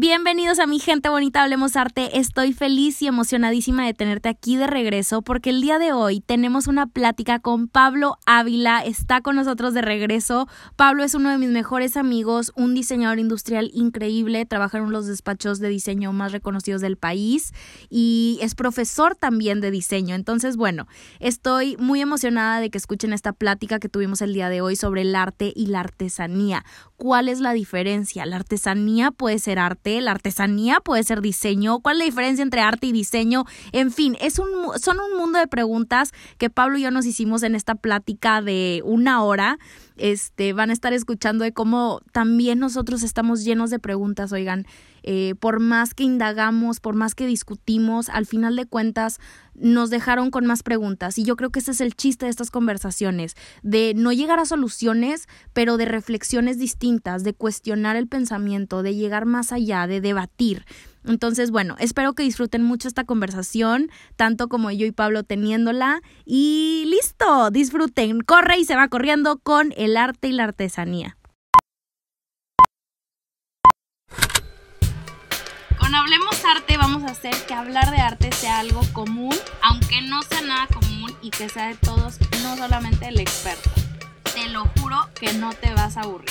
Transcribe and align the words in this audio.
Bienvenidos 0.00 0.60
a 0.60 0.68
mi 0.68 0.78
gente 0.78 1.08
bonita, 1.08 1.42
hablemos 1.42 1.74
arte. 1.74 2.20
Estoy 2.20 2.52
feliz 2.52 3.02
y 3.02 3.08
emocionadísima 3.08 3.84
de 3.84 3.94
tenerte 3.94 4.28
aquí 4.28 4.56
de 4.56 4.68
regreso 4.68 5.22
porque 5.22 5.50
el 5.50 5.60
día 5.60 5.80
de 5.80 5.92
hoy 5.92 6.20
tenemos 6.20 6.68
una 6.68 6.86
plática 6.86 7.40
con 7.40 7.66
Pablo 7.66 8.16
Ávila. 8.24 8.78
Está 8.84 9.22
con 9.22 9.34
nosotros 9.34 9.74
de 9.74 9.82
regreso. 9.82 10.46
Pablo 10.76 11.02
es 11.02 11.14
uno 11.14 11.30
de 11.30 11.38
mis 11.38 11.48
mejores 11.48 11.96
amigos, 11.96 12.52
un 12.54 12.74
diseñador 12.74 13.18
industrial 13.18 13.72
increíble, 13.74 14.46
trabaja 14.46 14.78
en 14.78 14.92
los 14.92 15.08
despachos 15.08 15.58
de 15.58 15.68
diseño 15.68 16.12
más 16.12 16.30
reconocidos 16.30 16.80
del 16.80 16.96
país 16.96 17.52
y 17.90 18.38
es 18.40 18.54
profesor 18.54 19.16
también 19.16 19.60
de 19.60 19.72
diseño. 19.72 20.14
Entonces, 20.14 20.56
bueno, 20.56 20.86
estoy 21.18 21.76
muy 21.78 22.00
emocionada 22.00 22.60
de 22.60 22.70
que 22.70 22.78
escuchen 22.78 23.12
esta 23.12 23.32
plática 23.32 23.80
que 23.80 23.88
tuvimos 23.88 24.22
el 24.22 24.32
día 24.32 24.48
de 24.48 24.60
hoy 24.60 24.76
sobre 24.76 25.00
el 25.00 25.16
arte 25.16 25.52
y 25.56 25.66
la 25.66 25.80
artesanía. 25.80 26.64
¿Cuál 26.98 27.28
es 27.28 27.38
la 27.38 27.52
diferencia? 27.52 28.26
La 28.26 28.34
artesanía 28.34 29.12
puede 29.12 29.38
ser 29.38 29.60
arte 29.60 30.00
la 30.00 30.10
artesanía 30.10 30.80
puede 30.80 31.04
ser 31.04 31.20
diseño, 31.20 31.78
cuál 31.78 31.94
es 31.94 31.98
la 32.00 32.04
diferencia 32.06 32.42
entre 32.42 32.60
arte 32.60 32.88
y 32.88 32.92
diseño, 32.92 33.44
en 33.70 33.92
fin, 33.92 34.16
es 34.20 34.40
un, 34.40 34.48
son 34.80 34.98
un 34.98 35.16
mundo 35.16 35.38
de 35.38 35.46
preguntas 35.46 36.10
que 36.38 36.50
Pablo 36.50 36.76
y 36.76 36.82
yo 36.82 36.90
nos 36.90 37.06
hicimos 37.06 37.44
en 37.44 37.54
esta 37.54 37.76
plática 37.76 38.42
de 38.42 38.82
una 38.84 39.22
hora. 39.22 39.58
Este, 39.96 40.52
van 40.52 40.70
a 40.70 40.72
estar 40.72 40.92
escuchando 40.92 41.44
de 41.44 41.52
cómo 41.52 42.00
también 42.10 42.58
nosotros 42.58 43.04
estamos 43.04 43.44
llenos 43.44 43.70
de 43.70 43.78
preguntas, 43.78 44.32
oigan, 44.32 44.66
eh, 45.10 45.36
por 45.40 45.58
más 45.58 45.94
que 45.94 46.04
indagamos, 46.04 46.80
por 46.80 46.94
más 46.94 47.14
que 47.14 47.24
discutimos, 47.24 48.10
al 48.10 48.26
final 48.26 48.56
de 48.56 48.66
cuentas 48.66 49.20
nos 49.54 49.88
dejaron 49.88 50.30
con 50.30 50.44
más 50.44 50.62
preguntas. 50.62 51.16
Y 51.16 51.24
yo 51.24 51.34
creo 51.34 51.48
que 51.48 51.60
ese 51.60 51.70
es 51.70 51.80
el 51.80 51.94
chiste 51.94 52.26
de 52.26 52.30
estas 52.30 52.50
conversaciones, 52.50 53.34
de 53.62 53.94
no 53.96 54.12
llegar 54.12 54.38
a 54.38 54.44
soluciones, 54.44 55.26
pero 55.54 55.78
de 55.78 55.86
reflexiones 55.86 56.58
distintas, 56.58 57.24
de 57.24 57.32
cuestionar 57.32 57.96
el 57.96 58.06
pensamiento, 58.06 58.82
de 58.82 58.96
llegar 58.96 59.24
más 59.24 59.50
allá, 59.50 59.86
de 59.86 60.02
debatir. 60.02 60.66
Entonces, 61.06 61.50
bueno, 61.50 61.76
espero 61.78 62.12
que 62.12 62.22
disfruten 62.22 62.62
mucho 62.62 62.86
esta 62.86 63.04
conversación, 63.04 63.90
tanto 64.16 64.48
como 64.48 64.70
yo 64.72 64.84
y 64.84 64.92
Pablo 64.92 65.22
teniéndola. 65.22 66.02
Y 66.26 66.84
listo, 66.86 67.50
disfruten, 67.50 68.20
corre 68.20 68.58
y 68.58 68.66
se 68.66 68.76
va 68.76 68.88
corriendo 68.88 69.38
con 69.38 69.72
el 69.78 69.96
arte 69.96 70.28
y 70.28 70.32
la 70.32 70.44
artesanía. 70.44 71.17
Con 75.88 75.94
Hablemos 75.94 76.44
Arte 76.44 76.76
vamos 76.76 77.02
a 77.04 77.12
hacer 77.12 77.34
que 77.46 77.54
hablar 77.54 77.90
de 77.90 77.96
arte 77.96 78.30
sea 78.30 78.58
algo 78.58 78.82
común, 78.92 79.34
aunque 79.62 80.02
no 80.02 80.20
sea 80.20 80.42
nada 80.42 80.66
común 80.66 81.16
y 81.22 81.30
que 81.30 81.48
sea 81.48 81.68
de 81.68 81.76
todos, 81.76 82.18
no 82.42 82.58
solamente 82.58 83.08
el 83.08 83.18
experto. 83.18 83.70
Te 84.34 84.48
lo 84.48 84.66
juro 84.78 84.96
que 85.18 85.32
no 85.32 85.54
te 85.54 85.72
vas 85.72 85.96
a 85.96 86.02
aburrir. 86.02 86.28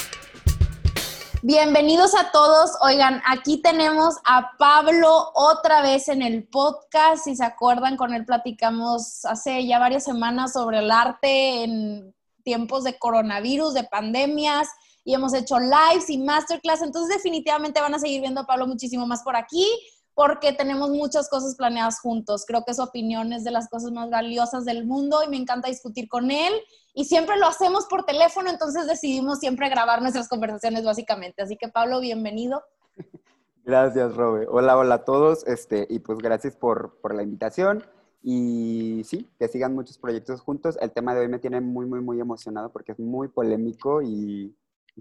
Bienvenidos 1.42 2.14
a 2.14 2.30
todos. 2.32 2.70
Oigan, 2.82 3.24
aquí 3.26 3.60
tenemos 3.60 4.18
a 4.26 4.52
Pablo 4.60 5.32
otra 5.34 5.82
vez 5.82 6.08
en 6.08 6.22
el 6.22 6.44
podcast. 6.44 7.24
Si 7.24 7.36
se 7.36 7.44
acuerdan, 7.44 7.98
con 7.98 8.14
él 8.14 8.26
platicamos 8.26 9.26
hace 9.26 9.66
ya 9.66 9.80
varias 9.80 10.04
semanas 10.04 10.54
sobre 10.54 10.78
el 10.78 10.92
arte 10.92 11.64
en 11.64 12.14
tiempos 12.44 12.84
de 12.84 13.00
coronavirus, 13.00 13.74
de 13.74 13.86
pandemias 13.86 14.70
y 15.08 15.14
hemos 15.14 15.34
hecho 15.34 15.58
lives 15.58 16.10
y 16.10 16.18
masterclass. 16.18 16.82
Entonces 16.82 17.16
definitivamente 17.16 17.80
van 17.80 17.96
a 17.96 18.00
seguir 18.00 18.20
viendo 18.20 18.42
a 18.42 18.46
Pablo 18.46 18.68
muchísimo 18.68 19.08
más 19.08 19.24
por 19.24 19.38
aquí 19.38 19.66
porque 20.14 20.52
tenemos 20.52 20.90
muchas 20.90 21.30
cosas 21.30 21.56
planeadas 21.56 22.02
juntos. 22.02 22.44
Creo 22.46 22.66
que 22.66 22.74
su 22.74 22.84
opinión 22.84 23.32
es 23.32 23.46
de 23.46 23.52
las 23.52 23.70
cosas 23.70 23.94
más 23.94 24.10
valiosas 24.10 24.66
del 24.66 24.86
mundo 24.86 25.20
y 25.26 25.30
me 25.30 25.38
encanta 25.38 25.70
discutir 25.70 26.10
con 26.10 26.30
él. 26.30 26.54
Y 26.94 27.06
siempre 27.06 27.38
lo 27.38 27.48
hacemos 27.48 27.86
por 27.86 28.04
teléfono, 28.04 28.50
entonces 28.50 28.86
decidimos 28.86 29.40
siempre 29.40 29.70
grabar 29.70 30.02
nuestras 30.02 30.28
conversaciones 30.28 30.84
básicamente. 30.84 31.42
Así 31.42 31.56
que 31.56 31.70
Pablo, 31.70 32.02
bienvenido. 32.02 32.62
Gracias, 33.64 34.14
Robe. 34.14 34.46
Hola, 34.50 34.78
hola 34.78 34.96
a 34.96 35.06
todos. 35.06 35.48
Este, 35.48 35.88
y 35.90 36.00
pues 36.00 36.18
gracias 36.18 36.58
por, 36.58 37.00
por 37.00 37.16
la 37.16 37.24
invitación. 37.24 37.86
Y 38.22 39.04
sí, 39.06 39.30
que 39.40 39.48
sigan 39.48 39.74
muchos 39.74 39.98
proyectos 39.98 40.42
juntos. 40.42 40.78
El 40.82 40.92
tema 40.92 41.16
de 41.16 41.22
hoy 41.22 41.30
me 41.30 41.40
tiene 41.40 41.62
muy, 41.62 41.86
muy, 41.86 42.02
muy 42.02 42.20
emocionado 42.20 42.74
porque 42.74 42.92
es 42.92 43.00
muy 43.00 43.30
polémico 43.30 44.02
y 44.02 44.54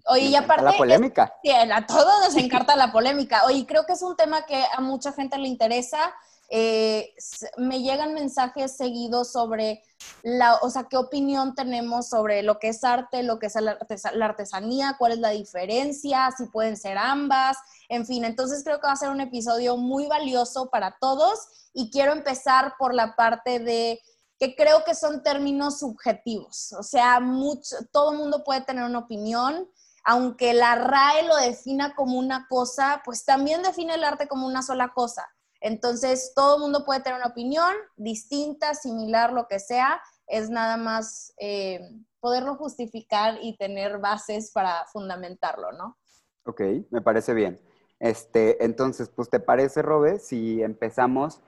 Oye, 0.08 0.26
y 0.26 0.34
aparte. 0.36 0.64
La 0.64 0.76
polémica. 0.76 1.34
sí, 1.42 1.50
a 1.50 1.86
todos 1.86 2.20
nos 2.24 2.36
encanta 2.36 2.76
la 2.76 2.92
polémica. 2.92 3.44
Oye, 3.46 3.66
creo 3.66 3.84
que 3.86 3.94
es 3.94 4.02
un 4.02 4.16
tema 4.16 4.44
que 4.44 4.62
a 4.72 4.80
mucha 4.80 5.12
gente 5.12 5.38
le 5.38 5.48
interesa. 5.48 6.14
Eh, 6.48 7.12
me 7.56 7.82
llegan 7.82 8.14
mensajes 8.14 8.76
seguidos 8.76 9.32
sobre 9.32 9.82
la, 10.22 10.56
o 10.62 10.70
sea, 10.70 10.84
qué 10.84 10.96
opinión 10.96 11.56
tenemos 11.56 12.08
sobre 12.08 12.42
lo 12.42 12.60
que 12.60 12.68
es 12.68 12.84
arte, 12.84 13.24
lo 13.24 13.40
que 13.40 13.46
es 13.46 13.56
la, 13.56 13.78
artesanía, 14.22 14.94
cuál 14.96 15.12
es 15.12 15.18
la 15.18 15.30
diferencia, 15.30 16.30
si 16.36 16.46
pueden 16.46 16.76
ser 16.76 16.98
ambas, 16.98 17.56
en 17.88 18.06
fin, 18.06 18.24
entonces 18.24 18.62
creo 18.62 18.80
que 18.80 18.86
va 18.86 18.92
a 18.92 18.96
ser 18.96 19.10
un 19.10 19.20
episodio 19.20 19.76
muy 19.76 20.06
valioso 20.06 20.68
para 20.70 20.96
todos 21.00 21.48
y 21.72 21.90
quiero 21.90 22.12
empezar 22.12 22.74
por 22.78 22.94
la 22.94 23.16
parte 23.16 23.58
de 23.58 24.00
que 24.38 24.54
creo 24.54 24.84
que 24.84 24.94
son 24.94 25.24
términos 25.24 25.80
subjetivos, 25.80 26.72
o 26.78 26.82
sea, 26.84 27.18
mucho, 27.18 27.74
todo 27.90 28.12
el 28.12 28.18
mundo 28.18 28.44
puede 28.44 28.60
tener 28.60 28.84
una 28.84 29.00
opinión, 29.00 29.68
aunque 30.08 30.54
la 30.54 30.76
RAE 30.76 31.26
lo 31.26 31.36
defina 31.36 31.96
como 31.96 32.16
una 32.16 32.46
cosa, 32.48 33.02
pues 33.04 33.24
también 33.24 33.62
define 33.62 33.94
el 33.94 34.04
arte 34.04 34.28
como 34.28 34.46
una 34.46 34.62
sola 34.62 34.92
cosa. 34.94 35.28
Entonces, 35.60 36.32
todo 36.36 36.56
el 36.56 36.62
mundo 36.62 36.84
puede 36.84 37.00
tener 37.00 37.18
una 37.18 37.30
opinión 37.30 37.74
distinta, 37.96 38.74
similar, 38.74 39.32
lo 39.32 39.48
que 39.48 39.58
sea, 39.58 40.00
es 40.28 40.48
nada 40.48 40.76
más 40.76 41.34
eh, 41.38 41.80
poderlo 42.20 42.54
justificar 42.54 43.38
y 43.42 43.56
tener 43.56 43.98
bases 43.98 44.52
para 44.52 44.86
fundamentarlo, 44.92 45.72
¿no? 45.72 45.98
Ok, 46.44 46.60
me 46.90 47.02
parece 47.02 47.34
bien. 47.34 47.60
Este, 47.98 48.64
entonces, 48.64 49.08
pues, 49.08 49.28
¿te 49.28 49.40
parece, 49.40 49.82
Robe, 49.82 50.20
si 50.20 50.62
empezamos? 50.62 51.40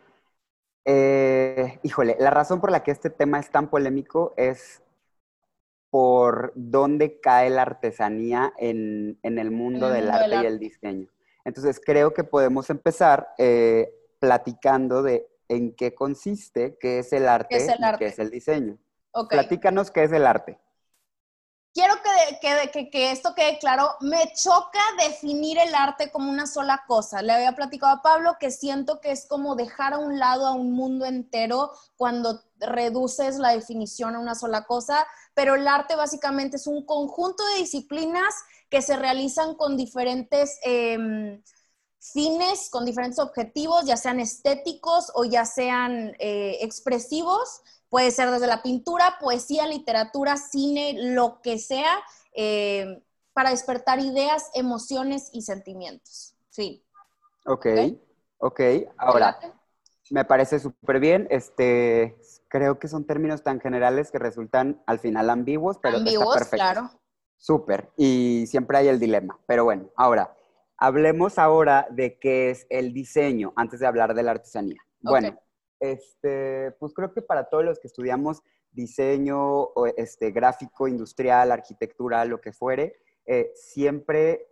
Eh, 0.84 1.78
híjole, 1.84 2.16
la 2.18 2.30
razón 2.30 2.60
por 2.60 2.72
la 2.72 2.82
que 2.82 2.90
este 2.90 3.10
tema 3.10 3.38
es 3.38 3.52
tan 3.52 3.70
polémico 3.70 4.34
es 4.36 4.82
por 5.90 6.52
dónde 6.54 7.20
cae 7.20 7.50
la 7.50 7.62
artesanía 7.62 8.52
en, 8.58 9.18
el 9.22 9.50
mundo 9.50 9.88
del 9.88 10.10
arte 10.10 10.36
y 10.42 10.46
el 10.46 10.58
diseño. 10.58 11.08
Entonces, 11.44 11.80
creo 11.84 12.12
que 12.12 12.24
podemos 12.24 12.68
empezar 12.70 13.28
eh, 13.38 13.92
platicando 14.18 15.02
de 15.02 15.26
en 15.48 15.74
qué 15.74 15.94
consiste, 15.94 16.76
qué 16.78 16.98
es 16.98 17.12
el 17.12 17.26
arte, 17.26 17.56
y 17.56 17.98
qué 17.98 18.06
es 18.06 18.18
el 18.18 18.30
diseño. 18.30 18.78
Platícanos 19.30 19.90
qué 19.90 20.04
es 20.04 20.12
el 20.12 20.26
arte 20.26 20.58
quiero 21.78 21.94
que, 22.72 22.90
que, 22.90 23.12
esto 23.12 23.34
quede 23.34 23.58
claro, 23.58 23.94
me 24.00 24.32
choca 24.34 24.80
definir 24.98 25.58
el 25.58 25.74
arte 25.74 26.10
como 26.10 26.30
una 26.30 26.46
sola 26.46 26.82
cosa. 26.88 27.22
Le 27.22 27.32
había 27.32 27.52
platicado 27.52 27.92
a 27.92 28.02
Pablo 28.02 28.36
que 28.40 28.50
siento 28.50 29.00
que 29.00 29.12
es 29.12 29.26
como 29.26 29.54
dejar 29.54 29.94
a 29.94 29.98
un 29.98 30.18
lado 30.18 30.46
a 30.46 30.52
un 30.52 30.72
mundo 30.72 31.04
entero 31.04 31.72
cuando 31.96 32.42
reduces 32.58 33.38
la 33.38 33.50
definición 33.50 34.16
a 34.16 34.18
una 34.18 34.34
sola 34.34 34.64
cosa, 34.64 35.06
pero 35.38 35.54
el 35.54 35.68
arte 35.68 35.94
básicamente 35.94 36.56
es 36.56 36.66
un 36.66 36.84
conjunto 36.84 37.46
de 37.46 37.60
disciplinas 37.60 38.34
que 38.68 38.82
se 38.82 38.96
realizan 38.96 39.54
con 39.54 39.76
diferentes... 39.76 40.58
Em, 40.64 41.40
fines, 42.00 42.70
con 42.70 42.84
diferentes 42.84 43.18
objetivos, 43.18 43.84
ya 43.84 43.96
sean 43.96 44.20
estéticos 44.20 45.10
o 45.14 45.24
ya 45.24 45.44
sean 45.44 46.14
eh, 46.18 46.58
expresivos, 46.60 47.60
Puede 47.88 48.10
ser 48.10 48.30
desde 48.30 48.46
la 48.46 48.62
pintura, 48.62 49.16
poesía, 49.20 49.66
literatura, 49.66 50.36
cine, 50.36 50.94
lo 51.14 51.40
que 51.40 51.58
sea, 51.58 51.98
eh, 52.34 53.02
para 53.32 53.50
despertar 53.50 53.98
ideas, 53.98 54.50
emociones 54.54 55.30
y 55.32 55.42
sentimientos. 55.42 56.34
Sí. 56.50 56.84
Ok, 57.46 57.66
ok. 58.38 58.60
Ahora, 58.98 59.38
me 60.10 60.24
parece 60.24 60.58
súper 60.58 61.00
bien. 61.00 61.26
Este, 61.30 62.17
creo 62.48 62.78
que 62.78 62.88
son 62.88 63.06
términos 63.06 63.42
tan 63.42 63.60
generales 63.60 64.10
que 64.10 64.18
resultan 64.18 64.82
al 64.86 64.98
final 64.98 65.30
ambiguos, 65.30 65.78
pero 65.78 65.98
ambiguos, 65.98 66.26
está 66.28 66.38
perfecto. 66.38 66.56
claro. 66.56 66.90
Súper. 67.36 67.90
Y 67.96 68.46
siempre 68.48 68.78
hay 68.78 68.88
el 68.88 68.98
dilema. 68.98 69.38
Pero 69.46 69.64
bueno, 69.64 69.90
ahora, 69.96 70.34
hablemos 70.76 71.38
ahora 71.38 71.86
de 71.90 72.18
qué 72.18 72.50
es 72.50 72.66
el 72.68 72.92
diseño 72.92 73.52
antes 73.56 73.80
de 73.80 73.86
hablar 73.86 74.14
de 74.14 74.22
la 74.22 74.32
artesanía. 74.32 74.80
Bueno, 75.00 75.38
este, 75.78 76.72
pues 76.80 76.92
creo 76.92 77.12
que 77.12 77.22
para 77.22 77.48
todos 77.48 77.64
los 77.64 77.78
que 77.78 77.86
estudiamos 77.86 78.42
diseño, 78.72 79.68
este, 79.96 80.30
gráfico, 80.32 80.88
industrial, 80.88 81.52
arquitectura, 81.52 82.24
lo 82.24 82.40
que 82.40 82.52
fuere, 82.52 82.96
eh, 83.26 83.52
siempre 83.54 84.46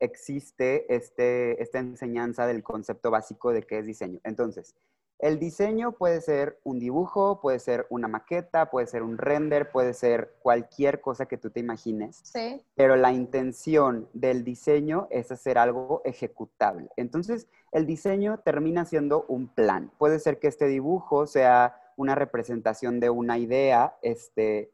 existe 0.00 0.92
este, 0.92 1.62
esta 1.62 1.78
enseñanza 1.78 2.46
del 2.46 2.62
concepto 2.64 3.10
básico 3.10 3.52
de 3.52 3.62
qué 3.62 3.78
es 3.78 3.86
diseño. 3.86 4.20
Entonces, 4.24 4.74
el 5.22 5.38
diseño 5.38 5.92
puede 5.92 6.20
ser 6.20 6.58
un 6.64 6.80
dibujo, 6.80 7.40
puede 7.40 7.60
ser 7.60 7.86
una 7.90 8.08
maqueta, 8.08 8.70
puede 8.70 8.88
ser 8.88 9.04
un 9.04 9.16
render, 9.16 9.70
puede 9.70 9.94
ser 9.94 10.34
cualquier 10.42 11.00
cosa 11.00 11.26
que 11.26 11.38
tú 11.38 11.50
te 11.50 11.60
imagines. 11.60 12.20
Sí. 12.24 12.60
Pero 12.74 12.96
la 12.96 13.12
intención 13.12 14.08
del 14.12 14.42
diseño 14.42 15.06
es 15.10 15.30
hacer 15.30 15.58
algo 15.58 16.02
ejecutable. 16.04 16.88
Entonces, 16.96 17.46
el 17.70 17.86
diseño 17.86 18.38
termina 18.38 18.84
siendo 18.84 19.24
un 19.28 19.46
plan. 19.46 19.92
Puede 19.96 20.18
ser 20.18 20.40
que 20.40 20.48
este 20.48 20.66
dibujo 20.66 21.28
sea 21.28 21.80
una 21.96 22.16
representación 22.16 22.98
de 22.98 23.10
una 23.10 23.38
idea, 23.38 23.96
este, 24.02 24.72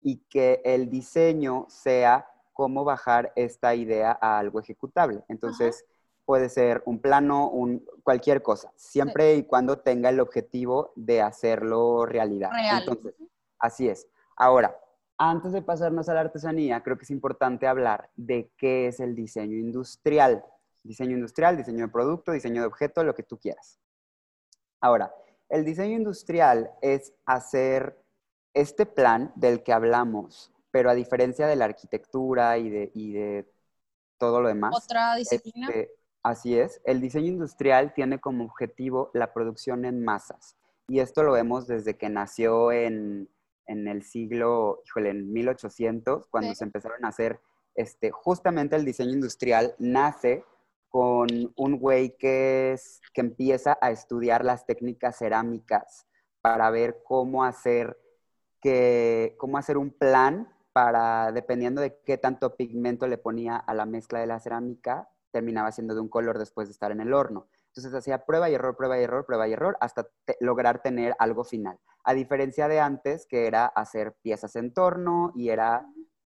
y 0.00 0.16
que 0.30 0.62
el 0.64 0.88
diseño 0.88 1.66
sea 1.68 2.26
cómo 2.54 2.84
bajar 2.84 3.34
esta 3.36 3.74
idea 3.74 4.18
a 4.18 4.38
algo 4.38 4.60
ejecutable. 4.60 5.24
Entonces, 5.28 5.84
puede 6.24 6.48
ser 6.48 6.82
un 6.86 7.00
plano, 7.00 7.48
un, 7.48 7.84
cualquier 8.02 8.42
cosa, 8.42 8.72
siempre 8.76 9.34
y 9.34 9.44
cuando 9.44 9.78
tenga 9.78 10.08
el 10.08 10.20
objetivo 10.20 10.92
de 10.96 11.22
hacerlo 11.22 12.06
realidad. 12.06 12.50
Entonces, 12.78 13.14
así 13.58 13.88
es. 13.88 14.08
Ahora, 14.36 14.78
antes 15.18 15.52
de 15.52 15.62
pasarnos 15.62 16.08
a 16.08 16.14
la 16.14 16.20
artesanía, 16.20 16.82
creo 16.82 16.96
que 16.96 17.04
es 17.04 17.10
importante 17.10 17.66
hablar 17.66 18.10
de 18.16 18.50
qué 18.56 18.88
es 18.88 19.00
el 19.00 19.14
diseño 19.14 19.56
industrial. 19.56 20.44
Diseño 20.82 21.12
industrial, 21.12 21.56
diseño 21.56 21.86
de 21.86 21.92
producto, 21.92 22.32
diseño 22.32 22.62
de 22.62 22.66
objeto, 22.66 23.04
lo 23.04 23.14
que 23.14 23.22
tú 23.22 23.38
quieras. 23.38 23.78
Ahora, 24.80 25.14
el 25.48 25.64
diseño 25.64 25.96
industrial 25.96 26.70
es 26.82 27.14
hacer 27.26 27.98
este 28.54 28.86
plan 28.86 29.32
del 29.34 29.62
que 29.62 29.72
hablamos, 29.72 30.52
pero 30.70 30.90
a 30.90 30.94
diferencia 30.94 31.46
de 31.46 31.56
la 31.56 31.64
arquitectura 31.66 32.58
y 32.58 32.68
de, 32.68 32.90
de 32.94 33.50
todo 34.18 34.40
lo 34.40 34.48
demás. 34.48 34.74
Otra 34.76 35.14
disciplina. 35.16 35.68
Este, 35.68 35.94
así 36.24 36.58
es, 36.58 36.80
el 36.84 37.00
diseño 37.00 37.28
industrial 37.28 37.92
tiene 37.94 38.18
como 38.18 38.44
objetivo 38.44 39.10
la 39.14 39.32
producción 39.32 39.84
en 39.84 40.02
masas. 40.02 40.56
Y 40.88 40.98
esto 40.98 41.22
lo 41.22 41.32
vemos 41.32 41.66
desde 41.66 41.96
que 41.96 42.08
nació 42.08 42.72
en, 42.72 43.28
en 43.66 43.86
el 43.86 44.02
siglo, 44.02 44.82
híjole, 44.86 45.10
en 45.10 45.32
1800, 45.32 46.26
cuando 46.28 46.54
se 46.54 46.64
empezaron 46.64 47.04
a 47.04 47.08
hacer, 47.08 47.40
este, 47.74 48.10
justamente 48.10 48.76
el 48.76 48.84
diseño 48.84 49.12
industrial 49.12 49.74
nace 49.78 50.44
con 50.88 51.28
un 51.56 51.78
güey 51.78 52.16
que, 52.16 52.72
es, 52.72 53.00
que 53.12 53.20
empieza 53.20 53.78
a 53.80 53.90
estudiar 53.90 54.44
las 54.44 54.64
técnicas 54.64 55.18
cerámicas 55.18 56.06
para 56.40 56.70
ver 56.70 57.02
cómo 57.04 57.44
hacer, 57.44 57.98
que, 58.60 59.34
cómo 59.38 59.58
hacer 59.58 59.76
un 59.76 59.90
plan 59.90 60.48
para, 60.72 61.32
dependiendo 61.32 61.80
de 61.80 61.98
qué 62.04 62.16
tanto 62.16 62.56
pigmento 62.56 63.08
le 63.08 63.18
ponía 63.18 63.56
a 63.56 63.74
la 63.74 63.86
mezcla 63.86 64.20
de 64.20 64.26
la 64.26 64.40
cerámica, 64.40 65.08
terminaba 65.34 65.72
siendo 65.72 65.96
de 65.96 66.00
un 66.00 66.08
color 66.08 66.38
después 66.38 66.68
de 66.68 66.72
estar 66.72 66.92
en 66.92 67.00
el 67.00 67.12
horno. 67.12 67.48
Entonces 67.66 67.92
hacía 67.92 68.24
prueba 68.24 68.48
y 68.48 68.54
error, 68.54 68.76
prueba 68.76 69.00
y 69.00 69.02
error, 69.02 69.26
prueba 69.26 69.48
y 69.48 69.52
error, 69.52 69.76
hasta 69.80 70.06
lograr 70.38 70.80
tener 70.80 71.16
algo 71.18 71.42
final. 71.42 71.76
A 72.04 72.14
diferencia 72.14 72.68
de 72.68 72.78
antes, 72.78 73.26
que 73.26 73.48
era 73.48 73.66
hacer 73.66 74.14
piezas 74.22 74.54
en 74.54 74.72
torno 74.72 75.32
y 75.34 75.48
era 75.48 75.84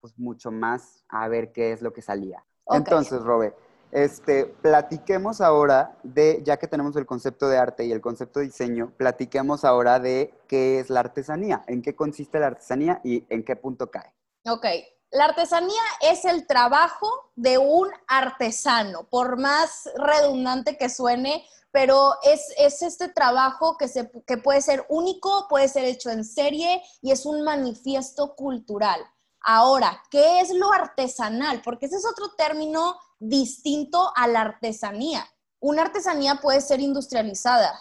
pues, 0.01 0.17
mucho 0.17 0.49
más 0.49 1.05
a 1.09 1.27
ver 1.27 1.51
qué 1.51 1.73
es 1.73 1.83
lo 1.83 1.93
que 1.93 2.01
salía. 2.01 2.43
Entonces, 2.65 3.21
Robert, 3.21 3.55
este, 3.91 4.45
platiquemos 4.45 5.39
ahora 5.39 5.95
de, 6.01 6.41
ya 6.43 6.57
que 6.57 6.67
tenemos 6.67 6.95
el 6.95 7.05
concepto 7.05 7.47
de 7.47 7.59
arte 7.59 7.85
y 7.85 7.91
el 7.91 8.01
concepto 8.01 8.39
de 8.39 8.47
diseño, 8.47 8.91
platiquemos 8.97 9.63
ahora 9.63 9.99
de 9.99 10.33
qué 10.47 10.79
es 10.79 10.89
la 10.89 11.01
artesanía, 11.01 11.61
en 11.67 11.83
qué 11.83 11.95
consiste 11.95 12.39
la 12.39 12.47
artesanía 12.47 12.99
y 13.03 13.27
en 13.29 13.45
qué 13.45 13.55
punto 13.55 13.91
cae. 13.91 14.11
Ok, 14.49 14.65
la 15.11 15.25
artesanía 15.25 15.81
es 16.01 16.25
el 16.25 16.45
trabajo 16.45 17.31
de 17.35 17.57
un 17.57 17.89
artesano, 18.07 19.07
por 19.09 19.37
más 19.37 19.89
redundante 19.95 20.77
que 20.77 20.89
suene, 20.89 21.45
pero 21.71 22.13
es, 22.23 22.53
este 22.81 23.09
trabajo 23.09 23.77
que, 23.77 23.87
se, 23.87 24.11
que 24.25 24.37
puede 24.37 24.61
ser 24.61 24.85
único, 24.89 25.47
puede 25.47 25.67
ser 25.67 25.85
hecho 25.85 26.09
en 26.09 26.25
serie 26.25 26.81
y 27.01 27.11
es 27.11 27.25
un 27.25 27.43
manifiesto 27.43 28.35
cultural. 28.35 28.99
Ahora, 29.41 30.01
¿qué 30.09 30.41
es 30.41 30.53
lo 30.53 30.73
artesanal? 30.73 31.61
Porque 31.63 31.85
ese 31.85 31.97
es 31.97 32.05
otro 32.05 32.33
término 32.35 32.97
distinto 33.19 34.11
a 34.15 34.27
la 34.27 34.41
artesanía. 34.41 35.25
Una 35.59 35.83
artesanía 35.83 36.35
puede 36.41 36.61
ser 36.61 36.79
industrializada. 36.79 37.79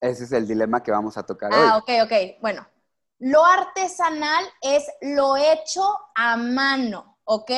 Ese 0.00 0.24
es 0.24 0.32
el 0.32 0.46
dilema 0.46 0.82
que 0.82 0.92
vamos 0.92 1.16
a 1.16 1.24
tocar 1.24 1.52
ah, 1.52 1.56
hoy. 1.56 1.66
Ah, 1.68 1.76
ok, 1.78 1.90
ok. 2.04 2.40
Bueno, 2.40 2.66
lo 3.18 3.44
artesanal 3.44 4.44
es 4.62 4.84
lo 5.00 5.36
hecho 5.36 5.82
a 6.14 6.36
mano, 6.36 7.18
¿ok? 7.24 7.50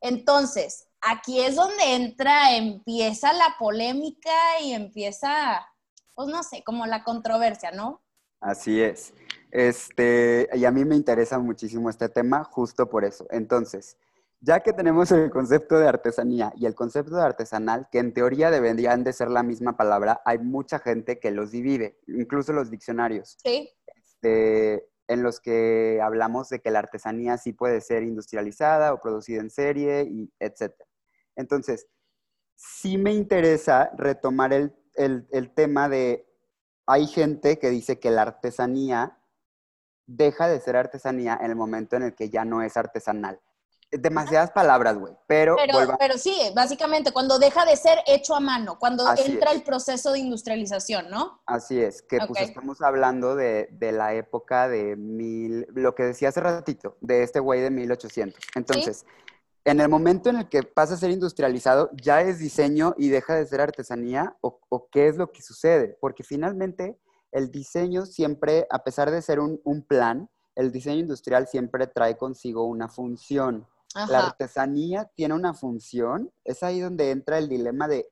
Entonces, 0.00 0.88
aquí 1.00 1.40
es 1.40 1.56
donde 1.56 1.94
entra, 1.94 2.56
empieza 2.56 3.32
la 3.32 3.56
polémica 3.58 4.60
y 4.62 4.72
empieza, 4.72 5.66
pues 6.14 6.28
no 6.28 6.42
sé, 6.42 6.62
como 6.64 6.86
la 6.86 7.04
controversia, 7.04 7.70
¿no? 7.72 8.02
Así 8.40 8.80
es. 8.80 9.12
Este, 9.50 10.48
y 10.54 10.64
a 10.64 10.70
mí 10.70 10.84
me 10.84 10.96
interesa 10.96 11.38
muchísimo 11.38 11.90
este 11.90 12.08
tema 12.08 12.44
justo 12.44 12.88
por 12.88 13.04
eso. 13.04 13.26
Entonces, 13.30 13.96
ya 14.40 14.60
que 14.60 14.72
tenemos 14.72 15.10
el 15.10 15.30
concepto 15.30 15.78
de 15.78 15.88
artesanía 15.88 16.52
y 16.56 16.66
el 16.66 16.74
concepto 16.74 17.16
de 17.16 17.22
artesanal, 17.22 17.88
que 17.90 17.98
en 17.98 18.14
teoría 18.14 18.50
deberían 18.50 19.04
de 19.04 19.12
ser 19.12 19.28
la 19.28 19.42
misma 19.42 19.76
palabra, 19.76 20.22
hay 20.24 20.38
mucha 20.38 20.78
gente 20.78 21.18
que 21.18 21.30
los 21.30 21.50
divide, 21.50 21.98
incluso 22.06 22.52
los 22.52 22.70
diccionarios. 22.70 23.36
Sí. 23.42 23.70
Este, 23.86 24.89
en 25.10 25.22
los 25.22 25.40
que 25.40 26.00
hablamos 26.02 26.48
de 26.48 26.60
que 26.60 26.70
la 26.70 26.78
artesanía 26.78 27.36
sí 27.36 27.52
puede 27.52 27.80
ser 27.80 28.02
industrializada 28.02 28.94
o 28.94 29.00
producida 29.00 29.40
en 29.40 29.50
serie, 29.50 30.04
y 30.04 30.32
etc. 30.38 30.72
Entonces, 31.36 31.88
sí 32.54 32.96
me 32.96 33.12
interesa 33.12 33.90
retomar 33.96 34.52
el, 34.52 34.72
el 34.94 35.50
tema 35.52 35.88
de, 35.88 36.26
hay 36.86 37.06
gente 37.06 37.58
que 37.58 37.70
dice 37.70 37.98
que 37.98 38.10
la 38.10 38.22
artesanía 38.22 39.18
deja 40.06 40.48
de 40.48 40.60
ser 40.60 40.76
artesanía 40.76 41.38
en 41.40 41.50
el 41.50 41.56
momento 41.56 41.96
en 41.96 42.04
el 42.04 42.14
que 42.14 42.30
ya 42.30 42.44
no 42.44 42.62
es 42.62 42.76
artesanal 42.76 43.40
demasiadas 43.92 44.50
palabras, 44.52 44.98
güey, 44.98 45.14
pero... 45.26 45.56
Pero, 45.98 46.18
sí, 46.18 46.34
básicamente 46.54 47.12
cuando 47.12 47.38
deja 47.38 47.64
de 47.64 47.76
ser 47.76 47.98
hecho 48.06 48.34
a 48.34 48.40
mano, 48.40 48.78
cuando 48.78 49.04
entra 49.16 49.52
el 49.52 49.62
proceso 49.62 50.12
de 50.12 50.20
industrialización, 50.20 51.10
¿no? 51.10 51.40
Así 51.46 51.80
es, 51.80 52.02
que 52.02 52.18
pues 52.26 52.40
estamos 52.42 52.80
hablando 52.82 53.34
de, 53.34 53.68
la 53.80 54.14
época 54.14 54.68
de 54.68 54.96
mil, 54.96 55.66
lo 55.74 55.94
que 55.94 56.04
decía 56.04 56.28
hace 56.28 56.40
ratito, 56.40 56.96
de 57.00 57.22
este 57.22 57.40
güey 57.40 57.60
de 57.60 57.70
1800. 57.70 58.40
Entonces, 58.54 59.04
en 59.64 59.80
el 59.80 59.88
momento 59.88 60.30
en 60.30 60.36
el 60.36 60.48
que 60.48 60.62
pasa 60.62 60.94
a 60.94 60.96
ser 60.96 61.10
industrializado, 61.10 61.90
¿ya 62.00 62.22
es 62.22 62.38
diseño 62.38 62.94
y 62.96 63.08
deja 63.08 63.34
de 63.34 63.46
ser 63.46 63.60
artesanía? 63.60 64.36
¿O, 64.40 64.88
qué 64.90 65.08
es 65.08 65.16
lo 65.16 65.32
que 65.32 65.42
sucede? 65.42 65.98
Porque 66.00 66.22
finalmente 66.22 66.98
el 67.32 67.50
diseño 67.50 68.06
siempre, 68.06 68.66
a 68.70 68.82
pesar 68.84 69.10
de 69.10 69.20
ser 69.20 69.38
un, 69.38 69.60
un 69.64 69.82
plan, 69.82 70.30
el 70.54 70.72
diseño 70.72 71.00
industrial 71.00 71.46
siempre 71.46 71.86
trae 71.86 72.16
consigo 72.16 72.64
una 72.64 72.88
función. 72.88 73.66
La 73.94 74.26
artesanía 74.26 75.10
tiene 75.16 75.34
una 75.34 75.52
función, 75.52 76.32
es 76.44 76.62
ahí 76.62 76.80
donde 76.80 77.10
entra 77.10 77.38
el 77.38 77.48
dilema 77.48 77.88
de... 77.88 78.08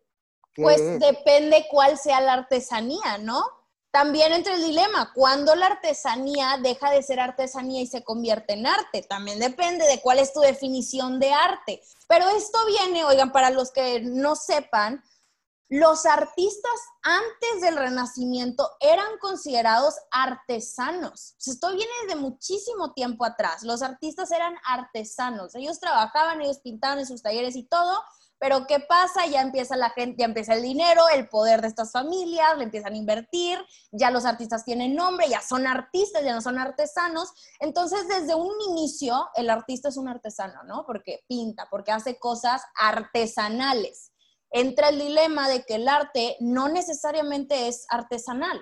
pues 0.57 0.99
depende 0.99 1.67
cuál 1.71 1.97
sea 1.99 2.21
la 2.21 2.33
artesanía, 2.33 3.19
¿no? 3.19 3.45
También 3.91 4.33
entra 4.33 4.55
el 4.55 4.63
dilema, 4.63 5.13
cuando 5.15 5.55
la 5.55 5.67
artesanía 5.67 6.59
deja 6.63 6.91
de 6.91 7.03
ser 7.03 7.21
artesanía 7.21 7.81
y 7.81 7.87
se 7.87 8.05
convierte 8.05 8.53
en 8.53 8.67
arte? 8.67 9.03
También 9.03 9.39
depende 9.39 9.87
de 9.87 10.01
cuál 10.01 10.19
es 10.19 10.33
tu 10.33 10.41
definición 10.41 11.19
de 11.19 11.33
arte. 11.33 11.81
Pero 12.07 12.29
esto 12.29 12.59
viene, 12.67 13.05
oigan, 13.05 13.33
para 13.33 13.51
los 13.51 13.71
que 13.71 14.01
no 14.01 14.37
sepan, 14.37 15.03
los 15.69 16.06
artistas 16.06 16.81
antes 17.03 17.60
del 17.60 17.77
Renacimiento 17.77 18.70
eran 18.81 19.19
considerados 19.20 19.94
artesanos. 20.10 21.34
Esto 21.44 21.69
viene 21.69 21.93
de 22.08 22.17
muchísimo 22.17 22.94
tiempo 22.94 23.27
atrás. 23.27 23.63
Los 23.65 23.82
artistas 23.82 24.31
eran 24.31 24.55
artesanos. 24.67 25.55
Ellos 25.55 25.79
trabajaban, 25.79 26.41
ellos 26.41 26.60
pintaban 26.60 27.01
en 27.01 27.06
sus 27.06 27.22
talleres 27.22 27.55
y 27.55 27.65
todo, 27.65 28.03
pero 28.39 28.67
¿qué 28.67 28.81
pasa? 28.81 29.27
Ya 29.27 29.43
empieza 29.43 29.77
la 29.77 29.91
gente, 29.91 30.20
ya 30.20 30.25
empieza 30.25 30.55
el 30.55 30.63
dinero, 30.63 31.06
el 31.10 31.29
poder 31.29 31.60
de 31.60 31.69
estas 31.69 31.93
familias, 31.93 32.56
le 32.56 32.65
empiezan 32.65 32.94
a 32.94 32.96
invertir, 32.96 33.58
ya 33.93 34.10
los 34.10 34.25
artistas 34.25 34.65
tienen 34.65 34.94
nombre, 34.94 35.29
ya 35.29 35.43
son 35.43 35.67
artistas, 35.67 36.25
ya 36.25 36.34
no 36.34 36.41
son 36.41 36.58
artesanos. 36.58 37.32
Entonces, 37.60 38.08
desde 38.08 38.34
un 38.34 38.55
inicio, 38.70 39.29
el 39.34 39.51
artista 39.51 39.91
es 39.91 39.98
un 39.98 40.08
artesano, 40.08 40.63
¿no? 40.63 40.87
Porque 40.87 41.25
pinta, 41.29 41.69
porque 41.70 41.93
hace 41.93 42.19
cosas 42.19 42.63
artesanales 42.75 44.13
entra 44.50 44.88
el 44.88 44.98
dilema 44.98 45.48
de 45.48 45.64
que 45.64 45.76
el 45.76 45.88
arte 45.88 46.36
no 46.40 46.69
necesariamente 46.69 47.69
es 47.69 47.86
artesanal. 47.88 48.60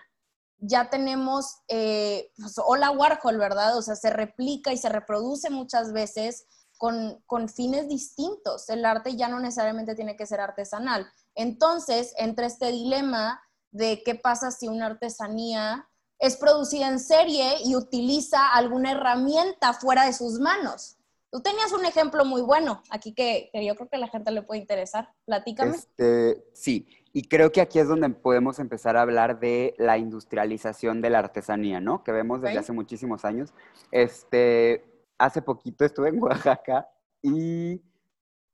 Ya 0.59 0.89
tenemos, 0.91 1.59
eh, 1.69 2.31
pues, 2.37 2.55
hola 2.65 2.91
Warhol, 2.91 3.39
¿verdad? 3.39 3.77
O 3.77 3.83
sea, 3.83 3.95
se 3.95 4.11
replica 4.11 4.73
y 4.73 4.79
se 4.79 4.89
reproduce 4.89 5.51
muchas 5.51 5.93
veces 5.93 6.47
con, 6.79 7.23
con, 7.27 7.49
fines 7.49 7.89
distintos. 7.89 8.69
El 8.69 8.85
arte 8.85 9.17
ya 9.17 9.29
no 9.29 9.39
necesariamente 9.39 9.95
tiene 9.95 10.17
que 10.17 10.27
ser 10.27 10.41
artesanal. 10.41 11.07
Entonces, 11.35 12.15
entra 12.17 12.47
este 12.47 12.71
dilema 12.73 13.41
de 13.71 14.03
qué 14.03 14.15
pasa 14.15 14.51
si 14.51 14.69
una 14.69 14.87
artesanía 14.87 15.89
es 16.19 16.37
producida 16.37 16.89
en 16.89 16.99
serie 16.99 17.57
y 17.65 17.77
utiliza 17.77 18.53
alguna 18.53 18.93
herramienta 18.93 19.75
fuera 19.75 20.07
de 20.07 20.15
sus 20.15 20.39
manos. 20.41 20.96
Tú 21.31 21.41
tenías 21.41 21.73
un 21.73 21.85
ejemplo 21.85 22.25
muy 22.25 22.43
bueno 22.43 22.83
aquí 22.91 23.15
que, 23.15 23.51
yo 23.53 23.75
creo 23.75 23.89
que 23.89 23.97
a 23.97 24.01
la 24.01 24.09
gente 24.09 24.31
le 24.31 24.43
puede 24.43 24.61
interesar. 24.61 25.09
Platícame. 25.25 25.75
Este, 25.75 26.45
sí, 26.53 26.87
y 27.13 27.29
creo 27.29 27.51
que 27.51 27.61
aquí 27.61 27.79
es 27.79 27.89
donde 27.89 28.09
podemos 28.11 28.59
empezar 28.59 28.97
a 28.97 29.03
hablar 29.03 29.41
de 29.41 29.75
la 29.79 29.99
industrialización 29.99 31.01
de 31.01 31.11
la 31.11 31.19
artesanía, 31.19 31.81
¿no? 31.81 32.05
Que 32.05 32.13
vemos 32.13 32.43
desde 32.43 32.59
hace 32.59 32.73
muchísimos 32.73 33.25
años. 33.25 33.53
Este, 33.91 34.85
hace 35.19 35.43
poquito 35.43 35.85
estuve 35.85 36.11
en 36.11 36.23
Oaxaca 36.23 36.89
y 37.23 37.83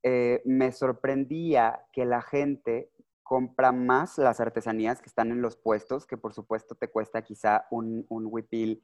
eh, 0.02 0.42
me 0.44 0.72
sorprendía 0.72 1.84
que 1.92 2.04
la 2.04 2.22
gente 2.22 2.90
compra 3.22 3.72
más 3.72 4.18
las 4.18 4.40
artesanías 4.40 5.00
que 5.00 5.08
están 5.08 5.30
en 5.30 5.42
los 5.42 5.56
puestos, 5.56 6.06
que 6.06 6.16
por 6.16 6.34
supuesto 6.34 6.74
te 6.74 6.88
cuesta 6.88 7.22
quizá 7.22 7.66
un, 7.70 8.04
un 8.08 8.26
huipil 8.26 8.82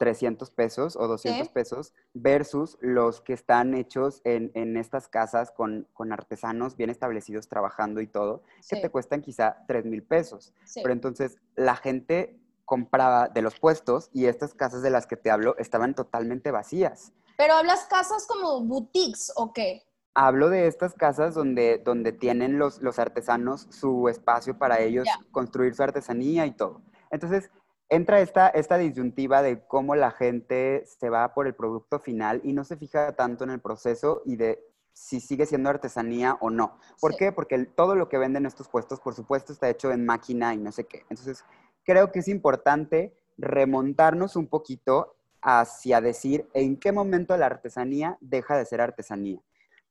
300 0.00 0.50
pesos 0.50 0.96
o 0.96 1.06
200 1.06 1.50
pesos 1.50 1.92
versus 2.14 2.78
los 2.80 3.20
que 3.20 3.34
están 3.34 3.74
hechos 3.74 4.22
en, 4.24 4.78
estas 4.78 5.08
casas 5.08 5.50
con, 5.50 5.86
artesanos 6.10 6.74
bien 6.74 6.88
establecidos 6.88 7.48
trabajando 7.48 8.00
y 8.00 8.06
todo, 8.06 8.42
que 8.66 8.76
te 8.76 8.88
cuestan 8.88 9.20
quizá 9.20 9.58
3 9.68 9.84
mil 9.84 10.02
pesos. 10.02 10.54
Pero 10.74 10.92
entonces 10.94 11.36
la 11.54 11.76
gente 11.76 12.40
compraba 12.64 13.28
de 13.28 13.42
los 13.42 13.60
puestos 13.60 14.08
y 14.14 14.24
estas 14.24 14.54
casas 14.54 14.80
de 14.80 14.88
las 14.88 15.06
que 15.06 15.18
te 15.18 15.30
hablo 15.30 15.54
estaban 15.58 15.94
totalmente 15.94 16.50
vacías. 16.50 17.12
Pero 17.36 17.52
hablas 17.52 17.84
casas 17.84 18.26
como 18.26 18.62
boutiques 18.62 19.30
o 19.36 19.52
qué? 19.52 19.82
Hablo 20.14 20.48
de 20.48 20.66
estas 20.66 20.94
casas 20.94 21.34
donde, 21.34 21.76
donde 21.76 22.12
tienen 22.12 22.58
los, 22.58 22.80
los 22.80 22.98
artesanos 22.98 23.66
su 23.68 24.08
espacio 24.08 24.56
para 24.56 24.80
ellos 24.80 25.06
construir 25.30 25.74
su 25.74 25.82
artesanía 25.82 26.46
y 26.46 26.52
todo. 26.52 26.80
Entonces, 27.10 27.50
entra 27.90 28.20
esta, 28.20 28.48
esta 28.48 28.78
disyuntiva 28.78 29.42
de 29.42 29.66
cómo 29.66 29.96
la 29.96 30.12
gente 30.12 30.84
se 30.86 31.10
va 31.10 31.34
por 31.34 31.46
el 31.46 31.54
producto 31.54 31.98
final 31.98 32.40
y 32.44 32.52
no 32.52 32.64
se 32.64 32.76
fija 32.76 33.12
tanto 33.16 33.44
en 33.44 33.50
el 33.50 33.60
proceso 33.60 34.22
y 34.24 34.36
de 34.36 34.64
si 34.92 35.20
sigue 35.20 35.44
siendo 35.46 35.70
artesanía 35.70 36.38
o 36.40 36.50
no. 36.50 36.78
¿Por 37.00 37.16
qué? 37.16 37.32
Porque 37.32 37.58
todo 37.64 37.96
lo 37.96 38.08
que 38.08 38.18
venden 38.18 38.46
estos 38.46 38.68
puestos, 38.68 39.00
por 39.00 39.14
supuesto, 39.14 39.52
está 39.52 39.68
hecho 39.68 39.90
en 39.92 40.06
máquina 40.06 40.54
y 40.54 40.58
no 40.58 40.72
sé 40.72 40.84
qué. 40.84 41.04
Entonces, 41.10 41.44
creo 41.84 42.12
que 42.12 42.20
es 42.20 42.28
importante 42.28 43.14
remontarnos 43.36 44.36
un 44.36 44.46
poquito 44.46 45.16
hacia 45.42 46.00
decir 46.00 46.48
en 46.52 46.76
qué 46.76 46.92
momento 46.92 47.36
la 47.36 47.46
artesanía 47.46 48.18
deja 48.20 48.56
de 48.56 48.66
ser 48.66 48.80
artesanía. 48.80 49.40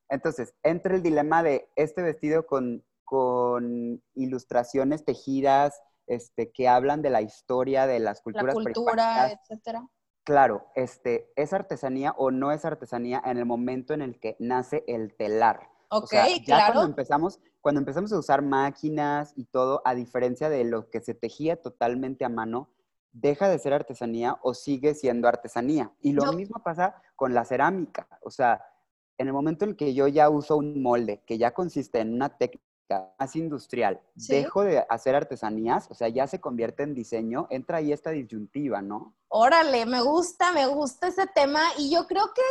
Entonces, 0.08 0.54
entre 0.64 0.96
el 0.96 1.04
dilema 1.04 1.44
de 1.44 1.68
este 1.76 2.02
vestido 2.02 2.46
con, 2.46 2.84
con 3.04 4.02
ilustraciones 4.14 5.04
tejidas, 5.04 5.82
este, 6.10 6.52
que 6.52 6.68
hablan 6.68 7.02
de 7.02 7.10
la 7.10 7.22
historia 7.22 7.88
de 7.88 8.00
las 8.00 8.22
culturas. 8.22 8.56
La 8.56 8.64
cultura, 8.64 9.32
etcétera. 9.32 9.88
Claro, 10.24 10.68
este, 10.76 11.32
¿es 11.36 11.54
artesanía 11.54 12.14
o 12.18 12.32
no 12.32 12.52
es 12.52 12.66
artesanía 12.66 13.22
en 13.26 13.38
el 13.38 13.46
momento 13.46 13.94
en 13.94 14.02
el 14.02 14.20
que 14.20 14.36
nace 14.40 14.84
el 14.88 15.16
telar? 15.16 15.70
Ok, 15.90 16.14
claro. 16.46 16.74
Cuando 16.74 16.90
empezamos, 16.90 17.40
cuando 17.62 17.80
empezamos 17.80 18.14
a 18.14 18.20
usar 18.20 18.42
máquinas 18.42 19.34
y 19.36 19.46
todo, 19.46 19.82
a 19.86 19.96
diferencia 19.96 20.50
de 20.50 20.64
lo 20.66 20.90
que 20.90 21.00
se 21.00 21.16
tejía 21.16 21.62
totalmente 21.62 22.26
a 22.26 22.30
mano, 22.30 22.70
deja 23.12 23.50
de 23.50 23.58
ser 23.58 23.74
artesanía 23.74 24.38
o 24.44 24.54
sigue 24.54 24.94
siendo 24.94 25.28
artesanía. 25.28 25.92
Y 26.02 26.14
lo 26.14 26.32
mismo 26.34 26.62
pasa 26.64 27.02
con 27.16 27.34
la 27.34 27.44
cerámica. 27.46 28.08
O 28.22 28.30
sea, 28.30 28.62
en 29.18 29.28
el 29.28 29.34
momento 29.34 29.66
en 29.66 29.76
que 29.76 29.94
yo 29.94 30.08
ya 30.08 30.30
uso 30.30 30.58
un 30.58 30.82
molde 30.82 31.24
que 31.26 31.38
ya 31.38 31.52
consiste 31.52 32.00
en 32.00 32.14
una 32.14 32.30
técnica 32.30 32.69
más 33.18 33.36
industrial, 33.36 34.02
dejo 34.16 34.64
de 34.64 34.86
hacer 34.90 35.16
artesanías, 35.16 35.90
o 35.90 35.94
sea, 35.94 36.08
ya 36.10 36.28
se 36.28 36.40
convierte 36.40 36.84
en 36.84 36.94
diseño, 36.94 37.48
entra 37.50 37.78
ahí 37.78 37.92
esta 37.92 38.12
disyuntiva, 38.12 38.82
¿no? 38.82 39.16
Órale, 39.28 39.86
me 39.86 40.02
gusta, 40.02 40.52
me 40.52 40.68
gusta 40.68 41.08
ese 41.08 41.28
tema 41.28 41.62
y 41.78 41.92
yo 41.92 42.08
creo 42.08 42.34
que 42.34 42.42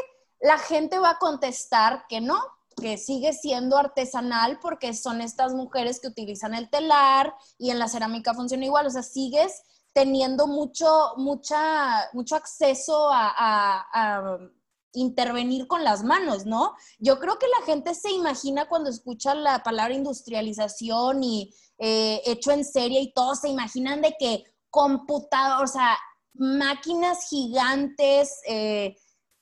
la 0.40 0.59
gente 0.59 0.99
va 0.99 1.11
a 1.11 1.18
contestar 1.18 2.04
que 2.09 2.21
no, 2.21 2.38
que 2.80 2.97
sigue 2.97 3.33
siendo 3.33 3.76
artesanal 3.76 4.59
porque 4.61 4.95
son 4.95 5.21
estas 5.21 5.54
mujeres 5.54 6.00
que 6.00 6.09
utilizan 6.09 6.54
el 6.54 6.71
telar 6.71 7.35
y 7.59 7.71
en 7.71 7.78
la 7.78 7.88
cerámica 7.88 8.35
funciona 8.35 8.64
igual, 8.64 8.87
o 8.87 8.90
sea, 8.90 9.02
sigues 9.02 9.62
teniendo 9.92 10.47
mucho, 10.47 11.14
mucha, 11.16 12.09
mucho 12.12 12.37
acceso 12.37 13.09
a 13.11 14.52
intervenir 14.92 15.66
con 15.66 15.85
las 15.85 16.02
manos, 16.02 16.47
¿no? 16.47 16.75
Yo 16.99 17.18
creo 17.18 17.38
que 17.38 17.47
la 17.49 17.66
gente 17.66 17.95
se 17.95 18.11
imagina 18.11 18.68
cuando 18.68 18.90
escucha 18.90 19.35
la 19.35 19.62
palabra 19.62 19.95
industrialización 19.95 21.23
y 21.23 21.54
eh, 21.78 22.23
hecho 22.26 22.50
en 22.50 22.64
serie 22.64 23.00
y 23.00 23.12
todos 23.12 23.40
se 23.40 23.49
imaginan 23.49 24.00
de 24.00 24.14
que 24.18 24.45
computador, 24.71 25.64
o 25.64 25.66
sea, 25.66 25.97
máquinas 26.35 27.28
gigantes, 27.28 28.40
eh, 28.47 28.97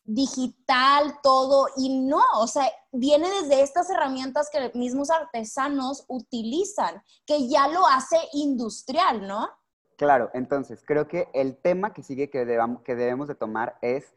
digital, 0.04 1.18
todo, 1.22 1.66
y 1.76 2.00
no, 2.00 2.22
o 2.38 2.46
sea, 2.46 2.70
viene 2.92 3.28
desde 3.28 3.62
estas 3.62 3.90
herramientas 3.90 4.48
que 4.52 4.70
mismos 4.74 5.10
artesanos 5.10 6.04
utilizan, 6.08 7.02
que 7.26 7.48
ya 7.48 7.68
lo 7.68 7.86
hace 7.86 8.16
industrial, 8.32 9.26
¿no? 9.26 9.48
Claro, 9.96 10.30
entonces 10.34 10.82
creo 10.86 11.08
que 11.08 11.28
el 11.32 11.56
tema 11.56 11.92
que 11.92 12.02
sigue 12.02 12.30
que, 12.30 12.46
que 12.84 12.94
debemos 12.94 13.28
de 13.28 13.34
tomar 13.34 13.78
es 13.82 14.14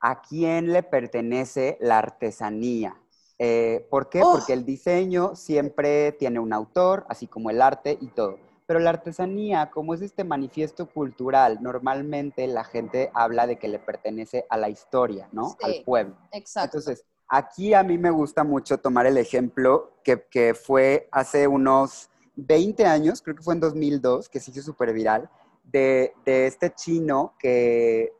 a 0.00 0.22
quién 0.22 0.72
le 0.72 0.82
pertenece 0.82 1.76
la 1.80 1.98
artesanía. 1.98 2.96
Eh, 3.38 3.86
¿Por 3.90 4.08
qué? 4.08 4.22
Oh. 4.22 4.32
Porque 4.32 4.52
el 4.52 4.64
diseño 4.64 5.34
siempre 5.34 6.12
tiene 6.12 6.38
un 6.38 6.52
autor, 6.52 7.06
así 7.08 7.26
como 7.26 7.50
el 7.50 7.62
arte 7.62 7.96
y 8.00 8.08
todo. 8.08 8.38
Pero 8.66 8.80
la 8.80 8.90
artesanía, 8.90 9.70
como 9.70 9.94
es 9.94 10.02
este 10.02 10.24
manifiesto 10.24 10.86
cultural, 10.86 11.58
normalmente 11.60 12.46
la 12.46 12.64
gente 12.64 13.10
habla 13.14 13.46
de 13.46 13.58
que 13.58 13.66
le 13.66 13.78
pertenece 13.78 14.46
a 14.48 14.56
la 14.56 14.68
historia, 14.68 15.28
¿no? 15.32 15.56
Al 15.62 15.82
pueblo. 15.84 16.16
Exacto. 16.32 16.78
Entonces, 16.78 17.04
aquí 17.26 17.74
a 17.74 17.82
mí 17.82 17.98
me 17.98 18.10
gusta 18.10 18.44
mucho 18.44 18.78
tomar 18.78 19.06
el 19.06 19.16
ejemplo 19.16 19.94
que, 20.04 20.54
fue 20.54 21.08
hace 21.10 21.48
unos 21.48 22.10
20 22.36 22.86
años, 22.86 23.22
creo 23.22 23.34
que 23.34 23.42
fue 23.42 23.54
en 23.54 23.60
2002, 23.60 24.28
que 24.28 24.38
se 24.38 24.50
hizo 24.50 24.62
súper 24.62 24.92
viral, 24.92 25.28
de, 25.64 26.12
de 26.24 26.46
este 26.46 26.72
chino 26.74 27.34
que 27.38 28.12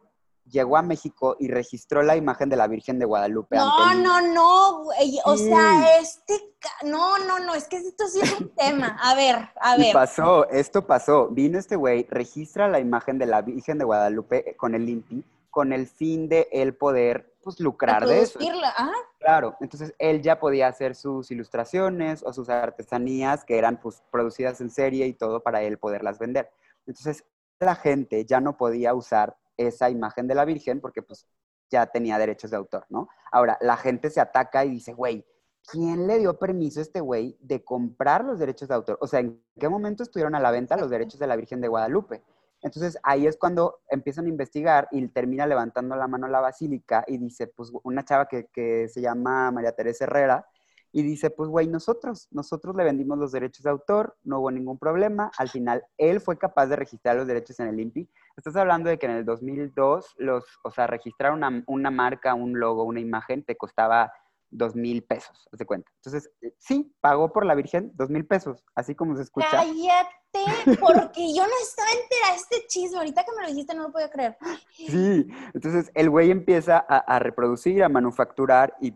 llegó 0.51 0.77
a 0.77 0.83
México 0.83 1.37
y 1.39 1.49
registró 1.49 2.03
la 2.03 2.17
imagen 2.17 2.49
de 2.49 2.57
la 2.57 2.67
Virgen 2.67 2.99
de 2.99 3.07
Guadalupe. 3.07 3.57
No, 3.57 3.95
no, 3.95 4.21
no, 4.21 4.83
o 5.25 5.37
sea, 5.37 5.99
este, 5.99 6.55
no, 6.85 7.19
no, 7.19 7.39
no, 7.39 7.55
es 7.55 7.69
que 7.69 7.77
esto 7.77 8.07
sí 8.09 8.21
es 8.23 8.41
un 8.41 8.49
tema. 8.57 8.99
A 9.01 9.15
ver, 9.15 9.49
a 9.61 9.77
ver. 9.77 9.91
Y 9.91 9.93
pasó, 9.93 10.49
esto 10.51 10.87
pasó. 10.87 11.29
Vino 11.29 11.59
este 11.59 11.77
güey, 11.77 12.07
registra 12.11 12.69
la 12.69 12.81
imagen 12.81 13.19
de 13.19 13.27
la 13.27 13.43
Virgen 13.43 13.79
de 13.79 13.85
Guadalupe 13.85 14.57
con 14.57 14.75
el 14.75 14.89
INPI, 14.89 15.25
con 15.51 15.73
el 15.73 15.87
fin 15.87 16.29
de 16.29 16.49
él 16.53 16.75
poder, 16.75 17.35
pues, 17.43 17.61
lucrar 17.61 18.07
de 18.07 18.21
eso. 18.21 18.39
¿ah? 18.77 18.93
Claro, 19.19 19.57
entonces 19.61 19.95
él 19.99 20.23
ya 20.23 20.39
podía 20.41 20.69
hacer 20.69 20.95
sus 20.95 21.31
ilustraciones 21.31 22.23
o 22.23 22.33
sus 22.33 22.49
artesanías 22.49 23.45
que 23.45 23.59
eran, 23.59 23.81
pues, 23.81 24.03
producidas 24.11 24.61
en 24.61 24.71
serie 24.71 25.07
y 25.07 25.13
todo 25.13 25.43
para 25.43 25.63
él 25.63 25.79
poderlas 25.79 26.19
vender. 26.19 26.51
Entonces, 26.87 27.25
la 27.61 27.75
gente 27.75 28.25
ya 28.25 28.41
no 28.41 28.57
podía 28.57 28.95
usar 28.95 29.37
esa 29.67 29.91
imagen 29.91 30.27
de 30.27 30.35
la 30.35 30.45
Virgen 30.45 30.81
porque 30.81 31.03
pues 31.03 31.27
ya 31.71 31.87
tenía 31.87 32.19
derechos 32.19 32.51
de 32.51 32.57
autor, 32.57 32.85
¿no? 32.89 33.09
Ahora, 33.31 33.57
la 33.61 33.77
gente 33.77 34.11
se 34.11 34.21
ataca 34.21 34.65
y 34.65 34.71
dice, 34.71 34.93
güey, 34.93 35.25
¿quién 35.71 36.07
le 36.07 36.19
dio 36.19 36.39
permiso 36.39 36.81
a 36.81 36.83
este 36.83 37.01
güey 37.01 37.37
de 37.41 37.65
comprar 37.65 38.25
los 38.25 38.39
derechos 38.39 38.69
de 38.69 38.75
autor? 38.75 38.99
O 39.01 39.07
sea, 39.07 39.21
¿en 39.21 39.43
qué 39.59 39.69
momento 39.69 40.03
estuvieron 40.03 40.35
a 40.35 40.41
la 40.41 40.51
venta 40.51 40.77
los 40.77 40.91
derechos 40.91 41.21
de 41.21 41.27
la 41.27 41.37
Virgen 41.37 41.61
de 41.61 41.69
Guadalupe? 41.69 42.23
Entonces 42.63 42.99
ahí 43.03 43.27
es 43.27 43.39
cuando 43.39 43.81
empiezan 43.89 44.27
a 44.27 44.29
investigar 44.29 44.89
y 44.91 45.07
termina 45.09 45.47
levantando 45.47 45.97
la 45.97 46.07
mano 46.09 46.29
la 46.29 46.41
basílica 46.41 47.05
y 47.07 47.17
dice, 47.17 47.47
pues 47.47 47.71
una 47.85 48.05
chava 48.05 48.27
que, 48.27 48.49
que 48.53 48.89
se 48.89 49.01
llama 49.01 49.51
María 49.51 49.73
Teresa 49.73 50.05
Herrera, 50.05 50.47
y 50.93 51.03
dice, 51.03 51.31
pues 51.31 51.49
güey, 51.49 51.69
nosotros, 51.69 52.29
nosotros 52.31 52.75
le 52.75 52.85
vendimos 52.85 53.19
los 53.19 53.33
derechos 53.33 53.63
de 53.63 53.71
autor, 53.71 54.17
no 54.25 54.41
hubo 54.41 54.51
ningún 54.51 54.79
problema, 54.79 55.31
al 55.39 55.49
final 55.49 55.85
él 55.99 56.21
fue 56.21 56.37
capaz 56.37 56.67
de 56.67 56.77
registrar 56.77 57.17
los 57.17 57.27
derechos 57.27 57.61
en 57.61 57.69
el 57.69 57.81
INPI. 57.81 58.09
Estás 58.37 58.57
hablando 58.57 58.91
de 58.91 58.99
que 58.99 59.07
en 59.07 59.13
el 59.13 59.25
2002, 59.25 60.15
los, 60.19 60.45
o 60.65 60.71
sea, 60.71 60.87
registrar 60.87 61.33
una, 61.33 61.63
una 61.67 61.91
marca, 61.91 62.35
un 62.35 62.59
logo, 62.59 62.85
una 62.85 63.01
imagen, 63.01 63.45
te 63.45 63.57
costaba 63.57 64.13
dos 64.51 64.75
mil 64.75 65.05
pesos, 65.05 65.49
haz 65.53 65.59
de 65.59 65.67
cuenta. 65.67 65.91
Entonces, 65.97 66.31
sí, 66.59 66.93
pagó 67.01 67.33
por 67.33 67.47
la 67.47 67.55
Virgen 67.55 67.93
dos 67.95 68.11
mil 68.11 68.27
pesos, 68.27 68.65
así 68.75 68.97
como 68.97 69.15
se 69.15 69.23
escucha. 69.23 69.47
Cállate, 69.49 70.77
porque 70.81 71.33
yo 71.33 71.45
no 71.45 71.53
estaba 71.63 71.89
enterada 71.91 72.33
de 72.33 72.37
este 72.37 72.67
chisme, 72.67 72.99
ahorita 72.99 73.25
que 73.25 73.31
me 73.37 73.43
lo 73.43 73.49
dijiste 73.49 73.75
no 73.75 73.85
lo 73.85 73.93
podía 73.93 74.11
creer. 74.11 74.37
Sí, 74.75 75.29
entonces 75.55 75.91
el 75.95 76.11
güey 76.11 76.33
empieza 76.33 76.85
a, 76.89 76.99
a 76.99 77.19
reproducir, 77.21 77.85
a 77.85 77.89
manufacturar 77.89 78.75
y 78.81 78.93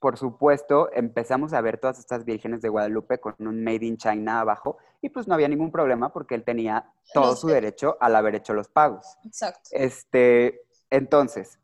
por 0.00 0.16
supuesto, 0.16 0.90
empezamos 0.94 1.52
a 1.52 1.60
ver 1.60 1.78
todas 1.78 1.98
estas 1.98 2.24
vírgenes 2.24 2.62
de 2.62 2.70
Guadalupe 2.70 3.20
con 3.20 3.34
un 3.38 3.62
Made 3.62 3.84
in 3.84 3.98
China 3.98 4.40
abajo 4.40 4.78
y 5.02 5.10
pues 5.10 5.28
no 5.28 5.34
había 5.34 5.48
ningún 5.48 5.70
problema 5.70 6.10
porque 6.10 6.34
él 6.34 6.42
tenía 6.42 6.90
todo 7.12 7.36
su 7.36 7.48
derecho 7.48 7.98
al 8.00 8.16
haber 8.16 8.34
hecho 8.34 8.54
los 8.54 8.68
pagos. 8.68 9.18
Exacto. 9.24 9.68
Este, 9.72 10.62
entonces, 10.88 11.60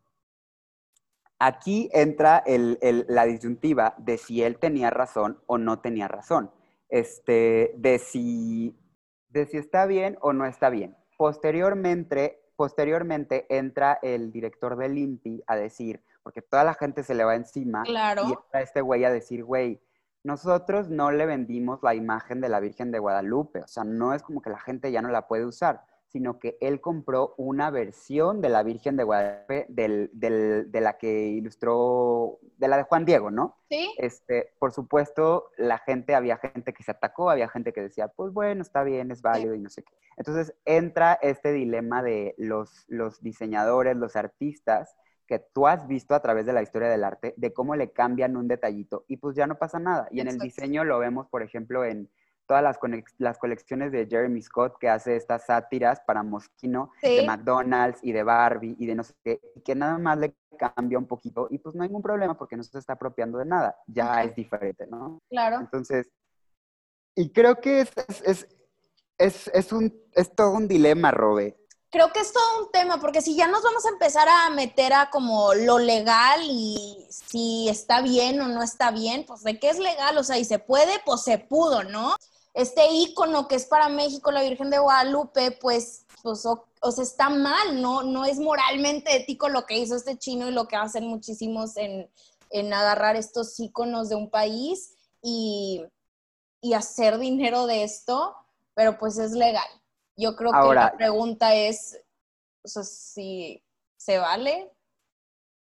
aquí 1.39 1.89
entra 1.95 2.45
la 2.47 3.25
disyuntiva 3.25 3.95
de 3.97 4.19
si 4.19 4.43
él 4.43 4.59
tenía 4.59 4.91
razón 4.91 5.41
o 5.47 5.57
no 5.57 5.81
tenía 5.81 6.07
razón, 6.07 6.51
este, 6.91 7.73
de, 7.79 7.99
si, 7.99 8.79
de 9.31 9.47
si 9.47 9.57
está 9.57 9.87
bien 9.87 10.19
o 10.21 10.35
no 10.35 10.45
está 10.45 10.69
bien. 10.69 10.95
Posteriormente, 11.17 12.43
posteriormente 12.55 13.47
entra 13.49 13.99
el 14.03 14.31
director 14.31 14.77
del 14.77 14.99
INPI 14.99 15.43
a 15.47 15.57
decir, 15.57 16.03
porque 16.27 16.43
toda 16.43 16.65
la 16.65 16.75
gente 16.75 17.05
se 17.05 17.15
le 17.15 17.23
va 17.23 17.37
encima. 17.37 17.85
Claro. 17.85 18.25
Y 18.27 18.33
entra 18.33 18.61
este 18.61 18.81
güey 18.81 19.05
a 19.05 19.13
decir, 19.13 19.45
güey, 19.45 19.81
nosotros 20.25 20.89
no 20.89 21.13
le 21.13 21.25
vendimos 21.25 21.79
la 21.85 21.95
imagen 21.95 22.41
de 22.41 22.49
la 22.49 22.59
Virgen 22.59 22.91
de 22.91 22.99
Guadalupe, 22.99 23.61
o 23.61 23.69
sea, 23.69 23.85
no 23.85 24.13
es 24.13 24.25
como 24.25 24.43
que 24.43 24.51
la 24.51 24.59
gente 24.59 24.91
ya 24.91 25.03
no 25.03 25.09
la 25.09 25.29
puede 25.29 25.45
usar. 25.45 25.85
sino 26.09 26.39
que 26.39 26.57
él 26.61 26.81
compró 26.81 27.35
una 27.37 27.71
versión 27.71 28.41
de 28.41 28.49
la 28.49 28.63
Virgen 28.63 28.97
de 28.97 29.05
Guadalupe 29.05 29.67
de 29.69 30.81
la 30.81 30.97
que 30.99 31.29
ilustró, 31.29 32.39
de 32.57 32.69
la 32.69 32.79
de 32.79 32.85
Juan 32.85 33.05
Diego, 33.05 33.31
¿no? 33.31 33.57
Sí. 33.69 33.95
Este, 33.99 34.55
por 34.59 34.73
supuesto, 34.73 35.51
la 35.59 35.79
gente, 35.79 36.15
había 36.15 36.39
gente 36.39 36.73
que 36.73 36.83
se 36.83 36.93
atacó, 36.93 37.29
había 37.29 37.49
gente 37.49 37.73
que 37.73 37.83
decía, 37.83 38.09
pues 38.09 38.33
bueno, 38.33 38.63
está 38.63 38.83
bien, 38.83 39.11
es 39.11 39.21
válido 39.21 39.55
y 39.55 39.61
no 39.61 39.69
sé 39.69 39.83
qué. 39.83 39.93
Entonces 40.17 40.55
entra 40.65 41.19
este 41.21 41.53
dilema 41.53 42.03
de 42.03 42.35
los, 42.39 42.87
los 42.89 43.21
diseñadores, 43.23 43.97
los 43.97 44.17
artistas, 44.17 44.97
que 45.27 45.39
tú 45.39 45.67
has 45.67 45.87
visto 45.87 46.15
a 46.15 46.21
través 46.21 46.47
de 46.47 46.53
la 46.53 46.63
historia 46.63 46.89
del 46.89 47.05
arte, 47.05 47.35
de 47.37 47.53
cómo 47.53 47.77
le 47.77 47.93
cambian 47.93 48.37
un 48.37 48.49
detallito 48.49 49.05
y 49.09 49.17
pues 49.17 49.37
ya 49.37 49.47
no 49.47 49.59
pasa 49.59 49.79
nada. 49.79 50.09
Y 50.11 50.21
en 50.21 50.29
el 50.29 50.39
diseño 50.39 50.85
lo 50.85 50.99
vemos, 50.99 51.27
por 51.29 51.43
ejemplo, 51.43 51.85
en 51.85 52.11
todas 52.47 52.63
las, 52.63 52.79
las 53.19 53.39
colecciones 53.39 53.93
de 53.93 54.07
Jeremy 54.07 54.41
Scott 54.41 54.79
que 54.79 54.89
hace 54.89 55.17
estas 55.17 55.47
sátiras 55.47 56.01
para 56.07 56.23
Moschino, 56.23 56.93
de 57.03 57.27
McDonald's 57.27 57.99
y 58.03 58.13
de 58.13 58.23
Barbie 58.23 58.77
y 58.79 58.87
de 58.87 58.95
no 58.95 59.03
sé 59.03 59.15
qué, 59.25 59.41
y 59.55 59.61
que 59.61 59.75
nada 59.75 59.99
más 59.99 60.19
le 60.19 60.35
cambia 60.57 60.97
un 60.97 61.07
poquito 61.07 61.49
y 61.51 61.59
pues 61.59 61.75
no 61.75 61.83
hay 61.83 61.89
ningún 61.89 62.03
problema 62.03 62.39
porque 62.39 62.57
no 62.57 62.63
se 62.63 62.79
está 62.79 62.95
apropiando 62.95 63.39
de 63.39 63.47
nada, 63.47 63.77
ya 63.87 64.23
es 64.23 64.35
diferente, 64.35 64.87
¿no? 64.87 65.21
Claro. 65.29 65.59
Entonces, 65.61 66.09
y 67.15 67.31
creo 67.33 67.57
que 67.61 67.81
es, 67.81 67.93
es, 68.25 68.49
es, 69.19 69.49
es, 69.49 69.73
un, 69.73 69.93
es 70.13 70.35
todo 70.35 70.53
un 70.53 70.69
dilema, 70.69 71.11
Robe 71.11 71.57
creo 71.97 72.13
que 72.13 72.21
es 72.21 72.31
todo 72.31 72.63
un 72.63 72.71
tema, 72.71 73.01
porque 73.01 73.23
si 73.23 73.35
ya 73.35 73.49
nos 73.49 73.63
vamos 73.63 73.87
a 73.87 73.89
empezar 73.89 74.29
a 74.29 74.51
meter 74.51 74.93
a 74.93 75.09
como 75.09 75.55
lo 75.55 75.79
legal 75.79 76.43
y 76.45 77.07
si 77.09 77.71
está 77.71 78.03
bien 78.03 78.39
o 78.43 78.49
no 78.49 78.63
está 78.63 78.91
bien, 78.91 79.25
pues 79.25 79.43
de 79.43 79.59
qué 79.59 79.71
es 79.71 79.79
legal, 79.79 80.19
o 80.19 80.23
sea, 80.23 80.37
y 80.37 80.45
se 80.45 80.59
puede, 80.59 80.93
pues 81.07 81.23
se 81.23 81.39
pudo, 81.39 81.85
¿no? 81.85 82.15
Este 82.53 82.87
ícono 82.93 83.49
que 83.49 83.55
es 83.55 83.65
para 83.65 83.89
México, 83.89 84.31
la 84.31 84.43
Virgen 84.43 84.69
de 84.69 84.79
Guadalupe, 84.79 85.53
pues, 85.53 86.05
pues 86.23 86.45
o, 86.45 86.93
sea, 86.93 87.03
está 87.03 87.31
mal, 87.31 87.81
¿no? 87.81 88.03
No 88.03 88.27
es 88.27 88.39
moralmente 88.41 89.17
ético 89.17 89.49
lo 89.49 89.65
que 89.65 89.79
hizo 89.79 89.97
este 89.97 90.19
chino 90.19 90.49
y 90.49 90.53
lo 90.53 90.69
que 90.69 90.77
hacen 90.77 91.07
muchísimos 91.07 91.79
en, 91.79 92.11
en 92.51 92.75
agarrar 92.75 93.17
estos 93.17 93.59
íconos 93.59 94.11
de 94.11 94.17
un 94.17 94.29
país 94.29 94.93
y, 95.23 95.83
y 96.61 96.75
hacer 96.75 97.17
dinero 97.17 97.67
de 97.67 97.85
esto, 97.85 98.37
pero 98.75 98.99
pues 98.99 99.17
es 99.17 99.33
legal. 99.33 99.67
Yo 100.17 100.35
creo 100.35 100.51
que 100.51 100.75
la 100.75 100.97
pregunta 100.97 101.55
es, 101.55 102.01
o 102.65 102.69
sea, 102.69 102.83
si 102.83 103.63
se 103.97 104.19
vale. 104.19 104.73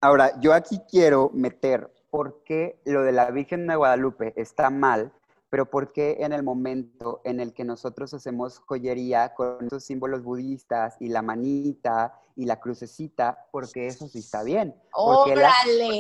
Ahora, 0.01 0.39
yo 0.41 0.53
aquí 0.53 0.81
quiero 0.91 1.31
meter 1.33 1.93
por 2.11 2.43
qué 2.43 2.81
lo 2.85 3.03
de 3.03 3.13
la 3.13 3.31
Virgen 3.31 3.69
de 3.69 3.77
Guadalupe 3.77 4.33
está 4.37 4.71
mal, 4.71 5.13
pero 5.51 5.71
por 5.71 5.93
qué 5.93 6.17
en 6.21 6.33
el 6.33 6.43
momento 6.43 7.21
en 7.25 7.39
el 7.39 7.53
que 7.55 7.65
nosotros 7.65 8.13
hacemos 8.13 8.59
joyería 8.59 9.35
con 9.35 9.67
esos 9.67 9.85
símbolos 9.85 10.25
budistas 10.25 10.97
y 11.01 11.09
la 11.09 11.23
manita 11.23 12.19
y 12.35 12.47
la 12.47 12.59
crucecita, 12.59 13.47
porque 13.53 13.87
eso 13.87 14.09
sí 14.09 14.19
está 14.19 14.43
bien. 14.43 14.75
Porque 14.93 15.37
las, 15.37 15.53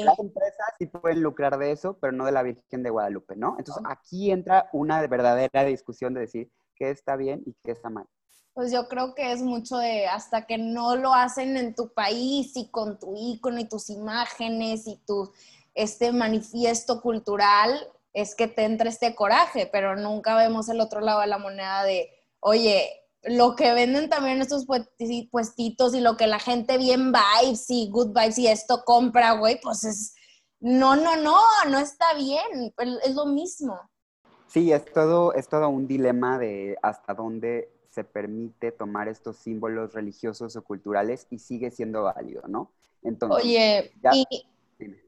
las, 0.04 0.19
empresas 0.19 0.66
sí 0.78 0.87
pueden 0.87 1.23
lucrar 1.23 1.57
de 1.59 1.71
eso, 1.71 1.99
pero 2.00 2.12
no 2.12 2.25
de 2.25 2.33
la 2.33 2.42
Virgen 2.42 2.83
de 2.83 2.90
Guadalupe, 2.90 3.37
¿no? 3.37 3.57
Entonces 3.59 3.85
aquí 3.87 4.33
entra 4.33 4.69
una 4.73 5.07
verdadera 5.07 5.64
discusión 5.64 6.14
de 6.14 6.21
decir 6.21 6.50
qué 6.75 6.90
está 6.90 7.14
bien 7.14 7.42
y 7.47 7.54
qué 7.62 7.73
está 7.73 7.90
mal 7.90 8.09
pues 8.54 8.73
yo 8.73 8.88
creo 8.88 9.14
que 9.14 9.33
es 9.33 9.42
mucho 9.42 9.78
de 9.78 10.07
hasta 10.07 10.47
que 10.47 10.59
no 10.59 10.97
lo 10.97 11.14
hacen 11.14 11.57
en 11.57 11.75
tu 11.75 11.92
país 11.92 12.52
y 12.57 12.69
con 12.71 12.99
tu 12.99 13.14
icono 13.16 13.61
y 13.61 13.69
tus 13.69 13.90
imágenes 13.90 14.87
y 14.87 14.97
tu 15.07 15.33
este 15.75 16.12
manifiesto 16.12 17.00
cultural, 17.00 17.88
es 18.12 18.35
que 18.35 18.49
te 18.49 18.64
entra 18.64 18.88
este 18.88 19.14
coraje, 19.14 19.69
pero 19.71 19.97
nunca 19.97 20.35
vemos 20.37 20.69
el 20.69 20.80
otro 20.80 21.00
lado 21.00 21.21
de 21.21 21.28
la 21.28 21.38
moneda 21.38 21.85
de, 21.85 22.11
oye, 22.40 22.88
lo 23.23 23.54
que 23.54 23.73
venden 23.73 24.09
también 24.09 24.40
estos 24.40 24.66
puestitos 24.66 25.95
y 25.95 26.00
lo 26.00 26.16
que 26.16 26.26
la 26.26 26.38
gente 26.38 26.78
bien 26.78 27.12
vibes 27.12 27.66
y 27.69 27.88
good 27.90 28.09
vibes 28.09 28.38
y 28.38 28.49
esto 28.49 28.83
compra, 28.85 29.33
güey, 29.33 29.61
pues 29.61 29.85
es, 29.85 30.14
no, 30.59 30.97
no, 30.97 31.16
no, 31.16 31.38
no 31.69 31.78
está 31.78 32.14
bien, 32.14 32.75
es 33.04 33.14
lo 33.14 33.26
mismo. 33.26 33.78
Sí, 34.50 34.73
es 34.73 34.85
todo, 34.92 35.33
es 35.33 35.49
todo 35.49 35.69
un 35.69 35.87
dilema 35.87 36.38
de 36.38 36.76
hasta 36.83 37.14
dónde 37.14 37.71
se 37.88 38.02
permite 38.02 38.73
tomar 38.73 39.09
estos 39.09 39.37
símbolos 39.37 39.95
religiosos 39.95 40.57
o 40.57 40.62
culturales 40.62 41.26
y 41.30 41.38
sigue 41.38 41.71
siendo 41.71 42.02
válido, 42.04 42.42
¿no? 42.49 42.71
Entonces, 43.02 43.45
Oye, 43.45 43.92
y, 44.12 44.26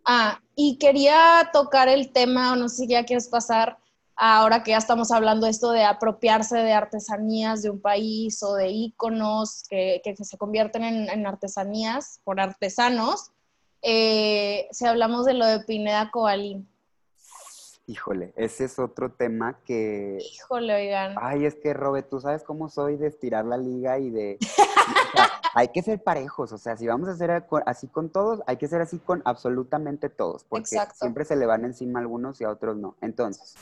ah, 0.04 0.40
y 0.54 0.78
quería 0.78 1.50
tocar 1.52 1.88
el 1.88 2.12
tema, 2.12 2.54
no 2.56 2.68
sé 2.68 2.84
si 2.84 2.88
ya 2.88 3.04
quieres 3.04 3.28
pasar, 3.28 3.78
ahora 4.14 4.62
que 4.62 4.70
ya 4.70 4.78
estamos 4.78 5.10
hablando 5.10 5.46
esto 5.48 5.72
de 5.72 5.84
apropiarse 5.84 6.58
de 6.58 6.72
artesanías 6.72 7.62
de 7.62 7.70
un 7.70 7.80
país 7.80 8.42
o 8.44 8.54
de 8.54 8.70
íconos 8.70 9.64
que, 9.68 10.00
que 10.04 10.14
se 10.16 10.38
convierten 10.38 10.84
en, 10.84 11.26
artesanías 11.26 12.20
por 12.22 12.40
artesanos, 12.40 13.32
eh, 13.82 14.68
si 14.70 14.86
hablamos 14.86 15.26
de 15.26 15.34
lo 15.34 15.46
de 15.46 15.60
Pineda 15.60 16.10
Cobalín. 16.12 16.68
Híjole, 17.86 18.32
ese 18.36 18.64
es 18.64 18.78
otro 18.78 19.10
tema 19.12 19.58
que... 19.64 20.18
Híjole, 20.20 20.74
oigan. 20.74 21.14
Ay, 21.20 21.46
es 21.46 21.56
que, 21.56 21.74
Robert, 21.74 22.08
tú 22.08 22.20
sabes 22.20 22.44
cómo 22.44 22.68
soy 22.68 22.96
de 22.96 23.08
estirar 23.08 23.44
la 23.44 23.56
liga 23.56 23.98
y 23.98 24.10
de... 24.10 24.38
hay 25.54 25.68
que 25.68 25.82
ser 25.82 26.02
parejos, 26.02 26.52
o 26.52 26.58
sea, 26.58 26.76
si 26.76 26.86
vamos 26.86 27.08
a 27.08 27.16
ser 27.16 27.44
así 27.66 27.88
con 27.88 28.10
todos, 28.10 28.40
hay 28.46 28.56
que 28.56 28.68
ser 28.68 28.80
así 28.80 28.98
con 28.98 29.20
absolutamente 29.24 30.08
todos, 30.08 30.44
porque 30.44 30.78
siempre 30.94 31.24
se 31.24 31.36
le 31.36 31.46
van 31.46 31.64
encima 31.64 31.98
a 31.98 32.02
algunos 32.02 32.40
y 32.40 32.44
a 32.44 32.50
otros 32.50 32.76
no. 32.76 32.96
Entonces, 33.00 33.54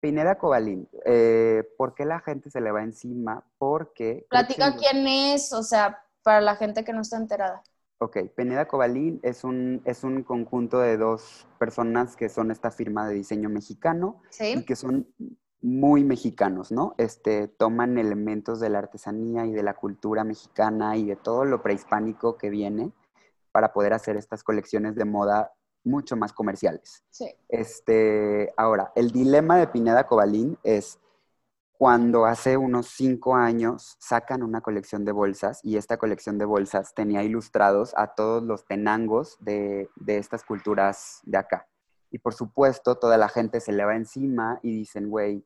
Pineda 0.00 0.36
Cobalín, 0.36 0.88
eh, 1.04 1.62
¿por 1.78 1.94
qué 1.94 2.04
la 2.04 2.18
gente 2.20 2.50
se 2.50 2.60
le 2.60 2.72
va 2.72 2.82
encima? 2.82 3.44
Porque... 3.58 4.26
Platica 4.28 4.76
quién 4.76 5.06
es, 5.06 5.52
o 5.52 5.62
sea, 5.62 6.04
para 6.22 6.40
la 6.40 6.56
gente 6.56 6.84
que 6.84 6.92
no 6.92 7.02
está 7.02 7.16
enterada. 7.16 7.62
Ok, 8.02 8.16
Peneda 8.34 8.66
Cobalín 8.66 9.20
es 9.22 9.44
un, 9.44 9.80
es 9.84 10.02
un 10.02 10.24
conjunto 10.24 10.80
de 10.80 10.96
dos 10.96 11.46
personas 11.60 12.16
que 12.16 12.28
son 12.28 12.50
esta 12.50 12.72
firma 12.72 13.06
de 13.06 13.14
diseño 13.14 13.48
mexicano 13.48 14.20
y 14.40 14.64
que 14.64 14.74
son 14.74 15.06
muy 15.60 16.02
mexicanos, 16.02 16.72
¿no? 16.72 16.96
Este, 16.98 17.46
toman 17.46 17.98
elementos 17.98 18.58
de 18.58 18.70
la 18.70 18.80
artesanía 18.80 19.46
y 19.46 19.52
de 19.52 19.62
la 19.62 19.74
cultura 19.74 20.24
mexicana 20.24 20.96
y 20.96 21.04
de 21.04 21.14
todo 21.14 21.44
lo 21.44 21.62
prehispánico 21.62 22.36
que 22.36 22.50
viene 22.50 22.90
para 23.52 23.72
poder 23.72 23.92
hacer 23.92 24.16
estas 24.16 24.42
colecciones 24.42 24.96
de 24.96 25.04
moda 25.04 25.52
mucho 25.84 26.16
más 26.16 26.32
comerciales. 26.32 27.04
Sí. 27.08 27.32
Este, 27.48 28.52
ahora, 28.56 28.90
el 28.96 29.12
dilema 29.12 29.58
de 29.58 29.68
Pineda 29.68 30.08
Cobalín 30.08 30.58
es 30.64 30.98
cuando 31.82 32.26
hace 32.26 32.56
unos 32.56 32.86
cinco 32.86 33.34
años 33.34 33.96
sacan 33.98 34.44
una 34.44 34.60
colección 34.60 35.04
de 35.04 35.10
bolsas 35.10 35.58
y 35.64 35.76
esta 35.76 35.96
colección 35.96 36.38
de 36.38 36.44
bolsas 36.44 36.94
tenía 36.94 37.24
ilustrados 37.24 37.92
a 37.96 38.14
todos 38.14 38.40
los 38.40 38.64
tenangos 38.66 39.36
de, 39.40 39.90
estas 40.06 40.44
culturas 40.44 41.18
de 41.24 41.38
acá. 41.38 41.66
Y 42.08 42.18
por 42.18 42.34
supuesto, 42.34 42.94
toda 42.94 43.16
la 43.16 43.28
gente 43.28 43.58
se 43.58 43.72
le 43.72 43.84
va 43.84 43.96
encima 43.96 44.60
y 44.62 44.70
dicen, 44.70 45.10
güey, 45.10 45.44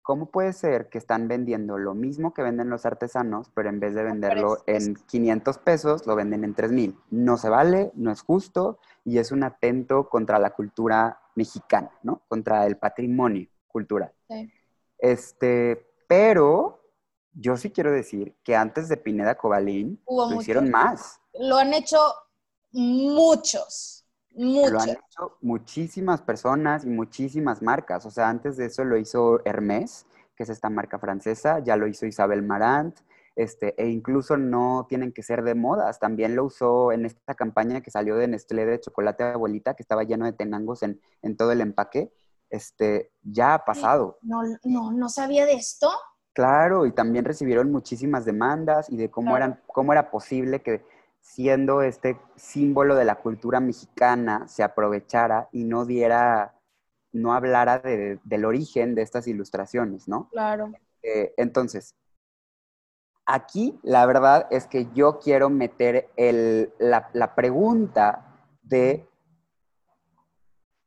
¿cómo 0.00 0.30
puede 0.30 0.54
ser 0.54 0.88
que 0.88 0.96
están 0.96 1.28
vendiendo 1.28 1.76
lo 1.76 1.94
mismo 1.94 2.32
que 2.32 2.40
venden 2.40 2.70
los 2.70 2.86
artesanos, 2.86 3.50
pero 3.52 3.68
en 3.68 3.78
vez 3.78 3.94
de 3.94 4.04
venderlo 4.04 4.62
en 4.66 4.94
500 4.94 5.58
pesos, 5.58 6.06
lo 6.06 6.16
venden 6.16 6.44
en 6.44 6.54
3000? 6.54 6.96
No 7.10 7.36
se 7.36 7.50
vale, 7.50 7.92
no 7.94 8.10
es 8.10 8.22
justo 8.22 8.78
y 9.04 9.18
es 9.18 9.32
un 9.32 9.42
atento 9.42 10.08
contra 10.08 10.38
la 10.38 10.48
cultura 10.48 11.20
mexicana, 11.34 11.90
¿no? 12.02 12.22
Contra 12.26 12.64
el 12.64 12.78
patrimonio 12.78 13.50
cultural. 13.66 14.14
Sí. 14.30 14.50
Este, 14.98 15.86
pero 16.06 16.78
yo 17.32 17.56
sí 17.56 17.70
quiero 17.70 17.92
decir 17.92 18.36
que 18.42 18.56
antes 18.56 18.88
de 18.88 18.96
Pineda 18.96 19.36
Cobalín 19.36 20.02
lo 20.08 20.40
hicieron 20.40 20.70
más. 20.70 21.20
Lo 21.38 21.56
han 21.56 21.72
hecho 21.72 21.98
muchos, 22.72 24.04
muchos. 24.34 24.72
Lo 24.72 24.80
han 24.80 24.90
hecho 24.90 25.36
muchísimas 25.40 26.22
personas 26.22 26.84
y 26.84 26.88
muchísimas 26.88 27.62
marcas. 27.62 28.04
O 28.06 28.10
sea, 28.10 28.28
antes 28.28 28.56
de 28.56 28.66
eso 28.66 28.84
lo 28.84 28.96
hizo 28.96 29.40
Hermès, 29.44 30.06
que 30.34 30.42
es 30.42 30.48
esta 30.48 30.68
marca 30.68 30.98
francesa, 30.98 31.60
ya 31.60 31.76
lo 31.76 31.86
hizo 31.86 32.06
Isabel 32.06 32.42
Marant, 32.42 32.98
este, 33.36 33.80
e 33.80 33.88
incluso 33.88 34.36
no 34.36 34.86
tienen 34.88 35.12
que 35.12 35.22
ser 35.22 35.44
de 35.44 35.54
modas. 35.54 36.00
También 36.00 36.34
lo 36.34 36.44
usó 36.44 36.90
en 36.90 37.06
esta 37.06 37.34
campaña 37.34 37.80
que 37.82 37.92
salió 37.92 38.16
de 38.16 38.26
Nestlé 38.26 38.66
de 38.66 38.80
chocolate 38.80 39.22
abuelita, 39.22 39.74
que 39.74 39.82
estaba 39.84 40.02
lleno 40.02 40.24
de 40.24 40.32
tenangos 40.32 40.82
en, 40.82 41.00
en 41.22 41.36
todo 41.36 41.52
el 41.52 41.60
empaque 41.60 42.12
este, 42.50 43.12
ya 43.22 43.54
ha 43.54 43.64
pasado. 43.64 44.18
No, 44.22 44.42
no, 44.64 44.92
no 44.92 45.08
sabía 45.08 45.46
de 45.46 45.54
esto. 45.54 45.90
Claro, 46.32 46.86
y 46.86 46.92
también 46.92 47.24
recibieron 47.24 47.72
muchísimas 47.72 48.24
demandas 48.24 48.88
y 48.90 48.96
de 48.96 49.10
cómo, 49.10 49.36
eran, 49.36 49.60
cómo 49.66 49.92
era 49.92 50.10
posible 50.10 50.62
que 50.62 50.84
siendo 51.20 51.82
este 51.82 52.18
símbolo 52.36 52.94
de 52.94 53.04
la 53.04 53.16
cultura 53.16 53.58
mexicana 53.58 54.46
se 54.46 54.62
aprovechara 54.62 55.48
y 55.50 55.64
no 55.64 55.84
diera, 55.84 56.54
no 57.12 57.34
hablara 57.34 57.80
del 57.80 58.44
origen 58.44 58.94
de 58.94 59.02
estas 59.02 59.26
ilustraciones, 59.26 60.06
¿no? 60.06 60.28
Claro. 60.30 60.72
Eh, 61.02 61.34
entonces, 61.36 61.96
aquí 63.26 63.78
la 63.82 64.06
verdad 64.06 64.46
es 64.50 64.68
que 64.68 64.88
yo 64.94 65.18
quiero 65.18 65.50
meter 65.50 66.08
el, 66.16 66.72
la, 66.78 67.10
la 67.14 67.34
pregunta 67.34 68.46
de 68.62 69.07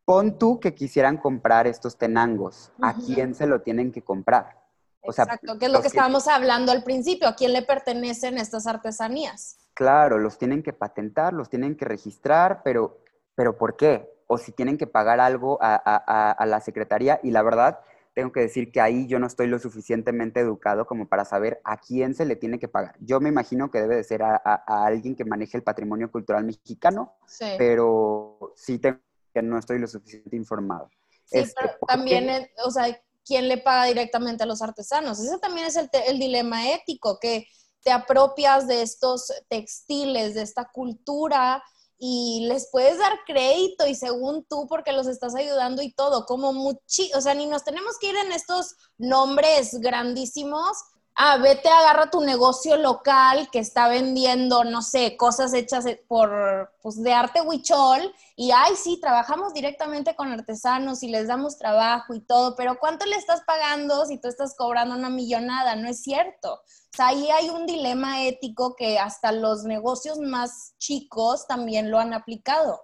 Pon 0.05 0.37
tú 0.37 0.59
que 0.59 0.73
quisieran 0.73 1.17
comprar 1.17 1.67
estos 1.67 1.97
tenangos, 1.97 2.71
¿a 2.81 2.93
quién 2.95 3.35
se 3.35 3.47
lo 3.47 3.61
tienen 3.61 3.91
que 3.91 4.01
comprar? 4.01 4.59
Exacto, 5.03 5.57
que 5.57 5.65
es 5.65 5.71
lo 5.71 5.81
que 5.81 5.87
estábamos 5.87 6.27
hablando 6.27 6.71
al 6.71 6.83
principio, 6.83 7.27
¿a 7.27 7.35
quién 7.35 7.53
le 7.53 7.63
pertenecen 7.63 8.37
estas 8.37 8.67
artesanías? 8.67 9.57
Claro, 9.73 10.19
los 10.19 10.37
tienen 10.37 10.61
que 10.63 10.73
patentar, 10.73 11.33
los 11.33 11.49
tienen 11.49 11.75
que 11.75 11.85
registrar, 11.85 12.61
pero, 12.63 12.99
pero 13.35 13.57
¿por 13.57 13.77
qué? 13.77 14.11
O 14.27 14.37
si 14.37 14.51
tienen 14.51 14.77
que 14.77 14.87
pagar 14.87 15.19
algo 15.19 15.57
a, 15.61 15.75
a 15.75 16.45
la 16.45 16.61
secretaría 16.61 17.19
y 17.23 17.31
la 17.31 17.41
verdad, 17.41 17.79
tengo 18.13 18.31
que 18.31 18.41
decir 18.41 18.71
que 18.71 18.81
ahí 18.81 19.07
yo 19.07 19.19
no 19.19 19.27
estoy 19.27 19.47
lo 19.47 19.59
suficientemente 19.59 20.39
educado 20.39 20.85
como 20.85 21.07
para 21.07 21.25
saber 21.25 21.61
a 21.63 21.77
quién 21.77 22.13
se 22.13 22.25
le 22.25 22.35
tiene 22.35 22.59
que 22.59 22.67
pagar. 22.67 22.95
Yo 22.99 23.19
me 23.19 23.29
imagino 23.29 23.71
que 23.71 23.81
debe 23.81 23.95
de 23.95 24.03
ser 24.03 24.21
a, 24.23 24.35
alguien 24.67 25.15
que 25.15 25.25
maneje 25.25 25.57
el 25.57 25.63
patrimonio 25.63 26.11
cultural 26.11 26.43
mexicano, 26.43 27.15
pero 27.57 28.53
sí 28.55 28.79
tengo 28.79 28.99
que 29.33 29.41
no 29.41 29.57
estoy 29.57 29.79
lo 29.79 29.87
suficiente 29.87 30.35
informado. 30.35 30.89
Sí, 31.25 31.39
este, 31.39 31.53
pero 31.59 31.73
también, 31.87 32.49
o 32.65 32.71
sea, 32.71 32.99
¿quién 33.25 33.47
le 33.47 33.57
paga 33.57 33.85
directamente 33.85 34.43
a 34.43 34.47
los 34.47 34.61
artesanos? 34.61 35.19
Ese 35.19 35.37
también 35.39 35.67
es 35.67 35.75
el, 35.75 35.89
el 36.07 36.19
dilema 36.19 36.71
ético, 36.71 37.19
que 37.19 37.47
te 37.83 37.91
apropias 37.91 38.67
de 38.67 38.81
estos 38.81 39.31
textiles, 39.49 40.35
de 40.35 40.43
esta 40.43 40.69
cultura, 40.71 41.63
y 42.03 42.47
les 42.47 42.67
puedes 42.71 42.97
dar 42.97 43.13
crédito 43.27 43.85
y 43.85 43.93
según 43.93 44.43
tú 44.49 44.65
porque 44.67 44.91
los 44.91 45.05
estás 45.05 45.35
ayudando 45.35 45.83
y 45.83 45.93
todo, 45.93 46.25
como 46.25 46.51
muchi, 46.51 47.11
o 47.13 47.21
sea, 47.21 47.35
ni 47.35 47.45
nos 47.45 47.63
tenemos 47.63 47.99
que 47.99 48.09
ir 48.09 48.15
en 48.15 48.31
estos 48.31 48.75
nombres 48.97 49.79
grandísimos. 49.79 50.77
Ah, 51.15 51.37
vete, 51.37 51.67
agarra 51.69 52.09
tu 52.09 52.21
negocio 52.21 52.77
local 52.77 53.49
que 53.51 53.59
está 53.59 53.89
vendiendo, 53.89 54.63
no 54.63 54.81
sé, 54.81 55.17
cosas 55.17 55.53
hechas 55.53 55.85
por, 56.07 56.73
pues, 56.81 57.03
de 57.03 57.13
arte 57.13 57.41
huichol 57.41 58.13
y, 58.35 58.51
ay, 58.51 58.75
sí, 58.75 58.97
trabajamos 59.01 59.53
directamente 59.53 60.15
con 60.15 60.31
artesanos 60.31 61.03
y 61.03 61.09
les 61.09 61.27
damos 61.27 61.57
trabajo 61.57 62.13
y 62.13 62.21
todo, 62.21 62.55
pero 62.55 62.79
¿cuánto 62.79 63.05
le 63.05 63.17
estás 63.17 63.41
pagando 63.45 64.05
si 64.05 64.19
tú 64.19 64.29
estás 64.29 64.55
cobrando 64.55 64.95
una 64.95 65.09
millonada? 65.09 65.75
No 65.75 65.89
es 65.89 66.01
cierto. 66.01 66.53
O 66.53 66.95
sea, 66.95 67.07
ahí 67.07 67.29
hay 67.29 67.49
un 67.49 67.65
dilema 67.65 68.23
ético 68.23 68.75
que 68.75 68.97
hasta 68.97 69.31
los 69.31 69.63
negocios 69.63 70.17
más 70.19 70.75
chicos 70.77 71.45
también 71.45 71.91
lo 71.91 71.99
han 71.99 72.13
aplicado. 72.13 72.83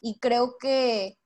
Y 0.00 0.18
creo 0.18 0.56
que, 0.58 1.18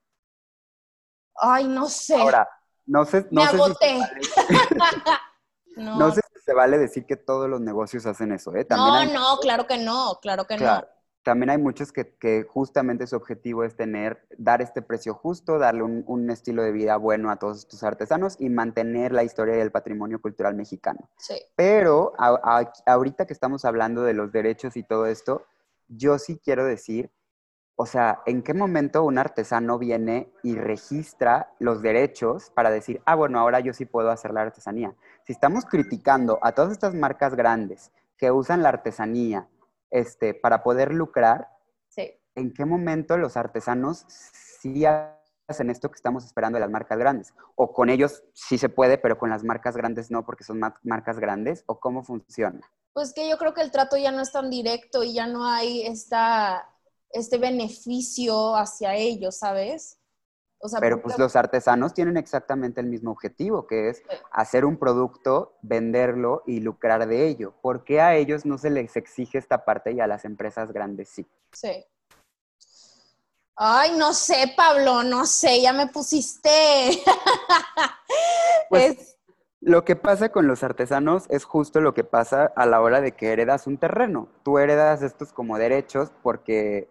ay, 1.35 1.67
no 1.67 1.89
sé. 1.89 2.15
Ahora, 2.17 2.49
no 2.87 3.05
sé, 3.05 3.27
no 3.31 3.43
Me 3.43 3.49
sé 3.49 3.57
agoté. 3.57 3.99
Si 4.23 5.77
no. 5.77 6.15
sé 6.15 6.21
se 6.47 6.55
vale 6.55 6.79
decir 6.79 7.05
que 7.05 7.17
todos 7.17 7.51
los 7.51 7.61
negocios 7.61 8.07
hacen 8.07 8.33
eso, 8.33 8.55
¿eh? 8.57 8.67
no, 8.71 9.05
no, 9.07 9.37
claro 9.41 9.67
que 9.67 9.77
no, 9.77 10.19
claro 10.23 10.47
que 10.47 10.57
no 10.57 10.83
también 11.27 11.51
hay 11.51 11.59
muchos 11.59 11.91
que, 11.91 12.47
justamente 12.49 13.05
su 13.09 13.17
objetivo 13.17 13.65
es 13.65 13.75
tener, 13.75 14.25
dar 14.39 14.63
este 14.63 14.81
precio 14.81 15.13
justo, 15.13 15.59
darle 15.59 15.83
un, 15.83 16.31
estilo 16.31 16.63
de 16.63 16.71
vida 16.71 16.97
bueno 16.99 17.33
a 17.33 17.37
todos 17.37 17.59
estos 17.59 17.83
artesanos 17.83 18.37
y 18.39 18.49
mantener 18.49 19.11
la 19.11 19.25
historia 19.25 19.57
y 19.57 19.61
el 19.61 19.73
patrimonio 19.73 20.21
cultural 20.21 20.55
mexicano. 20.55 21.11
Sí. 21.19 21.35
Pero 21.57 22.13
ahorita 22.17 23.27
que 23.27 23.33
estamos 23.33 23.65
hablando 23.65 24.05
de 24.05 24.15
los 24.15 24.31
derechos 24.31 24.77
y 24.77 24.85
todo 24.85 25.07
esto, 25.07 25.45
yo 25.89 26.21
sí 26.21 26.41
quiero 26.41 26.65
decir, 26.65 27.11
o 27.75 27.87
sea, 27.87 28.23
¿en 28.25 28.45
qué 28.45 28.55
momento 28.55 29.03
un 29.03 29.19
artesano 29.19 29.81
viene 29.81 30.33
y 30.45 30.55
registra 30.55 31.53
los 31.59 31.83
derechos 31.83 32.51
para 32.51 32.71
decir, 32.71 33.03
ah, 33.05 33.17
bueno, 33.17 33.41
ahora 33.41 33.59
yo 33.59 33.73
sí 33.73 33.85
puedo 33.85 34.13
hacer 34.13 34.33
la 34.33 34.43
artesanía? 34.43 34.95
Si 35.27 35.33
estamos 35.33 35.65
criticando 35.65 36.39
a 36.41 36.53
todas 36.53 36.71
estas 36.71 36.95
marcas 36.95 37.35
grandes 37.35 37.91
que 38.17 38.31
usan 38.31 38.63
la 38.63 38.69
artesanía, 38.69 39.49
este, 39.91 40.35
para 40.35 40.63
poder 40.63 40.95
lucrar, 40.95 41.49
¿en 41.97 42.53
qué 42.55 42.65
momento 42.65 43.17
los 43.17 43.37
artesanos 43.37 44.05
sí 44.09 44.85
hacen 44.85 45.71
esto 45.71 45.91
que 45.91 45.97
estamos 45.97 46.25
esperando 46.25 46.57
de 46.57 46.61
las 46.61 46.71
marcas 46.71 46.99
grandes? 46.99 47.35
O 47.57 47.73
con 47.73 47.91
ellos 47.91 48.23
sí 48.35 48.57
se 48.57 48.69
puede, 48.69 48.99
pero 48.99 49.19
con 49.19 49.29
las 49.29 49.43
marcas 49.43 49.77
grandes 49.77 50.13
no, 50.13 50.25
porque 50.25 50.45
son 50.45 50.61
marcas 50.85 51.19
grandes, 51.19 51.65
o 51.67 51.81
cómo 51.81 52.05
funciona? 52.05 52.61
Pues 52.93 53.13
que 53.13 53.29
yo 53.29 53.37
creo 53.37 53.53
que 53.53 53.63
el 53.63 53.73
trato 53.73 53.97
ya 53.97 54.13
no 54.13 54.21
es 54.21 54.31
tan 54.31 54.49
directo 54.49 55.03
y 55.03 55.15
ya 55.15 55.27
no 55.27 55.45
hay 55.45 55.83
esta, 55.87 56.71
este 57.11 57.39
beneficio 57.39 58.55
hacia 58.55 58.95
ellos, 58.95 59.39
¿sabes? 59.39 59.99
Pero 60.81 61.03
pues 61.03 61.19
los 61.19 61.37
artesanos 61.37 61.95
tienen 61.95 62.17
exactamente 62.17 62.81
el 62.81 62.87
mismo 62.87 63.11
objetivo, 63.11 63.67
que 63.67 63.91
es 63.91 64.03
hacer 64.33 64.65
un 64.65 64.79
producto, 64.79 65.57
venderlo 65.63 66.43
y 66.47 66.61
lucrar 66.61 67.07
de 67.07 67.27
ello. 67.27 67.55
¿Por 67.61 67.85
qué 67.85 68.01
a 68.01 68.17
ellos 68.17 68.47
no 68.47 68.59
se 68.59 68.71
les 68.71 68.97
exige 68.97 69.39
esta 69.39 69.65
parte 69.65 69.93
y 69.93 70.01
a 70.01 70.07
las 70.07 70.25
empresas 70.25 70.73
grandes 70.73 71.11
sí? 71.11 71.27
Sí. 71.53 71.85
Ay, 73.55 73.97
no 73.97 74.13
sé, 74.13 74.53
Pablo, 74.57 75.03
no 75.03 75.25
sé, 75.25 75.63
ya 75.63 75.73
me 75.73 75.87
pusiste. 75.87 76.51
pues, 78.69 79.17
Lo 79.61 79.85
que 79.85 79.97
pasa 79.97 80.31
con 80.31 80.47
los 80.47 80.63
artesanos 80.63 81.25
es 81.31 81.45
justo 81.45 81.81
lo 81.81 81.95
que 81.95 82.05
pasa 82.05 82.53
a 82.55 82.67
la 82.67 82.83
hora 82.83 83.01
de 83.01 83.13
que 83.13 83.33
heredas 83.33 83.67
un 83.67 83.79
terreno. 83.79 84.29
Tú 84.43 84.59
heredas 84.59 85.03
estos 85.03 85.33
como 85.33 85.59
derechos 85.59 86.13
porque 86.23 86.91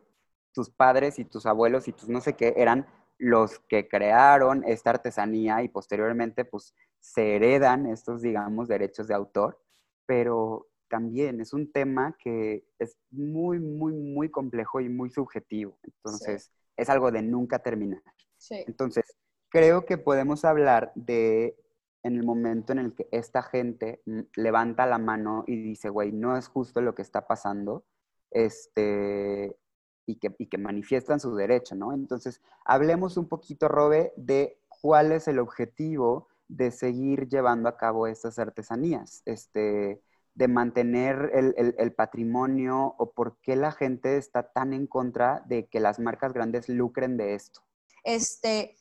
tus 0.53 0.69
padres 0.69 1.19
y 1.19 1.25
tus 1.25 1.45
abuelos 1.45 1.87
y 1.87 1.91
tus 1.91 2.09
no 2.09 2.21
sé 2.21 2.33
qué 2.33 2.53
eran 2.57 2.87
los 3.17 3.59
que 3.59 3.87
crearon 3.87 4.63
esta 4.65 4.91
artesanía 4.91 5.63
y 5.63 5.69
posteriormente 5.69 6.45
pues 6.45 6.75
se 6.99 7.35
heredan 7.35 7.85
estos, 7.85 8.21
digamos, 8.21 8.67
derechos 8.67 9.07
de 9.07 9.13
autor, 9.13 9.61
pero 10.05 10.67
también 10.87 11.39
es 11.39 11.53
un 11.53 11.71
tema 11.71 12.15
que 12.19 12.65
es 12.79 12.97
muy, 13.11 13.59
muy, 13.59 13.93
muy 13.93 14.29
complejo 14.29 14.81
y 14.81 14.89
muy 14.89 15.09
subjetivo. 15.09 15.77
Entonces, 15.83 16.51
es 16.75 16.89
algo 16.89 17.11
de 17.11 17.21
nunca 17.21 17.59
terminar. 17.59 18.01
Entonces, 18.49 19.05
creo 19.49 19.85
que 19.85 19.97
podemos 19.97 20.45
hablar 20.45 20.91
de 20.95 21.55
en 22.03 22.17
el 22.17 22.23
momento 22.23 22.71
en 22.71 22.79
el 22.79 22.93
que 22.93 23.07
esta 23.11 23.41
gente 23.41 24.03
mm, 24.05 24.19
levanta 24.35 24.85
la 24.85 24.99
mano 24.99 25.43
y 25.47 25.55
dice, 25.55 25.89
güey, 25.89 26.11
no 26.11 26.37
es 26.37 26.47
justo 26.47 26.79
lo 26.81 26.93
que 26.93 27.01
está 27.01 27.25
pasando, 27.25 27.83
este, 28.29 29.57
y 30.05 30.15
que, 30.15 30.57
manifiestan 30.57 31.19
su 31.19 31.35
derecho, 31.35 31.75
¿no? 31.75 31.93
Entonces, 31.93 32.41
hablemos 32.63 33.17
un 33.17 33.27
poquito, 33.27 33.67
Robe, 33.67 34.13
de 34.15 34.59
cuál 34.81 35.11
es 35.11 35.27
el 35.27 35.39
objetivo 35.39 36.27
de 36.47 36.71
seguir 36.71 37.27
llevando 37.27 37.69
a 37.69 37.77
cabo 37.77 38.07
estas 38.07 38.37
artesanías, 38.37 39.23
este, 39.25 40.01
de 40.35 40.47
mantener 40.47 41.31
el, 41.33 41.93
patrimonio 41.93 42.93
o 42.97 43.11
por 43.11 43.37
qué 43.41 43.55
la 43.55 43.71
gente 43.71 44.17
está 44.17 44.51
tan 44.51 44.73
en 44.73 44.85
contra 44.85 45.43
de 45.47 45.67
que 45.67 45.79
las 45.79 45.99
marcas 45.99 46.33
grandes 46.33 46.69
lucren 46.69 47.17
de 47.17 47.33
esto. 47.33 47.61
Este, 48.03 48.75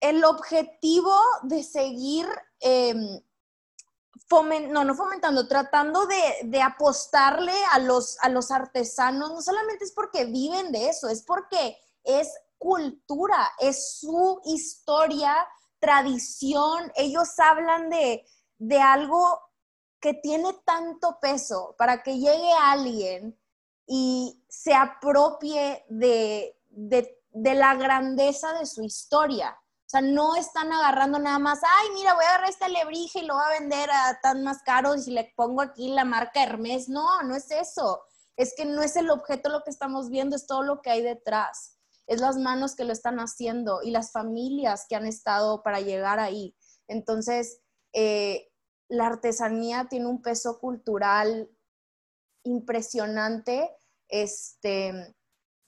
el 0.00 0.24
objetivo 0.24 1.14
de 1.42 1.62
seguir 1.62 2.26
no, 4.70 4.84
no 4.84 4.94
fomentando, 4.94 5.46
tratando 5.48 6.06
de, 6.06 6.62
apostarle 6.62 7.54
a 7.72 7.78
los, 7.78 8.18
a 8.22 8.28
los 8.28 8.50
artesanos, 8.50 9.30
no 9.32 9.42
solamente 9.42 9.84
es 9.84 9.92
porque 9.92 10.24
viven 10.26 10.72
de 10.72 10.88
eso, 10.88 11.08
es 11.08 11.22
porque 11.22 11.76
es 12.04 12.28
cultura, 12.58 13.52
es 13.58 13.98
su 13.98 14.40
historia, 14.44 15.34
tradición, 15.78 16.90
ellos 16.96 17.38
hablan 17.38 17.90
de, 17.90 18.24
algo 18.80 19.40
que 20.00 20.14
tiene 20.14 20.52
tanto 20.64 21.18
peso 21.20 21.74
para 21.78 22.02
que 22.02 22.18
llegue 22.18 22.52
alguien 22.52 23.38
y 23.86 24.42
se 24.48 24.74
apropie 24.74 25.84
de, 25.88 26.58
de 26.70 27.54
la 27.54 27.74
grandeza 27.74 28.52
de 28.54 28.66
su 28.66 28.82
historia. 28.82 29.56
O 29.86 29.88
sea, 29.88 30.00
no 30.00 30.34
están 30.34 30.72
agarrando 30.72 31.20
nada 31.20 31.38
más, 31.38 31.60
ay, 31.62 31.88
mira, 31.94 32.14
voy 32.14 32.24
a 32.24 32.28
agarrar 32.30 32.50
este 32.50 32.64
alebrije 32.64 33.20
y 33.20 33.26
lo 33.26 33.34
voy 33.34 33.44
a 33.44 33.60
vender 33.60 33.88
a 33.88 34.18
tan 34.20 34.42
más 34.42 34.60
caro 34.64 34.96
y 34.96 35.00
si 35.00 35.12
le 35.12 35.32
pongo 35.36 35.62
aquí 35.62 35.88
la 35.88 36.04
marca 36.04 36.42
Hermes. 36.42 36.88
No, 36.88 37.22
no 37.22 37.36
es 37.36 37.52
eso. 37.52 38.02
Es 38.36 38.54
que 38.56 38.64
no 38.64 38.82
es 38.82 38.96
el 38.96 39.10
objeto 39.10 39.48
lo 39.48 39.62
que 39.62 39.70
estamos 39.70 40.10
viendo, 40.10 40.34
es 40.34 40.48
todo 40.48 40.64
lo 40.64 40.82
que 40.82 40.90
hay 40.90 41.02
detrás. 41.02 41.78
Es 42.08 42.20
las 42.20 42.36
manos 42.36 42.74
que 42.74 42.84
lo 42.84 42.92
están 42.92 43.18
haciendo 43.18 43.80
y 43.80 43.92
las 43.92 44.10
familias 44.10 44.86
que 44.88 44.96
han 44.96 45.06
estado 45.06 45.62
para 45.62 45.80
llegar 45.80 46.18
ahí. 46.18 46.56
Entonces, 46.88 47.60
eh, 47.92 48.50
la 48.88 49.06
artesanía 49.06 49.86
tiene 49.88 50.06
un 50.06 50.20
peso 50.20 50.58
cultural 50.58 51.48
impresionante. 52.42 53.70
Este, 54.08 55.14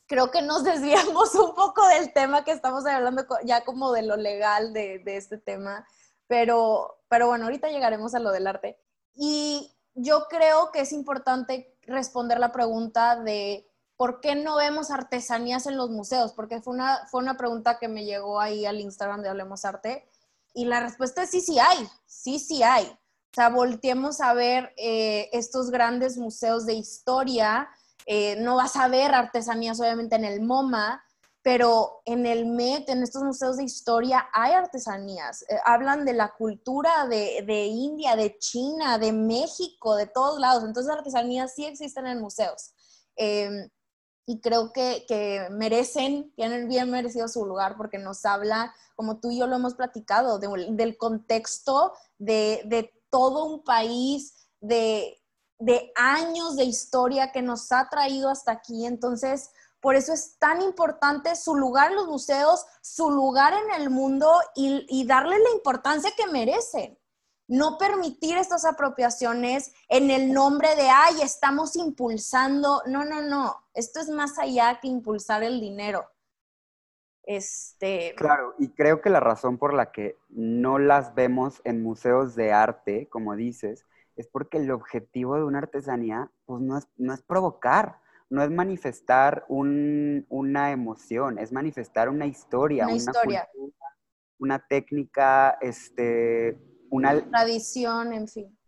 creo 0.09 0.31
que 0.31 0.43
nos 0.43 0.65
desviamos 0.65 1.35
un 1.37 1.55
poco 1.55 1.87
del 1.87 2.13
tema 2.13 2.43
que 2.43 2.51
estamos 2.51 2.85
hablando 2.87 3.25
ya 3.45 3.65
como 3.65 3.93
de 3.93 4.03
lo 4.03 4.17
legal 4.17 4.73
de, 4.73 5.03
este 5.05 5.39
tema, 5.39 5.87
pero, 6.27 6.99
pero 7.09 7.29
bueno, 7.29 7.45
ahorita 7.45 7.69
llegaremos 7.69 8.15
a 8.15 8.19
lo 8.19 8.33
del 8.33 8.49
arte. 8.49 8.81
Y 9.15 9.73
yo 9.95 10.27
creo 10.29 10.73
que 10.73 10.81
es 10.81 10.93
importante 10.93 11.77
responder 11.83 12.41
la 12.41 12.53
pregunta 12.53 13.17
de 13.17 13.69
por 13.97 14.21
qué 14.21 14.35
no 14.35 14.57
vemos 14.57 14.91
artesanías 14.91 15.67
en 15.67 15.77
los 15.77 15.91
museos, 15.91 16.33
porque 16.33 16.61
fue 16.61 16.75
una, 16.75 17.07
fue 17.11 17.21
una 17.21 17.37
pregunta 17.37 17.79
que 17.79 17.89
me 17.89 18.05
llegó 18.05 18.41
ahí 18.41 18.65
al 18.65 18.81
Instagram 18.81 19.23
de 19.23 19.29
Hablemos 19.29 19.65
Arte, 19.65 20.09
y 20.55 20.65
la 20.65 20.81
respuesta 20.81 21.23
es 21.23 21.31
sí, 21.31 21.41
sí 21.41 21.59
hay, 21.59 21.89
sí, 22.07 22.39
sí 22.39 22.63
hay. 22.63 22.87
O 22.87 23.35
sea, 23.35 23.51
volteemos 23.51 24.21
a 24.21 24.33
ver 24.35 24.73
eh, 24.77 25.29
estos 25.33 25.71
grandes 25.71 26.17
museos 26.17 26.65
de 26.65 26.75
historia, 26.75 27.69
eh, 28.11 28.37
no 28.37 28.57
vas 28.57 28.75
a 28.77 28.89
ver 28.89 29.15
artesanías 29.15 29.79
obviamente 29.81 30.17
en 30.17 30.25
el 30.25 30.41
MoMA, 30.41 31.05
pero 31.43 32.01
en 32.07 32.25
el 32.25 32.47
MET, 32.47 32.89
en 32.89 33.03
estos 33.03 33.23
museos 33.23 33.59
de 33.59 33.65
historia, 33.65 34.31
hay 34.33 34.53
artesanías. 34.53 35.43
Eh, 35.43 35.59
hablan 35.67 36.07
de 36.07 36.15
la 36.15 36.33
cultura 36.33 37.07
de, 37.07 37.67
India, 37.67 38.17
de 38.17 38.39
China, 38.39 38.97
de 38.97 39.13
México, 39.13 39.95
de 39.95 40.07
todos 40.07 40.41
lados. 40.41 40.65
Entonces, 40.65 40.91
artesanías 40.91 41.55
sí 41.55 41.67
existen 41.67 42.07
en 42.07 42.19
museos. 42.19 42.73
Em, 43.15 43.69
y 44.25 44.41
creo 44.41 44.73
que, 44.73 45.05
que, 45.07 45.47
merecen, 45.51 46.33
tienen 46.35 46.67
bien 46.67 46.91
merecido 46.91 47.29
su 47.29 47.45
lugar 47.45 47.77
porque 47.77 47.99
nos 47.99 48.25
habla, 48.25 48.75
como 48.97 49.21
tú 49.21 49.31
y 49.31 49.39
yo 49.39 49.47
lo 49.47 49.57
hemos 49.57 49.75
platicado, 49.75 50.39
del 50.39 50.97
contexto 50.97 51.93
de, 52.17 52.63
de, 52.65 52.91
todo 53.11 53.45
un 53.45 53.65
país, 53.65 54.49
de, 54.61 55.18
de 55.59 55.93
años 55.97 56.57
de 56.57 56.65
historia 56.65 57.33
que 57.33 57.43
nos 57.43 57.73
ha 57.73 57.89
traído 57.89 58.31
hasta 58.31 58.53
aquí. 58.53 58.87
Entonces, 58.87 59.51
por 59.81 59.95
eso 59.95 60.13
es 60.13 60.39
tan 60.39 60.63
importante 60.63 61.37
su 61.37 61.55
lugar 61.55 61.91
en 61.91 61.97
los 61.97 62.09
museos, 62.09 62.65
su 62.81 63.11
lugar 63.11 63.55
en 63.55 63.81
el 63.81 63.91
mundo 63.91 64.41
y, 64.55 64.87
y 64.89 65.07
darle 65.07 65.39
la 65.39 65.51
importancia 65.51 66.11
que 66.17 66.27
merecen 66.27 66.99
no 67.49 67.79
permitir 67.79 68.37
estas 68.37 68.67
apropiaciones 68.67 69.73
en 69.89 70.11
el 70.11 70.33
nombre 70.33 70.77
de, 70.77 70.89
ay, 70.91 71.23
estamos 71.23 71.77
impulsando. 71.77 72.83
No, 72.87 73.05
no, 73.07 73.23
no. 73.23 73.57
Esto 73.73 74.01
es 74.01 74.11
más 74.11 74.39
allá 74.39 74.79
que 74.81 74.89
impulsar 74.89 75.43
el 75.43 75.59
dinero. 75.59 76.07
Este... 77.23 78.15
Claro, 78.17 78.55
y 78.59 78.69
creo 78.69 79.01
que 79.01 79.11
la 79.11 79.21
razón 79.21 79.59
por 79.59 79.75
la 79.75 79.93
que 79.93 80.19
no 80.29 80.79
las 80.79 81.15
vemos 81.15 81.61
en 81.65 81.83
museos 81.83 82.35
de 82.35 82.53
arte, 82.53 83.09
como 83.09 83.35
dices, 83.35 83.87
es 84.19 84.27
porque 84.27 84.59
el 84.59 84.71
objetivo 84.73 85.37
de 85.37 85.45
una 85.45 85.59
artesanía, 85.59 86.31
pues 86.45 86.61
no 86.61 86.77
es, 86.77 86.89
no 86.97 87.15
es 87.15 87.23
provocar, 87.23 88.01
no 88.29 88.43
es 88.43 88.51
manifestar 88.51 89.47
una 89.49 90.73
emoción, 90.73 91.39
es 91.39 91.53
manifestar 91.53 92.09
una 92.09 92.27
historia, 92.27 92.87
una, 92.87 92.97
historia. 92.97 93.49
una 94.39 94.59
técnica, 94.59 95.57
este, 95.61 96.59
una 96.91 97.21
tradición, 97.31 98.13
en 98.13 98.27
fin. 98.27 98.59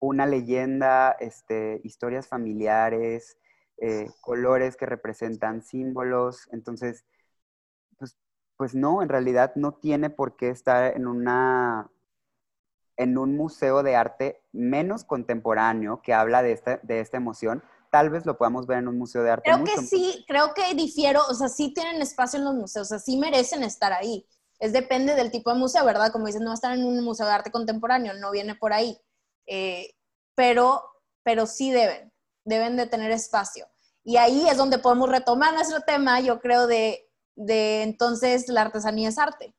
Una 0.00 0.24
leyenda, 0.24 1.12
este, 1.20 1.82
historias 1.84 2.26
familiares, 2.26 3.36
eh, 3.76 4.08
colores 4.22 4.78
que 4.78 4.86
representan 4.86 5.62
símbolos. 5.62 6.48
Entonces, 6.52 7.04
pues, 7.98 8.16
pues 8.56 8.74
no, 8.74 9.02
en 9.02 9.10
realidad 9.10 9.52
no 9.56 9.74
tiene 9.74 10.08
por 10.08 10.36
qué 10.36 10.48
estar 10.48 10.96
en 10.96 11.06
una 11.06 11.90
en 12.96 13.18
un 13.18 13.36
museo 13.36 13.82
de 13.82 13.96
arte 13.96 14.42
menos 14.52 15.04
contemporáneo 15.04 16.00
que 16.02 16.14
habla 16.14 16.42
de 16.42 16.52
esta, 16.52 16.78
de 16.82 17.00
esta 17.00 17.16
emoción, 17.16 17.62
tal 17.90 18.10
vez 18.10 18.26
lo 18.26 18.36
podamos 18.38 18.66
ver 18.66 18.78
en 18.78 18.88
un 18.88 18.98
museo 18.98 19.22
de 19.22 19.30
arte. 19.30 19.50
Creo 19.50 19.64
que 19.64 19.82
sí, 19.82 20.24
creo 20.26 20.54
que 20.54 20.74
difiero, 20.74 21.20
o 21.28 21.34
sea, 21.34 21.48
sí 21.48 21.72
tienen 21.74 22.00
espacio 22.02 22.38
en 22.38 22.44
los 22.44 22.54
museos, 22.54 22.86
o 22.86 22.88
sea, 22.88 22.98
sí 22.98 23.16
merecen 23.16 23.62
estar 23.62 23.92
ahí 23.92 24.26
es 24.58 24.72
depende 24.72 25.14
del 25.14 25.30
tipo 25.30 25.52
de 25.52 25.58
museo, 25.58 25.84
¿verdad? 25.84 26.10
Como 26.12 26.26
dices, 26.26 26.40
no 26.40 26.48
va 26.48 26.52
a 26.52 26.54
estar 26.54 26.72
en 26.72 26.84
un 26.84 27.02
museo 27.04 27.26
de 27.26 27.32
arte 27.32 27.50
contemporáneo, 27.50 28.14
no 28.14 28.30
viene 28.30 28.54
por 28.54 28.72
ahí. 28.72 28.98
Eh, 29.46 29.94
pero, 30.34 30.82
pero 31.22 31.46
sí 31.46 31.70
deben, 31.70 32.12
deben 32.44 32.76
de 32.76 32.86
tener 32.86 33.10
espacio. 33.10 33.66
Y 34.02 34.16
ahí 34.16 34.48
es 34.48 34.56
donde 34.56 34.78
podemos 34.78 35.10
retomar 35.10 35.52
nuestro 35.52 35.80
tema, 35.80 36.20
yo 36.20 36.40
creo, 36.40 36.66
de, 36.66 37.10
de 37.34 37.82
entonces 37.82 38.48
la 38.48 38.62
artesanía 38.62 39.08
es 39.08 39.18
arte. 39.18 39.54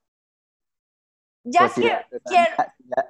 Ya 1.43 1.61
pues 1.61 1.73
quiero, 1.73 1.99
quiero 2.25 2.55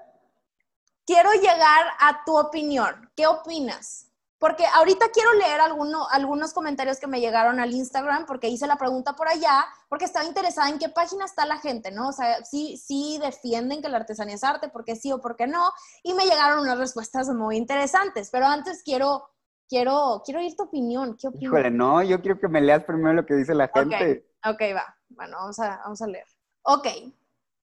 llegar 1.15 1.85
a 1.99 2.23
tu 2.25 2.37
opinión. 2.37 3.09
¿Qué 3.15 3.27
opinas? 3.27 4.07
Porque 4.39 4.65
ahorita 4.67 5.07
quiero 5.11 5.33
leer 5.33 5.59
algunos 5.61 6.53
comentarios 6.53 6.99
que 6.99 7.07
me 7.07 7.19
llegaron 7.19 7.59
al 7.59 7.73
Instagram, 7.73 8.27
porque 8.27 8.49
hice 8.49 8.67
la 8.67 8.77
pregunta 8.77 9.15
por 9.15 9.27
allá, 9.27 9.65
porque 9.89 10.05
estaba 10.05 10.25
interesada 10.25 10.69
en 10.69 10.77
qué 10.77 10.89
página 10.89 11.25
está 11.25 11.47
la 11.47 11.57
gente, 11.57 11.91
¿no? 11.91 12.09
O 12.09 12.11
sea, 12.11 12.45
sí, 12.45 12.77
sí 12.77 13.17
defienden 13.19 13.81
que 13.81 13.89
la 13.89 13.97
artesanía 13.97 14.35
es 14.35 14.43
arte, 14.43 14.69
porque 14.69 14.95
sí 14.95 15.11
o 15.11 15.19
porque 15.19 15.47
no, 15.47 15.71
y 16.03 16.13
me 16.13 16.25
llegaron 16.25 16.59
unas 16.59 16.77
respuestas 16.77 17.29
muy 17.29 17.57
interesantes, 17.57 18.29
pero 18.31 18.45
antes 18.45 18.83
quiero, 18.83 19.27
quiero, 19.67 20.21
quiero 20.23 20.39
oír 20.39 20.55
tu 20.55 20.63
opinión. 20.63 21.17
¿Qué 21.19 21.29
opinas? 21.29 21.43
Híjole, 21.45 21.71
no, 21.71 22.03
yo 22.03 22.21
quiero 22.21 22.39
que 22.39 22.47
me 22.47 22.61
leas 22.61 22.83
primero 22.83 23.13
lo 23.13 23.25
que 23.25 23.33
dice 23.33 23.55
la 23.55 23.71
gente. 23.73 24.27
Ok, 24.45 24.53
okay 24.53 24.73
va. 24.73 24.95
Bueno, 25.09 25.37
vamos 25.37 25.57
a, 25.59 25.77
vamos 25.77 25.99
a 25.99 26.07
leer. 26.07 26.27
Ok, 26.61 26.87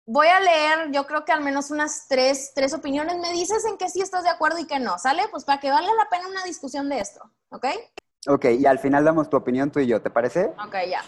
voy 0.06 0.28
a 0.28 0.40
leer, 0.40 0.92
yo 0.92 1.04
creo 1.06 1.24
que 1.24 1.32
al 1.32 1.42
menos 1.42 1.70
unas 1.70 2.06
tres, 2.08 2.52
tres 2.54 2.72
opiniones. 2.72 3.18
Me 3.18 3.32
dices 3.32 3.64
en 3.66 3.76
qué 3.76 3.90
sí 3.90 4.00
estás 4.00 4.22
de 4.22 4.30
acuerdo 4.30 4.58
y 4.58 4.66
qué 4.66 4.78
no, 4.78 4.98
¿sale? 4.98 5.24
Pues 5.30 5.44
para 5.44 5.60
que 5.60 5.70
valga 5.70 5.92
la 5.94 6.08
pena 6.08 6.28
una 6.28 6.44
discusión 6.44 6.88
de 6.88 7.00
esto, 7.00 7.20
¿ok? 7.50 7.66
Ok, 8.28 8.44
y 8.58 8.66
al 8.66 8.78
final 8.78 9.04
damos 9.04 9.28
tu 9.28 9.36
opinión 9.36 9.70
tú 9.70 9.80
y 9.80 9.86
yo, 9.86 10.00
¿te 10.00 10.10
parece? 10.10 10.46
Ok, 10.64 10.74
ya. 10.88 11.04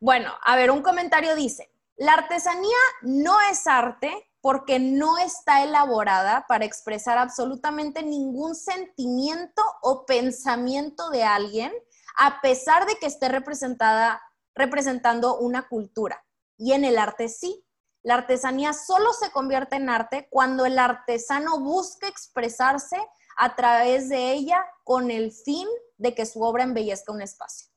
Bueno, 0.00 0.32
a 0.42 0.56
ver, 0.56 0.70
un 0.70 0.82
comentario 0.82 1.34
dice, 1.34 1.70
la 1.96 2.14
artesanía 2.14 2.76
no 3.02 3.36
es 3.50 3.66
arte 3.66 4.10
porque 4.40 4.78
no 4.78 5.18
está 5.18 5.62
elaborada 5.62 6.46
para 6.48 6.64
expresar 6.64 7.18
absolutamente 7.18 8.02
ningún 8.02 8.54
sentimiento 8.54 9.62
o 9.82 10.06
pensamiento 10.06 11.10
de 11.10 11.24
alguien, 11.24 11.72
a 12.16 12.40
pesar 12.40 12.86
de 12.86 12.96
que 12.96 13.06
esté 13.06 13.28
representada, 13.28 14.22
representando 14.54 15.38
una 15.38 15.68
cultura. 15.68 16.24
Y 16.56 16.72
en 16.72 16.84
el 16.84 16.98
arte 16.98 17.28
sí, 17.28 17.66
la 18.02 18.14
artesanía 18.14 18.72
solo 18.72 19.12
se 19.12 19.30
convierte 19.30 19.76
en 19.76 19.90
arte 19.90 20.28
cuando 20.30 20.64
el 20.66 20.78
artesano 20.78 21.60
busca 21.60 22.08
expresarse 22.08 22.96
a 23.36 23.56
través 23.56 24.08
de 24.08 24.32
ella 24.32 24.64
con 24.84 25.10
el 25.10 25.32
fin 25.32 25.68
de 25.98 26.14
que 26.14 26.26
su 26.26 26.42
obra 26.42 26.64
embellezca 26.64 27.12
un 27.12 27.22
espacio. 27.22 27.68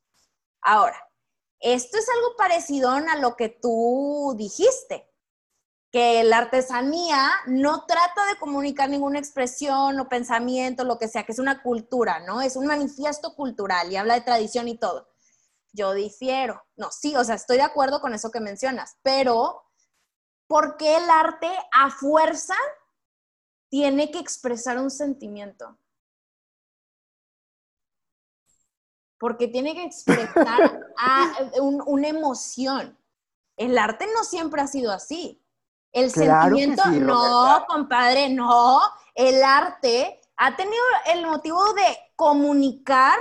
Ahora, 0.62 0.96
esto 1.60 1.98
es 1.98 2.06
algo 2.08 2.36
parecido 2.36 2.90
a 2.90 3.16
lo 3.16 3.36
que 3.36 3.48
tú 3.48 4.34
dijiste, 4.36 5.10
que 5.90 6.24
la 6.24 6.38
artesanía 6.38 7.30
no 7.46 7.86
trata 7.86 8.26
de 8.26 8.38
comunicar 8.38 8.90
ninguna 8.90 9.18
expresión 9.18 10.00
o 10.00 10.08
pensamiento, 10.08 10.84
lo 10.84 10.98
que 10.98 11.08
sea, 11.08 11.24
que 11.24 11.32
es 11.32 11.38
una 11.38 11.62
cultura, 11.62 12.20
¿no? 12.20 12.42
Es 12.42 12.56
un 12.56 12.66
manifiesto 12.66 13.34
cultural 13.34 13.92
y 13.92 13.96
habla 13.96 14.14
de 14.14 14.22
tradición 14.22 14.66
y 14.68 14.76
todo. 14.76 15.08
Yo 15.72 15.92
difiero. 15.92 16.62
No, 16.76 16.90
sí, 16.90 17.14
o 17.16 17.22
sea, 17.24 17.36
estoy 17.36 17.58
de 17.58 17.62
acuerdo 17.62 18.00
con 18.00 18.12
eso 18.12 18.30
que 18.30 18.40
mencionas, 18.40 18.96
pero 19.02 19.63
¿Por 20.54 20.76
qué 20.76 20.98
el 20.98 21.10
arte 21.10 21.50
a 21.72 21.90
fuerza 21.90 22.54
tiene 23.68 24.12
que 24.12 24.20
expresar 24.20 24.78
un 24.78 24.88
sentimiento? 24.88 25.76
Porque 29.18 29.48
tiene 29.48 29.74
que 29.74 29.82
expresar 29.82 30.80
una 31.60 32.06
emoción. 32.06 32.96
El 33.56 33.76
arte 33.76 34.06
no 34.14 34.22
siempre 34.22 34.62
ha 34.62 34.68
sido 34.68 34.92
así. 34.92 35.44
El 35.90 36.12
sentimiento, 36.12 36.86
no, 36.86 37.64
compadre, 37.66 38.28
no. 38.28 38.80
El 39.16 39.42
arte 39.42 40.20
ha 40.36 40.54
tenido 40.54 40.84
el 41.06 41.26
motivo 41.26 41.72
de 41.72 41.98
comunicar 42.14 43.18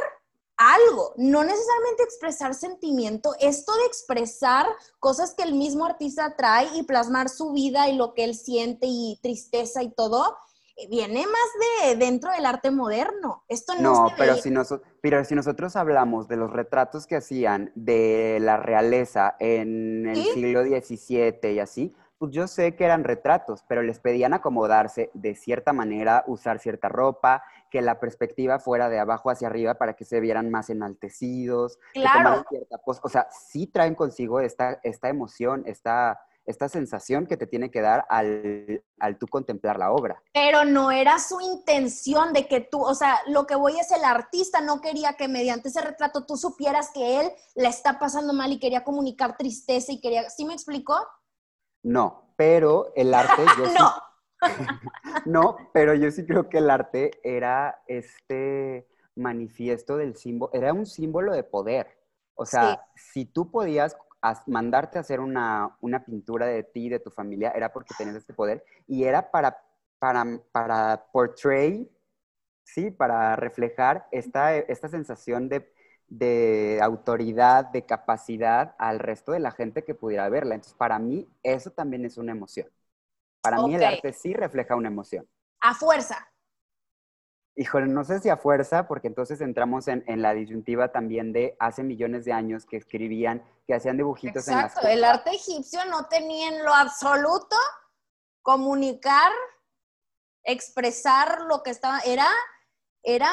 algo, 0.58 1.14
no 1.18 1.44
necesariamente 1.44 2.04
expresar 2.04 2.54
sentimiento, 2.54 3.34
esto 3.40 3.76
de 3.76 3.86
expresar 3.86 4.66
cosas 5.00 5.34
que 5.34 5.44
el 5.44 5.54
mismo 5.54 5.86
artista 5.86 6.36
trae 6.36 6.68
y 6.76 6.84
plasmar 6.84 7.30
su 7.30 7.52
vida 7.52 7.90
y 7.90 7.96
lo 7.96 8.14
que 8.14 8.24
él 8.24 8.36
siente 8.36 8.86
y 8.88 9.20
tristeza 9.22 9.82
y 9.84 9.92
todo, 9.92 10.38
eh, 10.76 10.88
viene 10.90 11.26
más 11.26 11.90
de 11.90 11.96
dentro 11.96 12.32
del 12.32 12.46
arte 12.46 12.72
moderno. 12.72 13.44
Esto 13.48 13.76
no, 13.76 14.06
no 14.06 14.08
pero, 14.18 14.36
si 14.36 14.54
pero 15.02 15.24
si 15.24 15.36
nosotros 15.36 15.76
hablamos 15.76 16.28
de 16.28 16.38
los 16.38 16.52
retratos 16.52 17.08
que 17.08 17.16
hacían 17.16 17.72
de 17.76 18.38
la 18.40 18.58
realeza 18.58 19.36
en 19.40 20.08
el 20.08 20.24
siglo 20.24 20.64
XVII 20.64 21.52
y 21.52 21.60
así, 21.60 21.94
pues 22.24 22.32
yo 22.32 22.48
sé 22.48 22.76
que 22.76 22.86
eran 22.86 23.04
retratos, 23.04 23.66
pero 23.68 23.84
les 23.84 24.00
pedían 24.00 24.34
acomodarse 24.34 25.12
de 25.14 25.36
cierta 25.36 25.74
manera, 25.74 26.24
usar 26.26 26.60
cierta 26.60 26.88
ropa, 26.88 27.44
que 27.74 27.82
la 27.82 28.00
perspectiva 28.00 28.60
fuera 28.60 28.88
de 28.88 29.00
abajo 29.00 29.32
hacia 29.32 29.48
arriba 29.48 29.74
para 29.80 29.96
que 29.96 30.06
se 30.06 30.20
vieran 30.20 30.52
más 30.52 30.70
enaltecidos. 30.70 31.80
Claro. 31.92 32.46
o 32.86 33.10
sea, 33.10 33.28
sí 33.32 33.66
traen 33.66 33.96
consigo 33.96 34.40
esta, 34.42 34.80
esta 34.84 35.10
emoción, 35.10 35.64
esta, 35.66 36.22
esta 36.46 36.70
sensación 36.70 37.26
que 37.26 37.36
te 37.36 37.48
tiene 37.48 37.72
que 37.72 37.82
dar 37.82 38.06
al, 38.10 38.84
al 39.00 39.18
tú 39.18 39.26
contemplar 39.26 39.80
la 39.80 39.92
obra. 39.92 40.22
Pero 40.34 40.66
no 40.66 40.92
era 40.92 41.18
su 41.18 41.42
intención 41.42 42.32
de 42.32 42.48
que 42.48 42.62
tú, 42.62 42.80
o 42.80 42.94
sea, 42.94 43.20
lo 43.26 43.48
que 43.48 43.56
voy 43.56 43.80
es 43.80 43.92
el 43.92 44.04
artista 44.04 44.62
no 44.62 44.80
quería 44.80 45.14
que 45.14 45.28
mediante 45.28 45.70
ese 45.70 45.82
retrato 45.82 46.28
tú 46.28 46.38
supieras 46.38 46.92
que 46.94 47.22
él 47.22 47.32
la 47.56 47.70
está 47.70 47.98
pasando 47.98 48.34
mal 48.34 48.52
y 48.52 48.60
quería 48.60 48.84
comunicar 48.84 49.36
tristeza 49.36 49.92
y 49.92 50.00
quería, 50.00 50.30
¿sí 50.30 50.46
me 50.46 50.54
explicó? 50.54 50.96
No, 51.82 52.36
pero 52.36 52.94
el 52.96 53.16
arte... 53.16 53.42
no. 53.80 54.13
no, 55.26 55.58
pero 55.74 55.94
yo 55.94 56.12
sí 56.12 56.26
creo 56.26 56.50
que 56.50 56.60
el 56.60 56.70
arte 56.70 57.12
era 57.24 57.82
este 57.88 58.88
manifiesto 59.16 59.98
del 59.98 60.16
símbolo, 60.16 60.52
era 60.54 60.74
un 60.74 60.86
símbolo 60.86 61.34
de 61.34 61.44
poder. 61.44 61.98
O 62.36 62.46
sea, 62.46 62.86
si 62.96 63.26
tú 63.26 63.52
podías 63.52 63.96
mandarte 64.48 64.98
a 64.98 65.02
hacer 65.02 65.20
una, 65.20 65.78
pintura 66.06 66.48
de 66.48 66.64
ti, 66.64 66.90
de 66.90 67.00
tu 67.00 67.12
familia, 67.12 67.52
era 67.52 67.72
porque 67.72 67.94
tenías 67.98 68.16
este 68.16 68.34
poder 68.34 68.64
y 68.88 69.04
era 69.04 69.30
para, 69.30 69.58
para, 70.00 70.26
para 70.52 71.06
portray, 71.12 71.90
sí, 72.64 72.90
para 72.90 73.36
reflejar 73.36 74.08
esta, 74.12 74.56
esta 74.56 74.88
sensación 74.88 75.50
de, 75.50 75.72
de 76.08 76.80
autoridad, 76.82 77.66
de 77.66 77.86
capacidad 77.86 78.76
al 78.78 79.00
resto 79.00 79.32
de 79.32 79.40
la 79.40 79.52
gente 79.52 79.84
que 79.84 79.96
pudiera 79.96 80.30
verla. 80.30 80.56
Entonces, 80.56 80.78
para 80.78 81.00
mí, 81.00 81.28
eso 81.44 81.72
también 81.72 82.06
es 82.06 82.18
una 82.18 82.32
emoción. 82.32 82.68
Para 83.44 83.62
mí 83.62 83.76
el 83.76 83.84
arte 83.84 84.14
sí 84.14 84.34
refleja 84.34 84.76
una 84.76 84.88
emoción. 84.88 85.28
A 85.60 85.76
fuerza. 85.76 86.30
Híjole, 87.56 87.88
no 87.88 88.04
sé 88.06 88.20
si 88.20 88.30
a 88.30 88.38
fuerza, 88.38 88.88
porque 88.88 89.08
entonces 89.08 89.42
entramos 89.42 89.88
en, 89.88 90.04
la 90.22 90.34
disyuntiva 90.34 90.92
también 90.92 91.34
de 91.34 91.56
hace 91.60 91.84
millones 91.84 92.24
de 92.26 92.32
años 92.32 92.66
que 92.66 92.78
escribían, 92.78 93.44
que 93.68 93.76
hacían 93.76 93.98
dibujitos 93.98 94.48
en 94.48 94.58
las... 94.58 94.76
el 94.86 95.04
arte 95.04 95.32
egipcio 95.32 95.86
no 95.86 96.08
tenía 96.08 96.48
en 96.48 96.64
lo 96.64 96.74
absoluto 96.74 97.56
comunicar, 98.42 99.32
expresar 100.44 101.42
lo 101.42 101.62
que 101.64 101.72
estaba, 101.72 102.00
era, 102.00 102.28
era 103.04 103.30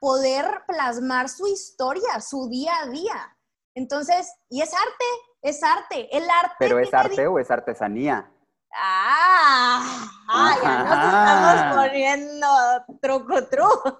poder 0.00 0.62
plasmar 0.68 1.28
su 1.28 1.48
historia, 1.48 2.20
su 2.20 2.48
día 2.48 2.72
a 2.82 2.88
día. 2.88 3.38
Entonces, 3.74 4.32
y 4.48 4.60
es 4.60 4.72
arte, 4.72 5.04
es 5.42 5.62
arte, 5.62 6.16
el 6.16 6.28
arte. 6.30 6.54
¿Pero 6.58 6.78
es 6.78 6.94
arte 6.94 7.26
o 7.26 7.38
es 7.38 7.50
artesanía? 7.50 8.30
Ah, 8.72 10.08
ah 10.28 10.56
ya 10.62 10.84
nos 10.84 10.98
estamos 11.06 11.76
poniendo 11.76 12.46
truco 13.00 13.46
truco. 13.48 13.98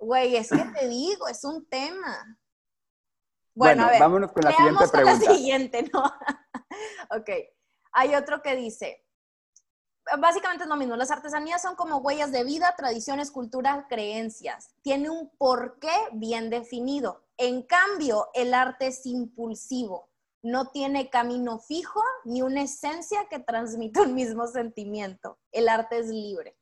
Güey, 0.00 0.36
es 0.36 0.50
que 0.50 0.64
te 0.78 0.88
digo, 0.88 1.26
es 1.28 1.44
un 1.44 1.66
tema. 1.68 2.38
Bueno, 3.54 3.84
a 3.84 3.90
ver, 3.90 4.00
vámonos 4.00 4.32
con 4.32 4.44
la 4.44 4.52
siguiente 4.52 4.88
pregunta. 4.88 5.26
la 5.26 5.34
siguiente, 5.34 5.90
¿no? 5.92 6.04
ok. 7.16 7.30
Hay 7.92 8.14
otro 8.14 8.42
que 8.42 8.54
dice, 8.54 9.06
básicamente 10.18 10.64
es 10.64 10.68
lo 10.68 10.76
mismo, 10.76 10.94
las 10.96 11.10
artesanías 11.10 11.62
son 11.62 11.74
como 11.74 11.96
huellas 11.98 12.30
de 12.30 12.44
vida, 12.44 12.74
tradiciones, 12.76 13.30
cultura, 13.30 13.86
creencias. 13.88 14.68
Tiene 14.82 15.10
un 15.10 15.30
porqué 15.36 15.94
bien 16.12 16.50
definido. 16.50 17.24
En 17.38 17.62
cambio, 17.62 18.28
el 18.34 18.54
arte 18.54 18.88
es 18.88 19.06
impulsivo 19.06 20.10
no 20.42 20.70
tiene 20.70 21.10
camino 21.10 21.58
fijo 21.58 22.02
ni 22.24 22.42
una 22.42 22.62
esencia 22.62 23.26
que 23.28 23.38
transmita 23.38 24.02
un 24.02 24.14
mismo 24.14 24.46
sentimiento. 24.46 25.38
El 25.52 25.68
arte 25.68 25.98
es 25.98 26.08
libre. 26.08 26.56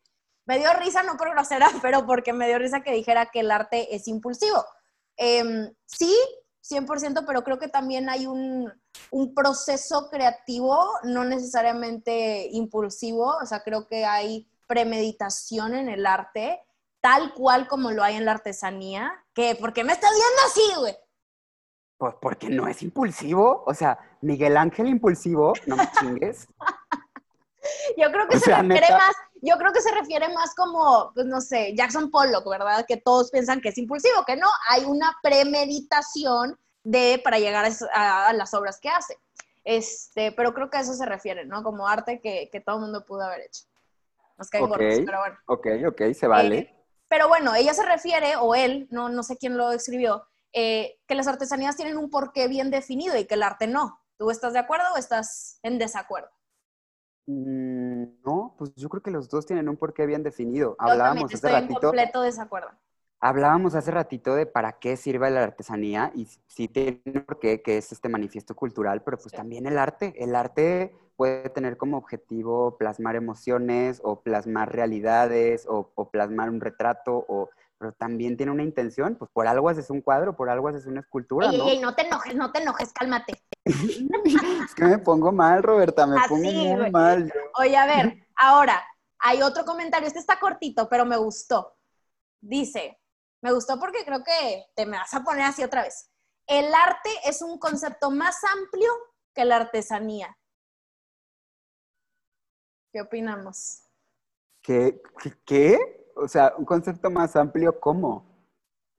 Me 0.47 0.59
dio 0.59 0.73
risa, 0.75 1.03
no 1.03 1.17
por 1.17 1.31
grosera, 1.31 1.69
pero 1.83 2.07
porque 2.07 2.33
me 2.33 2.47
dio 2.47 2.59
risa 2.59 2.83
que 2.83 2.93
dijera 2.93 3.27
que 3.27 3.41
el 3.41 3.51
arte 3.51 3.95
es 3.95 4.09
impulsivo. 4.09 4.65
Em, 5.17 5.73
sí, 5.87 6.15
100%, 6.69 7.25
pero 7.27 7.45
creo 7.45 7.59
que 7.59 7.69
también 7.69 8.09
hay 8.09 8.27
un, 8.27 8.73
un, 9.11 9.35
proceso 9.35 10.09
creativo, 10.11 10.91
no 11.03 11.25
necesariamente 11.25 12.49
impulsivo, 12.53 13.37
o 13.41 13.47
sea, 13.47 13.63
creo 13.63 13.87
que 13.87 14.05
hay 14.07 14.49
premeditación 14.67 15.75
en 15.75 15.89
el 15.91 16.07
arte, 16.07 16.61
tal 17.01 17.35
cual 17.35 17.69
como 17.69 17.91
lo 17.91 18.03
hay 18.03 18.17
en 18.17 18.25
la 18.25 18.33
artesanía, 18.33 19.13
que, 19.35 19.55
¿por 19.57 19.75
qué 19.75 19.85
me 19.85 19.93
estás 19.93 20.11
viendo 20.11 20.43
así, 20.47 20.81
güey? 20.81 20.97
Pues 21.98 22.14
porque 22.20 22.48
no 22.48 22.66
es 22.66 22.83
impulsivo. 22.83 23.62
O 23.66 23.74
sea, 23.74 23.98
Miguel 24.20 24.57
Ángel 24.57 24.88
impulsivo, 24.88 25.52
no 25.66 25.76
me 25.76 25.90
chingues. 25.98 26.48
yo 27.96 28.11
creo 28.11 28.28
que 28.28 28.38
se 28.38 28.54
refiere 28.54 28.90
más, 28.90 29.14
yo 29.42 29.57
creo 29.57 29.72
que 29.72 29.80
se 29.80 29.92
refiere 29.92 30.28
más 30.33 30.54
como, 30.54 31.12
pues 31.14 31.26
no 31.26 31.40
sé, 31.40 31.74
Jackson 31.76 32.11
Pollock, 32.11 32.48
¿verdad? 32.48 32.85
Que 32.87 32.96
todos 32.96 33.30
piensan 33.30 33.61
que 33.61 33.68
es 33.70 33.78
impulsivo, 33.78 34.24
que 34.26 34.37
no, 34.37 34.48
hay 34.68 34.85
una 34.85 35.16
premeditación 35.22 36.59
de 36.83 37.20
para 37.22 37.38
llegar 37.38 37.70
a, 37.92 38.33
las 38.33 38.54
obras 38.54 38.78
que 38.80 38.88
hace. 38.88 39.18
Este, 39.64 40.33
pero 40.33 40.52
creo 40.52 40.68
que 40.68 40.76
a 40.78 40.80
eso 40.80 40.92
se 40.92 41.07
refiere, 41.07 41.46
¿no? 41.46 41.62
Como 41.62 41.88
arte 41.88 42.20
que, 42.20 42.62
todo 42.64 42.76
el 42.76 42.83
mundo 42.83 43.04
pudo 43.04 43.22
haber 43.22 43.42
hecho. 43.42 43.64
Nos 44.37 44.50
caen 44.50 44.64
okay, 44.64 45.04
pero 45.04 45.18
bueno. 45.18 45.37
Ok, 45.46 45.66
ok, 45.88 46.12
se 46.12 46.26
vale. 46.26 46.59
Eh, 46.59 46.74
pero 47.09 47.28
bueno, 47.28 47.54
ella 47.54 47.72
se 47.72 47.85
refiere, 47.85 48.37
o 48.37 48.54
él, 48.54 48.88
no, 48.90 49.09
no 49.09 49.22
sé 49.22 49.37
quién 49.37 49.57
lo 49.57 49.72
escribió, 49.72 50.26
eh, 50.55 51.01
que 51.07 51.17
las 51.17 51.27
artesanías 51.27 51.77
tienen 51.77 51.99
un 51.99 52.09
porqué 52.09 52.47
bien 52.47 52.71
definido 52.71 53.17
y 53.19 53.27
que 53.27 53.35
el 53.35 53.43
arte 53.43 53.67
no. 53.67 54.01
¿Tú 54.17 54.31
estás 54.31 54.53
de 54.53 54.61
acuerdo 54.61 54.85
o 54.95 54.97
estás 54.97 55.59
en 55.64 55.79
desacuerdo? 55.79 56.31
Mm, 57.27 58.23
no, 58.25 58.55
pues 58.57 58.73
yo 58.77 58.88
creo 58.88 59.03
que 59.03 59.11
los 59.11 59.29
dos 59.29 59.47
tienen 59.47 59.69
un 59.69 59.77
porqué 59.77 60.07
bien 60.07 60.23
definido. 60.23 60.77
Hablábamos 60.79 61.25
hace 61.25 61.35
estoy 61.35 61.55
En 61.55 61.75
completo 61.75 62.23
desacuerdo. 62.23 62.71
Hablábamos 63.19 63.75
hace 63.75 63.90
ratito 63.90 64.35
de 64.35 64.47
para 64.47 64.73
qué 64.73 64.97
sirve 64.97 65.31
la 65.31 65.43
artesanía 65.43 66.12
y 66.14 66.29
sí 66.47 66.69
tiene 66.69 67.01
un 67.07 67.25
porqué 67.25 67.62
que 67.62 67.79
es 67.79 67.90
este 67.90 68.09
manifiesto 68.09 68.55
cultural, 68.55 69.03
pero 69.03 69.17
pues 69.17 69.33
también 69.33 69.67
el 69.67 69.79
arte. 69.79 70.14
El 70.19 70.37
arte 70.37 70.95
puede 71.17 71.49
tener 71.49 71.77
como 71.77 71.97
objetivo 71.97 72.77
plasmar 72.77 73.17
emociones 73.17 74.01
o 74.05 74.21
plasmar 74.21 74.73
realidades 74.73 75.67
o, 75.67 75.90
o 75.95 76.11
plasmar 76.11 76.51
un 76.51 76.61
retrato 76.61 77.25
o 77.27 77.49
pero 77.79 77.93
también 77.93 78.37
tiene 78.37 78.53
una 78.53 78.63
intención, 78.63 79.17
pues 79.17 79.31
por 79.33 79.47
algo 79.47 79.69
haces 79.69 79.91
un 79.91 80.01
cuadro, 80.01 80.37
por 80.37 80.49
algo 80.49 80.69
haces 80.69 80.87
una 80.87 81.01
escultura, 81.01 81.51
¿no? 81.53 81.81
no 81.81 81.95
te 81.95 82.07
enojes, 82.07 82.35
no 82.35 82.53
te 82.53 82.63
enojes, 82.63 82.93
cálmate. 82.93 83.43
es 83.65 84.75
que 84.75 84.85
me 84.85 84.99
pongo 84.99 85.33
mal, 85.33 85.63
Roberta, 85.63 86.07
me 86.07 86.17
pongo 86.29 86.51
muy 86.51 86.91
mal. 86.91 87.33
Oye, 87.59 87.77
a 87.77 87.87
ver, 87.87 88.27
ahora, 88.37 88.83
hay 89.19 89.43
otro 89.43 89.65
comentario, 89.65 90.07
este 90.07 90.19
está 90.21 90.39
cortito, 90.39 90.89
pero 90.89 91.05
me 91.05 91.17
gustó. 91.17 91.77
Dice, 92.41 93.01
me 93.43 93.53
gustó 93.53 93.79
porque 93.79 94.05
creo 94.05 94.23
que 94.23 94.67
te 94.75 94.87
me 94.87 94.97
vas 94.97 95.13
a 95.15 95.25
poner 95.25 95.45
así 95.45 95.63
otra 95.63 95.83
vez. 95.83 96.11
El 96.47 96.75
arte 96.75 97.11
es 97.25 97.43
un 97.43 97.59
concepto 97.59 98.11
más 98.11 98.39
amplio 98.45 98.91
que 99.35 99.45
la 99.45 99.57
artesanía. 99.57 100.37
¿Qué 102.93 103.01
opinamos? 103.01 103.83
¿Qué? 104.63 105.03
¿Qué? 105.45 106.04
O 106.16 106.29
sea, 106.29 106.55
un 106.57 106.64
concepto 106.64 107.11
más 107.11 107.37
amplio, 107.37 107.79
¿cómo? 107.81 108.24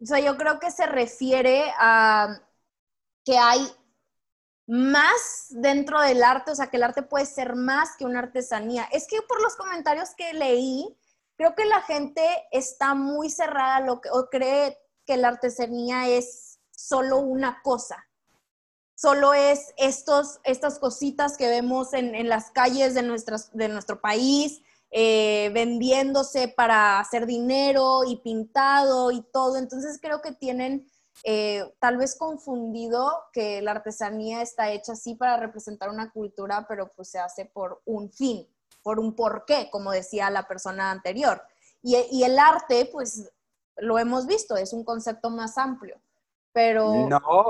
O 0.01 0.05
sea, 0.05 0.19
yo 0.19 0.37
creo 0.37 0.59
que 0.59 0.71
se 0.71 0.85
refiere 0.85 1.71
a 1.77 2.41
que 3.23 3.37
hay 3.37 3.67
más 4.67 5.47
dentro 5.49 6.01
del 6.01 6.23
arte, 6.23 6.51
o 6.51 6.55
sea, 6.55 6.67
que 6.67 6.77
el 6.77 6.83
arte 6.83 7.03
puede 7.03 7.25
ser 7.25 7.55
más 7.55 7.95
que 7.97 8.05
una 8.05 8.19
artesanía. 8.19 8.83
Es 8.91 9.07
que 9.07 9.21
por 9.21 9.41
los 9.41 9.55
comentarios 9.55 10.09
que 10.15 10.33
leí, 10.33 10.97
creo 11.37 11.55
que 11.55 11.65
la 11.65 11.81
gente 11.81 12.25
está 12.51 12.93
muy 12.93 13.29
cerrada 13.29 13.79
lo 13.79 14.01
que, 14.01 14.09
o 14.09 14.29
cree 14.29 14.77
que 15.05 15.17
la 15.17 15.29
artesanía 15.29 16.07
es 16.07 16.59
solo 16.71 17.19
una 17.19 17.61
cosa. 17.61 18.05
Solo 18.95 19.33
es 19.33 19.73
estos, 19.77 20.39
estas 20.43 20.79
cositas 20.79 21.37
que 21.37 21.49
vemos 21.49 21.93
en, 21.93 22.15
en 22.15 22.29
las 22.29 22.51
calles 22.51 22.93
de, 22.93 23.03
nuestras, 23.03 23.51
de 23.55 23.67
nuestro 23.67 23.99
país, 23.99 24.61
eh, 24.91 25.51
vendiéndose 25.53 26.47
para 26.47 26.99
hacer 26.99 27.25
dinero 27.25 28.03
y 28.05 28.17
pintado 28.17 29.11
y 29.11 29.21
todo. 29.21 29.57
Entonces 29.57 29.99
creo 30.01 30.21
que 30.21 30.31
tienen 30.31 30.87
eh, 31.23 31.63
tal 31.79 31.97
vez 31.97 32.15
confundido 32.15 33.11
que 33.33 33.61
la 33.61 33.71
artesanía 33.71 34.41
está 34.41 34.71
hecha 34.71 34.93
así 34.93 35.15
para 35.15 35.37
representar 35.37 35.89
una 35.89 36.11
cultura, 36.11 36.65
pero 36.67 36.91
pues 36.95 37.09
se 37.09 37.19
hace 37.19 37.45
por 37.45 37.81
un 37.85 38.11
fin, 38.11 38.47
por 38.83 38.99
un 38.99 39.15
porqué, 39.15 39.69
como 39.71 39.91
decía 39.91 40.29
la 40.29 40.47
persona 40.47 40.91
anterior. 40.91 41.41
Y, 41.81 41.97
y 42.11 42.23
el 42.23 42.39
arte, 42.39 42.89
pues 42.91 43.31
lo 43.77 43.99
hemos 43.99 44.25
visto, 44.25 44.55
es 44.57 44.73
un 44.73 44.83
concepto 44.83 45.29
más 45.29 45.57
amplio 45.57 45.99
pero 46.55 47.09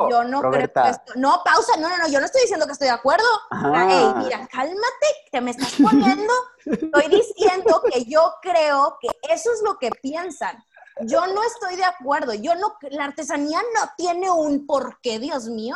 yo 0.10 0.24
no 0.24 0.42
creo 0.42 0.74
que 0.74 0.90
esto... 0.90 1.14
No, 1.16 1.44
pausa, 1.46 1.78
no, 1.80 1.88
no, 1.88 1.98
no, 2.00 2.08
yo 2.08 2.20
no 2.20 2.26
estoy 2.26 2.42
diciendo 2.42 2.66
que 2.66 2.72
estoy 2.72 2.88
de 2.88 2.96
acuerdo. 2.96 3.28
Ey, 3.52 4.14
mira, 4.18 4.48
cálmate, 4.52 5.08
que 5.32 5.42
me 5.42 5.52
estás 5.52 5.76
poniendo. 5.80 6.34
estoy 6.66 7.10
diciendo 7.12 7.84
que 7.88 8.06
yo 8.06 8.34
creo 8.42 8.98
que 9.00 9.10
eso 9.32 9.54
es 9.54 9.62
lo 9.64 9.78
que 9.78 9.92
piensan. 10.02 10.58
Yo 11.02 11.28
no 11.28 11.44
estoy 11.44 11.76
de 11.76 11.84
acuerdo. 11.84 12.34
Yo 12.34 12.56
no, 12.56 12.78
la 12.90 13.06
artesanía 13.06 13.60
no 13.76 13.92
tiene 13.96 14.32
un 14.32 14.66
porqué, 14.66 15.20
Dios 15.20 15.50
mío. 15.50 15.76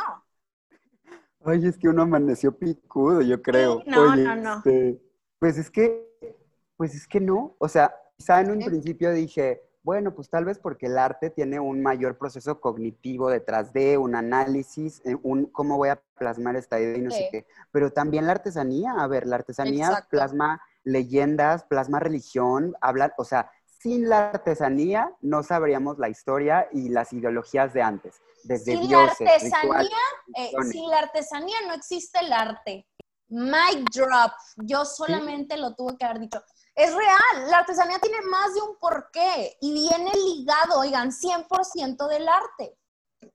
Ay, 1.44 1.68
es 1.68 1.78
que 1.78 1.88
uno 1.88 2.02
amaneció 2.02 2.58
picudo, 2.58 3.22
yo 3.22 3.40
creo. 3.40 3.80
no, 3.86 4.16
no, 4.16 4.34
no. 4.34 4.56
Este, 4.56 5.00
pues 5.38 5.56
es 5.56 5.70
que, 5.70 6.36
pues 6.76 6.96
es 6.96 7.06
que 7.06 7.20
no. 7.20 7.54
O 7.58 7.68
sea, 7.68 7.94
quizá 8.16 8.40
en 8.40 8.50
un 8.50 8.58
principio 8.58 9.12
dije, 9.12 9.62
bueno, 9.82 10.14
pues 10.14 10.28
tal 10.28 10.44
vez 10.44 10.58
porque 10.58 10.86
el 10.86 10.98
arte 10.98 11.30
tiene 11.30 11.58
un 11.58 11.82
mayor 11.82 12.18
proceso 12.18 12.60
cognitivo 12.60 13.30
detrás 13.30 13.72
de 13.72 13.96
un 13.96 14.14
análisis, 14.14 15.00
eh, 15.04 15.16
un 15.22 15.46
cómo 15.46 15.78
voy 15.78 15.88
a 15.88 16.00
plasmar 16.18 16.56
esta 16.56 16.78
idea 16.78 16.98
y 16.98 17.02
no 17.02 17.10
sé 17.10 17.28
qué. 17.32 17.46
Pero 17.72 17.90
también 17.90 18.26
la 18.26 18.32
artesanía, 18.32 18.92
a 18.98 19.06
ver, 19.06 19.26
la 19.26 19.36
artesanía 19.36 20.06
plasma 20.10 20.60
leyendas, 20.84 21.64
plasma 21.64 21.98
religión, 21.98 22.74
hablar, 22.80 23.14
o 23.16 23.24
sea, 23.24 23.50
sin 23.64 24.08
la 24.08 24.30
artesanía 24.30 25.10
no 25.22 25.42
sabríamos 25.42 25.98
la 25.98 26.10
historia 26.10 26.68
y 26.72 26.90
las 26.90 27.12
ideologías 27.14 27.72
de 27.72 27.80
antes. 27.80 28.20
Desde 28.44 28.76
sin 28.76 28.90
la 28.90 29.04
artesanía, 29.04 29.98
eh, 30.36 30.50
sin 30.70 30.90
la 30.90 30.98
artesanía 30.98 31.56
no 31.66 31.74
existe 31.74 32.18
el 32.20 32.32
arte. 32.32 32.86
Mic 33.28 33.88
drop. 33.94 34.32
Yo 34.56 34.84
solamente 34.84 35.56
lo 35.56 35.74
tuve 35.74 35.96
que 35.96 36.04
haber 36.04 36.20
dicho 36.20 36.42
es 36.74 36.94
real, 36.94 37.50
la 37.50 37.58
artesanía 37.58 37.98
tiene 37.98 38.22
más 38.22 38.54
de 38.54 38.62
un 38.62 38.76
porqué 38.76 39.56
y 39.60 39.72
viene 39.72 40.12
ligado, 40.12 40.80
oigan, 40.80 41.10
100% 41.10 42.08
del 42.08 42.28
arte. 42.28 42.78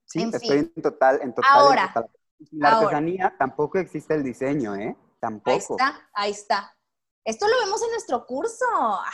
Sí, 0.05 0.29
estoy 0.33 0.57
en 0.57 0.81
total, 0.81 1.19
en 1.21 1.33
total. 1.33 1.51
Ahora, 1.51 1.93
la 2.51 2.77
artesanía 2.77 3.35
tampoco 3.37 3.77
existe 3.77 4.13
el 4.13 4.23
diseño, 4.23 4.75
¿eh? 4.75 4.97
Tampoco. 5.19 5.51
Ahí 5.51 5.59
está, 5.59 6.09
ahí 6.13 6.31
está. 6.31 6.75
Esto 7.23 7.47
lo 7.47 7.59
vemos 7.65 7.81
en 7.81 7.91
nuestro 7.91 8.25
curso. 8.25 8.65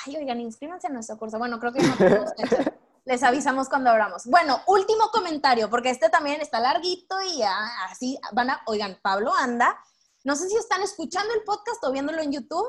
Ay, 0.05 0.17
oigan, 0.17 0.41
inscríbanse 0.41 0.87
a 0.87 0.89
nuestro 0.89 1.17
curso. 1.17 1.37
Bueno, 1.39 1.59
creo 1.59 1.71
que 1.71 1.81
no 1.81 1.95
tenemos 1.95 2.31
Les 3.05 3.23
avisamos 3.23 3.67
cuando 3.67 3.89
abramos. 3.89 4.25
Bueno, 4.25 4.59
último 4.67 5.09
comentario, 5.11 5.69
porque 5.69 5.89
este 5.89 6.09
también 6.09 6.39
está 6.39 6.59
larguito 6.59 7.15
y 7.21 7.41
así 7.89 8.19
van 8.33 8.51
a, 8.51 8.61
oigan, 8.67 8.99
Pablo 9.01 9.33
anda. 9.33 9.75
No 10.23 10.35
sé 10.35 10.47
si 10.49 10.55
están 10.55 10.83
escuchando 10.83 11.33
el 11.33 11.43
podcast 11.43 11.83
o 11.83 11.91
viéndolo 11.91 12.21
en 12.21 12.31
YouTube, 12.31 12.67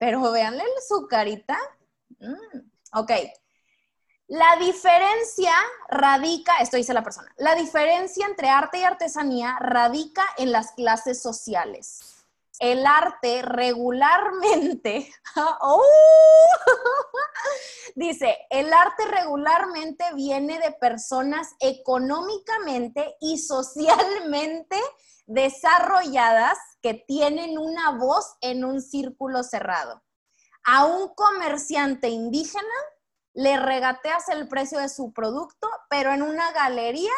pero 0.00 0.32
véanle 0.32 0.64
su 0.88 1.06
carita. 1.06 1.58
Mm, 2.18 2.60
ok. 2.94 3.12
La 4.28 4.56
diferencia 4.58 5.52
radica, 5.88 6.56
esto 6.56 6.76
dice 6.76 6.94
la 6.94 7.04
persona, 7.04 7.32
la 7.36 7.54
diferencia 7.54 8.26
entre 8.26 8.48
arte 8.48 8.78
y 8.78 8.84
artesanía 8.84 9.58
radica 9.60 10.24
en 10.38 10.52
las 10.52 10.72
clases 10.72 11.20
sociales 11.20 12.20
el 12.60 12.86
arte 12.86 13.40
regularmente, 13.42 15.10
oh, 15.62 15.82
dice, 17.94 18.36
el 18.50 18.72
arte 18.72 19.06
regularmente 19.06 20.04
viene 20.14 20.60
de 20.60 20.72
personas 20.72 21.48
económicamente 21.58 23.16
y 23.20 23.38
socialmente 23.38 24.78
desarrolladas 25.26 26.58
que 26.82 26.94
tienen 26.94 27.58
una 27.58 27.92
voz 27.92 28.36
en 28.40 28.64
un 28.64 28.80
círculo 28.80 29.42
cerrado. 29.42 30.02
A 30.64 30.84
un 30.84 31.14
comerciante 31.14 32.08
indígena 32.08 32.64
le 33.32 33.58
regateas 33.58 34.28
el 34.28 34.48
precio 34.48 34.78
de 34.78 34.88
su 34.88 35.12
producto, 35.12 35.68
pero 35.88 36.12
en 36.12 36.22
una 36.22 36.52
galería 36.52 37.12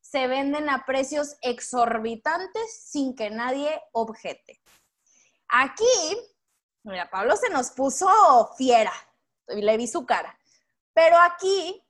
se 0.00 0.26
venden 0.26 0.70
a 0.70 0.86
precios 0.86 1.36
exorbitantes 1.42 2.82
sin 2.84 3.14
que 3.14 3.30
nadie 3.30 3.80
objete. 3.92 4.60
Aquí, 5.48 5.84
mira, 6.82 7.10
Pablo 7.10 7.36
se 7.36 7.50
nos 7.50 7.70
puso 7.70 8.08
fiera, 8.56 8.92
le 9.46 9.76
vi 9.76 9.86
su 9.86 10.06
cara, 10.06 10.38
pero 10.94 11.16
aquí 11.18 11.84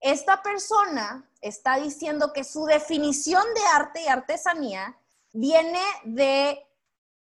esta 0.00 0.42
persona 0.42 1.30
está 1.40 1.76
diciendo 1.76 2.32
que 2.32 2.44
su 2.44 2.64
definición 2.64 3.42
de 3.54 3.62
arte 3.74 4.02
y 4.02 4.08
artesanía 4.08 4.99
viene 5.32 5.82
de 6.04 6.66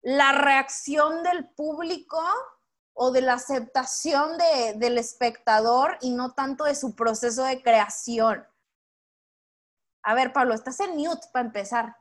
la 0.02 0.32
reacción 0.32 1.24
del 1.24 1.50
público 1.50 2.22
o 2.94 3.12
de 3.12 3.22
la 3.22 3.34
aceptación 3.34 4.38
del 4.76 4.98
espectador 4.98 5.98
y 6.02 6.12
no 6.12 6.34
tanto 6.34 6.66
de 6.66 6.76
su 6.76 6.96
proceso 6.96 7.44
de 7.44 7.62
creación. 7.62 8.46
A 10.04 10.14
ver, 10.14 10.34
Pablo, 10.34 10.54
estás 10.54 10.80
en 10.80 10.96
mute 10.96 11.28
para 11.32 11.46
empezar. 11.46 11.96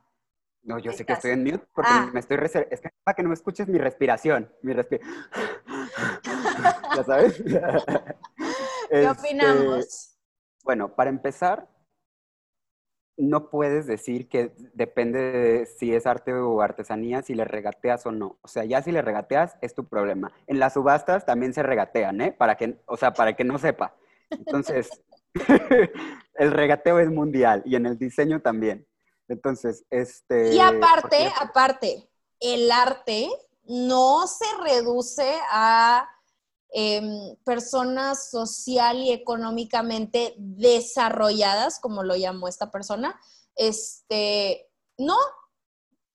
No, 0.63 0.77
yo 0.77 0.91
sé 0.91 1.05
que 1.05 1.13
estoy 1.13 1.31
en 1.31 1.43
mute 1.43 1.65
porque 1.73 1.89
ah. 1.91 2.09
me 2.13 2.19
estoy 2.19 2.37
Es 2.69 2.81
que 2.81 2.89
para 3.03 3.15
que 3.15 3.23
no 3.23 3.29
me 3.29 3.35
escuches 3.35 3.67
mi 3.67 3.79
respiración. 3.79 4.53
Mi 4.61 4.75
¿Ya 6.95 7.03
sabes? 7.03 7.41
¿Qué 8.89 9.09
opinamos? 9.09 9.79
Este, 9.79 10.17
bueno, 10.63 10.95
para 10.95 11.09
empezar, 11.09 11.67
no 13.21 13.49
puedes 13.49 13.85
decir 13.85 14.27
que 14.27 14.51
depende 14.73 15.19
de 15.19 15.65
si 15.67 15.93
es 15.93 16.07
arte 16.07 16.33
o 16.33 16.61
artesanía, 16.61 17.21
si 17.21 17.35
le 17.35 17.45
regateas 17.45 18.05
o 18.07 18.11
no. 18.11 18.39
O 18.41 18.47
sea, 18.47 18.65
ya 18.65 18.81
si 18.81 18.91
le 18.91 19.03
regateas 19.03 19.57
es 19.61 19.75
tu 19.75 19.87
problema. 19.87 20.31
En 20.47 20.59
las 20.59 20.73
subastas 20.73 21.25
también 21.25 21.53
se 21.53 21.61
regatean, 21.61 22.19
¿eh? 22.21 22.31
Para 22.31 22.55
que, 22.55 22.79
o 22.85 22.97
sea, 22.97 23.13
para 23.13 23.35
que 23.35 23.43
no 23.43 23.59
sepa. 23.59 23.95
Entonces, 24.31 24.89
el 26.35 26.51
regateo 26.51 26.99
es 26.99 27.11
mundial 27.11 27.61
y 27.63 27.75
en 27.75 27.85
el 27.85 27.97
diseño 27.99 28.41
también. 28.41 28.87
Entonces, 29.27 29.85
este... 29.91 30.55
Y 30.55 30.59
aparte, 30.59 31.31
aparte, 31.39 32.09
el 32.39 32.71
arte 32.71 33.29
no 33.65 34.25
se 34.25 34.45
reduce 34.63 35.31
a 35.51 36.09
em, 36.71 37.35
personas 37.43 38.29
social 38.29 38.97
y 38.97 39.11
económicamente 39.11 40.33
desarrolladas, 40.37 41.79
como 41.79 42.03
lo 42.03 42.15
llamó 42.15 42.47
esta 42.47 42.71
persona. 42.71 43.19
Este, 43.55 44.69
no, 44.97 45.17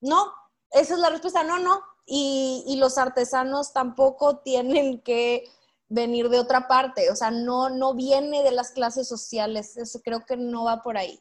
no, 0.01 0.33
esa 0.71 0.95
es 0.95 1.01
la 1.01 1.11
respuesta, 1.11 1.43
no, 1.43 1.59
no. 1.59 1.83
Y, 2.07 2.77
los 2.79 2.99
artesanos 2.99 3.73
tampoco 3.73 4.39
tienen 4.39 5.01
que 5.01 5.45
venir 5.89 6.29
de 6.29 6.39
otra 6.39 6.69
parte, 6.69 7.11
o 7.11 7.17
sea, 7.17 7.31
no, 7.31 7.69
no 7.69 7.95
viene 7.95 8.43
de 8.43 8.53
las 8.53 8.73
clases 8.73 9.09
sociales, 9.09 9.77
eso 9.77 10.01
creo 10.03 10.25
que 10.25 10.37
no 10.37 10.65
va 10.65 10.83
por 10.83 10.97
ahí. 10.97 11.21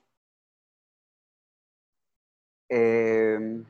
Em, 2.70 3.66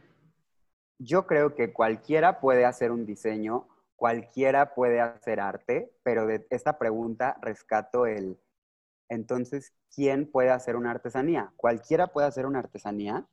yo 1.00 1.28
creo 1.28 1.54
que 1.54 1.74
cualquiera 1.74 2.40
puede 2.40 2.66
hacer 2.66 2.92
un 2.92 3.06
diseño, 3.06 3.68
cualquiera 3.96 4.74
puede 4.74 5.00
hacer 5.02 5.40
arte, 5.40 5.92
pero 6.04 6.28
de 6.28 6.46
esta 6.50 6.78
pregunta 6.78 7.38
rescato 7.42 8.06
el, 8.06 8.38
entonces, 9.10 9.74
¿quién 9.94 10.30
puede 10.30 10.50
hacer 10.50 10.76
una 10.76 10.92
artesanía? 10.92 11.54
¿Cualquiera 11.58 12.08
puede 12.08 12.28
hacer 12.28 12.46
una 12.46 12.60
artesanía? 12.60 13.26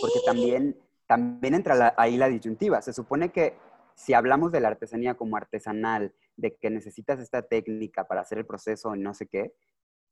Porque 0.00 0.20
también, 0.24 0.78
también 1.06 1.54
entra 1.54 1.94
ahí 1.96 2.16
la 2.16 2.28
disyuntiva. 2.28 2.82
Se 2.82 2.92
supone 2.92 3.30
que 3.30 3.56
si 3.94 4.14
hablamos 4.14 4.52
de 4.52 4.60
la 4.60 4.68
artesanía 4.68 5.14
como 5.14 5.36
artesanal, 5.36 6.14
de 6.36 6.54
que 6.56 6.70
necesitas 6.70 7.18
esta 7.18 7.42
técnica 7.42 8.06
para 8.06 8.20
hacer 8.20 8.38
el 8.38 8.46
proceso 8.46 8.94
y 8.94 9.00
no 9.00 9.12
sé 9.12 9.26
qué, 9.26 9.54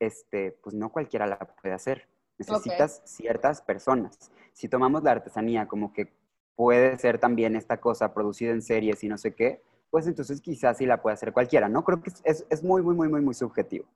este, 0.01 0.53
pues 0.63 0.75
no 0.75 0.91
cualquiera 0.91 1.27
la 1.27 1.39
puede 1.39 1.75
hacer. 1.75 2.09
Necesitas 2.39 3.01
ciertas 3.05 3.63
personas. 3.63 4.31
Si 4.53 4.69
tomamos 4.69 5.03
la 5.03 5.13
artesanía 5.13 5.67
como 5.67 5.93
que 5.93 6.13
puede 6.55 6.99
ser 6.99 7.19
también 7.19 7.55
esta 7.57 7.81
cosa 7.81 8.13
producida 8.13 8.51
en 8.51 8.63
series 8.63 9.03
y 9.05 9.09
no 9.09 9.19
sé 9.19 9.35
qué, 9.35 9.63
pues 9.97 10.07
entonces 10.07 10.43
quizás 10.43 10.77
sí 10.77 10.85
la 10.85 11.01
puede 11.01 11.15
hacer 11.15 11.33
cualquiera, 11.33 11.71
¿no? 11.71 11.83
Creo 11.83 12.03
que 12.03 12.13
es, 12.25 12.45
es 12.51 12.63
muy, 12.63 12.83
muy, 12.83 12.95
muy, 12.95 13.09
muy, 13.09 13.23
muy 13.23 13.33
subjetivo. 13.33 13.87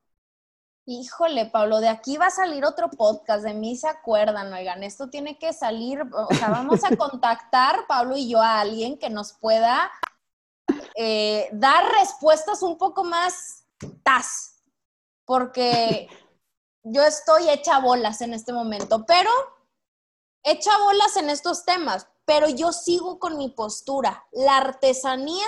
Híjole, 0.86 1.44
Pablo, 1.44 1.78
de 1.80 1.90
aquí 1.90 2.16
va 2.16 2.28
a 2.28 2.30
salir 2.30 2.64
otro 2.64 2.88
podcast, 2.88 3.44
de 3.44 3.52
mí 3.52 3.76
se 3.76 3.86
acuerdan, 3.86 4.50
oigan, 4.50 4.82
esto 4.82 5.10
tiene 5.10 5.36
que 5.36 5.52
salir, 5.52 6.00
o 6.00 6.34
sea, 6.34 6.48
vamos 6.48 6.80
a 6.84 6.96
contactar, 6.96 7.86
Pablo 7.86 8.16
y 8.16 8.30
yo, 8.30 8.40
a 8.40 8.60
alguien 8.60 8.96
que 8.96 9.10
nos 9.10 9.34
pueda 9.34 9.90
eh, 10.96 11.50
dar 11.52 11.84
respuestas 11.92 12.62
un 12.62 12.78
poco 12.78 13.04
más 13.04 13.66
tas, 14.02 14.62
porque 15.26 16.08
yo 16.82 17.02
estoy 17.02 17.50
hecha 17.50 17.78
bolas 17.78 18.22
en 18.22 18.32
este 18.32 18.54
momento, 18.54 19.04
pero 19.04 19.30
hecha 20.44 20.70
bolas 20.78 21.18
en 21.18 21.28
estos 21.28 21.66
temas, 21.66 22.08
pero 22.24 22.48
yo 22.48 22.72
sigo 22.72 23.18
con 23.18 23.36
mi 23.36 23.50
postura. 23.50 24.24
La 24.32 24.56
artesanía 24.56 25.44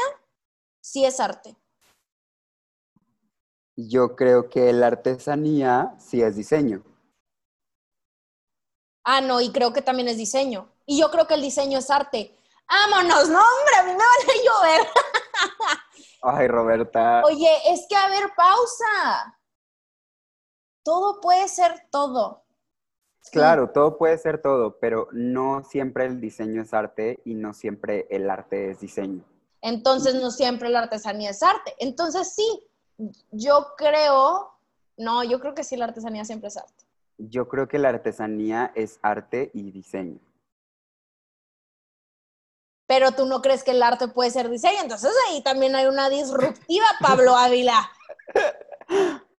sí 0.82 1.06
es 1.06 1.18
arte. 1.18 1.56
Yo 3.74 4.16
creo 4.16 4.50
que 4.50 4.70
la 4.74 4.88
artesanía 4.88 5.94
sí 5.98 6.20
es 6.20 6.36
diseño. 6.36 6.84
Ah, 9.04 9.22
no, 9.22 9.40
y 9.40 9.50
creo 9.50 9.72
que 9.72 9.80
también 9.80 10.08
es 10.08 10.18
diseño. 10.18 10.70
Y 10.84 11.00
yo 11.00 11.10
creo 11.10 11.26
que 11.26 11.34
el 11.34 11.40
diseño 11.40 11.78
es 11.78 11.90
arte. 11.90 12.36
¡Vámonos! 12.68 13.30
No, 13.30 13.40
hombre, 13.40 13.76
a 13.78 13.82
mí 13.84 13.92
me 13.92 13.96
van 13.96 14.04
a 14.28 14.42
llover. 14.44 14.86
Ay, 16.22 16.48
Roberta. 16.48 17.22
Oye, 17.24 17.50
es 17.72 17.86
que 17.88 17.96
a 17.96 18.10
ver, 18.10 18.30
pausa 18.36 19.38
todo 20.82 21.20
puede 21.20 21.48
ser 21.48 21.72
todo. 21.90 22.44
Claro, 23.30 23.70
todo 23.70 23.98
puede 23.98 24.18
ser 24.18 24.42
todo, 24.42 24.78
pero 24.80 25.08
no 25.12 25.62
siempre 25.64 26.06
el 26.06 26.20
diseño 26.20 26.62
es 26.62 26.74
arte 26.74 27.20
y 27.24 27.34
no 27.34 27.54
siempre 27.54 28.06
el 28.10 28.28
arte 28.28 28.70
es 28.70 28.80
diseño. 28.80 29.24
Entonces, 29.62 30.16
no 30.16 30.30
siempre 30.30 30.68
la 30.68 30.80
artesanía 30.80 31.30
es 31.30 31.42
arte. 31.42 31.74
Entonces, 31.78 32.34
sí, 32.34 32.68
yo 33.30 33.68
creo, 33.76 34.50
no, 34.96 35.24
yo 35.24 35.40
creo 35.40 35.54
que 35.54 35.64
sí, 35.64 35.76
la 35.76 35.86
artesanía 35.86 36.24
siempre 36.24 36.48
es 36.48 36.56
arte. 36.56 36.84
Yo 37.18 37.48
creo 37.48 37.68
que 37.68 37.78
la 37.78 37.90
artesanía 37.90 38.72
es 38.74 38.98
arte 39.02 39.50
y 39.54 39.70
diseño. 39.70 40.18
Pero 42.88 43.12
tú 43.12 43.24
no 43.24 43.40
crees 43.40 43.62
que 43.62 43.70
el 43.70 43.82
arte 43.82 44.08
puede 44.08 44.30
ser 44.30 44.50
diseño, 44.50 44.82
entonces 44.82 45.12
ahí 45.28 45.42
también 45.42 45.74
hay 45.76 45.86
una 45.86 46.10
disruptiva, 46.10 46.84
Pablo 47.00 47.36
Ávila. 47.36 47.90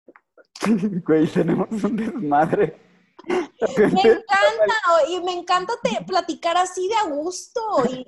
Güey, 1.04 1.26
tenemos 1.26 1.68
un 1.82 1.96
desmadre. 1.96 2.91
Me 3.28 4.00
encanta, 4.00 4.74
y 5.08 5.20
me 5.20 5.32
encanta 5.32 5.74
te, 5.82 6.04
platicar 6.04 6.56
así 6.56 6.88
de 6.88 6.94
a 6.96 7.04
gusto 7.04 7.60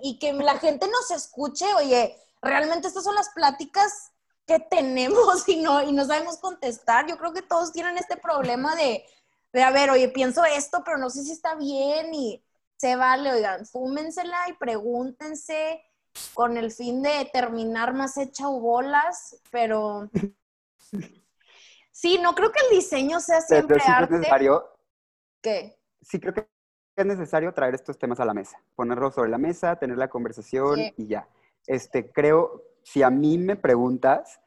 y, 0.03 0.19
que 0.19 0.33
la 0.33 0.59
gente 0.59 0.89
nos 0.89 1.11
escuche. 1.11 1.67
Oye, 1.75 2.17
realmente 2.43 2.89
estas 2.89 3.05
son 3.05 3.15
las 3.15 3.31
pláticas 3.31 4.13
que 4.47 4.59
tenemos 4.59 5.49
y 5.49 5.57
no, 5.57 5.83
y 5.83 5.93
no 5.93 6.05
sabemos 6.05 6.39
contestar. 6.39 7.07
Yo 7.07 7.17
creo 7.17 7.33
que 7.33 7.43
todos 7.43 7.73
tienen 7.73 7.97
este 7.99 8.17
problema 8.17 8.75
de, 8.75 9.05
de, 9.53 9.63
a 9.63 9.71
ver, 9.71 9.91
oye, 9.91 10.09
pienso 10.09 10.45
esto, 10.45 10.83
pero 10.85 10.99
no 10.99 11.11
sé 11.11 11.23
si 11.23 11.33
está 11.33 11.55
bien 11.55 12.13
y 12.15 12.43
se 12.77 12.97
vale, 12.97 13.33
oigan, 13.33 13.67
fúmensela 13.67 14.49
y 14.49 14.55
pregúntense 14.55 15.83
con 16.33 16.57
el 16.57 16.71
fin 16.71 17.03
de 17.03 17.29
terminar 17.33 17.95
más 17.95 18.17
hecha 18.17 18.49
o 18.49 18.61
bolas, 18.61 19.37
pero 19.51 20.09
Sí, 21.95 22.19
no 22.21 22.35
creo 22.35 22.51
que 22.51 22.59
el 22.69 22.77
diseño 22.77 23.21
sea 23.21 23.41
siempre 23.41 23.79
sí 23.79 23.87
arte. 23.89 24.15
Es 24.15 24.21
necesario, 24.21 24.74
¿Qué? 25.45 25.77
Sí, 26.01 26.19
creo 26.19 26.33
que 26.33 26.49
es 26.97 27.05
necesario 27.05 27.53
traer 27.53 27.75
estos 27.75 27.99
temas 27.99 28.19
a 28.19 28.25
la 28.25 28.33
mesa, 28.33 28.65
ponerlos 28.75 29.15
sobre 29.15 29.29
la 29.29 29.37
mesa, 29.37 29.77
tener 29.77 29.99
la 29.99 30.09
conversación 30.09 30.81
y 30.97 31.07
ya. 31.07 31.29
Este, 31.67 32.11
creo, 32.11 32.63
si 32.83 33.03
a 33.03 33.11
mí 33.11 33.37
me 33.37 33.55
preguntas, 33.55 34.41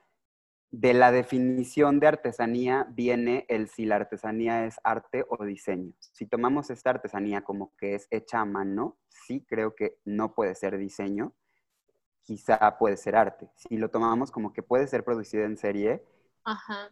de 0.71 0.93
la 0.93 1.11
definición 1.11 1.99
de 1.99 2.07
artesanía 2.07 2.87
viene 2.89 3.45
el 3.47 3.69
si 3.69 3.85
la 3.85 3.97
artesanía 3.97 4.65
es 4.65 4.79
arte 4.83 5.23
o 5.29 5.45
diseño. 5.45 5.93
Si 5.99 6.25
tomamos 6.25 6.71
esta 6.71 6.89
artesanía 6.89 7.41
como 7.41 7.73
que 7.77 7.93
es 7.93 8.07
hecha 8.09 8.41
a 8.41 8.45
mano, 8.45 8.97
sí 9.07 9.45
creo 9.47 9.75
que 9.75 9.99
no 10.03 10.33
puede 10.33 10.55
ser 10.55 10.77
diseño, 10.77 11.33
quizá 12.23 12.77
puede 12.79 12.97
ser 12.97 13.15
arte. 13.15 13.49
Si 13.55 13.77
lo 13.77 13.89
tomamos 13.91 14.31
como 14.31 14.51
que 14.51 14.63
puede 14.63 14.87
ser 14.87 15.05
producido 15.05 15.45
en 15.45 15.57
serie, 15.57 16.03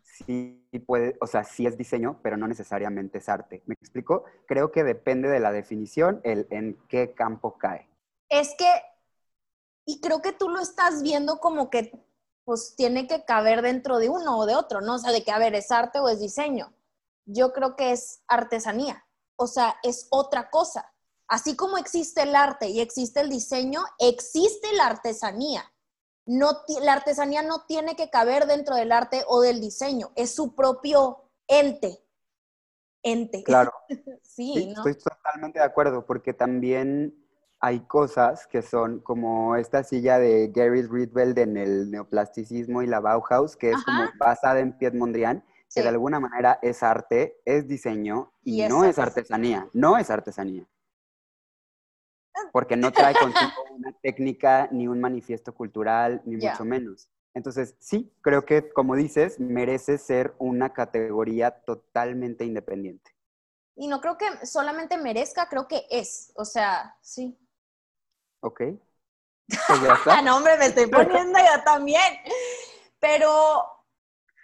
sí 0.04 0.68
puede, 0.86 1.18
o 1.22 1.28
sea, 1.28 1.44
sí 1.44 1.66
es 1.66 1.78
diseño, 1.78 2.20
pero 2.22 2.38
no 2.38 2.48
necesariamente 2.48 3.20
es 3.20 3.30
arte. 3.30 3.64
¿Me 3.66 3.76
explico? 3.76 4.26
Creo 4.48 4.72
que 4.72 4.84
depende 4.84 5.30
de 5.30 5.40
la 5.40 5.52
definición 5.52 6.22
el 6.24 6.48
en 6.50 6.78
qué 6.88 7.14
campo 7.14 7.58
cae. 7.58 7.90
Es 8.30 8.56
que, 8.58 8.70
y 9.86 10.02
creo 10.02 10.22
que 10.22 10.32
tú 10.34 10.50
lo 10.50 10.60
estás 10.60 11.02
viendo 11.04 11.40
como 11.40 11.70
que 11.70 11.92
pues 12.46 12.76
tiene 12.76 13.08
que 13.08 13.26
caber 13.26 13.62
dentro 13.62 13.98
de 13.98 14.10
uno 14.10 14.38
o 14.38 14.46
de 14.46 14.56
otro, 14.56 14.80
¿no? 14.80 14.96
O 14.96 15.00
sea, 15.00 15.12
de 15.12 15.24
que, 15.24 15.32
a 15.32 15.40
ver, 15.40 15.56
¿es 15.56 15.72
arte 15.72 16.00
o 16.00 16.08
es 16.08 16.20
diseño? 16.20 16.74
Yo 17.26 17.54
creo 17.54 17.76
que 17.76 17.92
es 17.92 18.22
artesanía, 18.28 19.04
o 19.36 19.48
sea, 19.48 19.78
es 19.84 20.08
otra 20.12 20.50
cosa. 20.52 20.94
Así 21.28 21.56
como 21.56 21.80
existe 21.80 22.22
el 22.22 22.36
arte 22.36 22.70
y 22.70 22.82
existe 22.82 23.22
el 23.22 23.30
diseño, 23.30 23.84
existe 23.98 24.72
la 24.74 24.86
artesanía. 24.86 25.72
No, 26.26 26.52
la 26.82 26.94
artesanía 26.94 27.44
no 27.44 27.66
tiene 27.68 27.96
que 27.96 28.10
caber 28.10 28.48
dentro 28.48 28.76
del 28.76 28.92
arte 28.92 29.24
o 29.28 29.42
del 29.42 29.62
diseño, 29.62 30.12
es 30.16 30.34
su 30.34 30.56
propio 30.56 31.30
ente. 31.48 32.00
Ente. 33.04 33.44
Claro. 33.44 33.72
sí, 34.24 34.74
¿no? 34.74 34.86
Estoy 34.86 34.96
totalmente 34.96 35.60
de 35.60 35.66
acuerdo, 35.66 36.06
porque 36.06 36.34
también 36.34 37.16
hay 37.60 37.82
cosas 37.82 38.48
que 38.48 38.62
son 38.62 39.00
como 39.00 39.56
esta 39.56 39.84
silla 39.84 40.20
de 40.20 40.52
Gary 40.54 40.84
Rietveld 40.84 41.38
en 41.40 41.58
el 41.58 41.92
neoplasticismo 41.92 42.82
y 42.82 42.88
la 42.88 43.00
Bauhaus, 43.00 43.56
que 43.56 43.72
es 43.72 43.84
como 43.84 44.04
basada 44.20 44.60
en 44.60 44.78
Piet 44.78 44.94
Mondrian, 44.94 45.44
que 45.74 45.82
de 45.82 45.90
alguna 45.90 46.20
manera 46.20 46.60
es 46.62 46.84
arte, 46.84 47.42
es 47.44 47.68
diseño 47.68 48.32
y, 48.44 48.68
no 48.68 48.86
es 48.86 48.98
artesanía, 49.00 49.68
no 49.74 49.98
es 49.98 50.10
artesanía. 50.10 50.68
Porque 52.52 52.76
no 52.76 52.92
trae 52.92 53.16
consigo 53.16 53.52
una 53.72 53.92
técnica 54.02 54.68
ni 54.72 54.88
un 54.88 55.00
manifiesto 55.00 55.54
cultural, 55.54 56.22
ni 56.26 56.38
mucho 56.38 56.66
menos. 56.66 57.10
Entonces, 57.34 57.76
sí, 57.80 58.14
creo 58.22 58.46
que, 58.46 58.72
como 58.72 58.96
dices, 58.96 59.40
merece 59.40 59.98
ser 59.98 60.34
una 60.40 60.72
categoría 60.74 61.52
totalmente 61.52 62.46
independiente. 62.46 63.12
Y 63.76 63.88
no 63.88 64.00
creo 64.00 64.18
que 64.18 64.46
solamente 64.46 64.98
merezca, 64.98 65.50
creo 65.50 65.68
que 65.68 65.86
es. 65.90 66.32
O 66.36 66.46
sea, 66.46 66.98
sí. 67.02 67.38
Ok. 68.40 68.62
Pues 69.48 69.80
no, 70.24 70.38
hombre, 70.38 70.58
me 70.58 70.68
estoy 70.68 70.88
poniendo 70.90 71.38
yo 71.40 71.64
también. 71.66 72.20
Pero, 73.00 73.30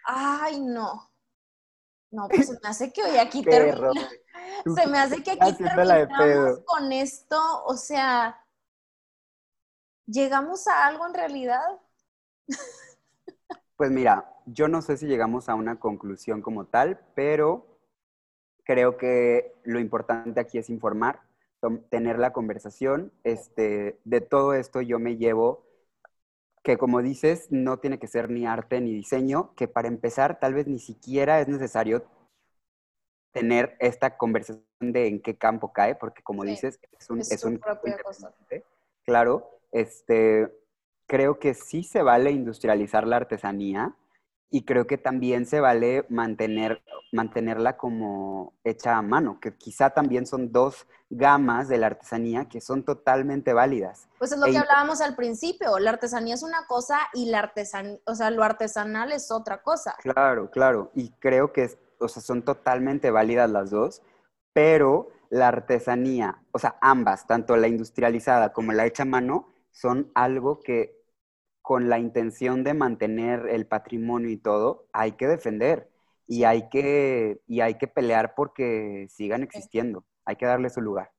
ay, 0.06 0.60
no. 0.60 1.12
No, 2.12 2.28
pues 2.28 2.50
me 2.50 2.70
hace 2.70 2.92
que 2.92 3.04
hoy 3.04 3.18
aquí 3.18 3.42
terminamos. 3.42 3.96
Se 4.76 4.88
me 4.88 5.00
hace 5.00 5.24
que 5.24 5.32
aquí 5.32 5.54
terminamos 5.56 6.60
con 6.66 6.92
esto. 6.92 7.38
O 7.66 7.76
sea, 7.76 8.44
¿llegamos 10.06 10.68
a 10.68 10.88
algo 10.88 11.08
en 11.08 11.14
realidad? 11.14 11.80
Pues 13.76 13.90
mira, 13.90 14.32
yo 14.46 14.68
no 14.68 14.84
sé 14.84 14.96
si 14.96 15.08
llegamos 15.08 15.50
a 15.50 15.56
una 15.56 15.80
conclusión 15.80 16.44
como 16.44 16.66
tal, 16.66 17.00
pero 17.16 17.80
creo 18.64 18.96
que 18.96 19.56
lo 19.64 19.80
importante 19.80 20.40
aquí 20.40 20.60
es 20.60 20.70
informar 20.70 21.22
tener 21.90 22.20
la 22.20 22.32
conversación. 22.32 23.12
Este, 23.24 24.00
de 24.04 24.22
todo 24.22 24.54
esto 24.54 24.82
yo 24.82 25.00
me 25.00 25.18
llevo 25.18 25.66
que 26.64 26.78
como 26.78 27.02
dices, 27.02 27.48
no 27.50 27.80
tiene 27.80 27.98
que 27.98 28.08
ser 28.08 28.30
ni 28.30 28.46
arte 28.46 28.82
ni 28.82 28.94
diseño, 28.94 29.54
que 29.56 29.68
para 29.68 29.88
empezar 29.88 30.40
tal 30.40 30.54
vez 30.54 30.68
ni 30.68 30.80
siquiera 30.80 31.42
es 31.42 31.48
necesario 31.48 32.06
tener 33.32 33.76
esta 33.80 34.18
conversación 34.18 34.64
de 34.80 35.08
en 35.08 35.22
qué 35.22 35.38
campo 35.38 35.72
cae, 35.74 35.96
porque 35.96 36.24
como 36.24 36.44
dices, 36.44 36.80
es 37.00 37.10
un... 37.10 37.20
Es, 37.20 37.44
un 37.44 37.60
Claro, 39.04 39.60
este, 39.72 40.54
creo 41.08 41.40
que 41.40 41.54
sí 41.54 41.84
se 41.84 42.04
vale 42.04 42.32
industrializar 42.32 43.08
la 43.08 43.18
artesanía, 43.18 43.96
y 44.54 44.66
creo 44.66 44.86
que 44.86 44.98
también 44.98 45.46
se 45.46 45.62
vale 45.62 46.06
mantener, 46.10 46.84
mantenerla 47.14 47.78
como 47.78 48.54
hecha 48.66 48.98
a 48.98 49.02
mano, 49.02 49.40
que 49.40 49.56
quizá 49.56 49.92
también 49.92 50.28
son 50.28 50.52
dos 50.52 50.86
gamas 51.10 51.70
de 51.70 51.78
la 51.78 51.88
artesanía 51.88 52.50
que 52.50 52.60
son 52.60 52.84
totalmente 52.84 53.54
válidas. 53.54 54.10
Pues 54.20 54.34
es 54.34 54.38
lo 54.38 54.46
que 54.46 54.52
e 54.52 54.58
hablábamos 54.58 55.00
al 55.00 55.16
principio, 55.16 55.80
la 55.80 55.92
artesanía 55.92 56.36
es 56.36 56.44
una 56.44 56.68
cosa 56.68 57.00
y 57.14 57.30
la 57.30 57.40
artesanía, 57.40 57.98
o 58.06 58.14
sea, 58.14 58.30
lo 58.30 58.44
artesanal 58.44 59.14
es 59.14 59.32
otra 59.32 59.62
cosa. 59.64 59.96
Claro, 60.00 60.52
claro, 60.52 60.92
y 60.96 61.12
creo 61.12 61.54
que 61.54 61.64
o 62.02 62.08
sea, 62.08 62.22
son 62.22 62.44
totalmente 62.44 63.12
válidas 63.12 63.50
las 63.50 63.70
dos, 63.70 64.02
pero 64.54 65.10
la 65.30 65.48
artesanía, 65.48 66.44
o 66.52 66.60
sea, 66.60 66.78
ambas, 66.82 67.26
tanto 67.28 67.56
la 67.56 67.68
industrializada 67.68 68.52
como 68.52 68.74
la 68.74 68.86
hecha 68.86 69.04
a 69.04 69.06
mano, 69.06 69.48
son 69.72 70.12
algo 70.14 70.60
que 70.60 71.02
con 71.62 71.90
la 71.90 72.00
intención 72.00 72.64
de 72.64 72.74
mantener 72.74 73.48
el 73.48 73.68
patrimonio 73.68 74.30
y 74.30 74.38
todo, 74.38 74.88
hay 74.92 75.14
que 75.14 75.28
defender 75.28 75.90
y 76.28 76.44
hay 76.44 76.70
que, 76.70 77.42
y 77.48 77.62
hay 77.62 77.78
que 77.78 77.88
pelear 77.88 78.36
porque 78.36 79.08
sigan 79.10 79.44
existiendo. 79.44 80.06
Hay 80.26 80.36
que 80.36 80.46
darle 80.46 80.70
su 80.70 80.82
lugar. 80.82 81.12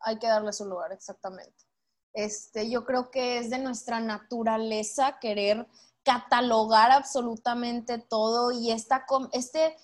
Hay 0.00 0.18
que 0.18 0.26
darle 0.26 0.52
su 0.52 0.66
lugar, 0.66 0.92
exactamente. 0.92 1.64
Este, 2.12 2.70
yo 2.70 2.84
creo 2.84 3.10
que 3.10 3.38
es 3.38 3.50
de 3.50 3.58
nuestra 3.58 4.00
naturaleza 4.00 5.18
querer 5.20 5.66
catalogar 6.02 6.90
absolutamente 6.90 7.98
todo 7.98 8.50
y 8.52 8.70
esta, 8.72 9.04
este, 9.32 9.76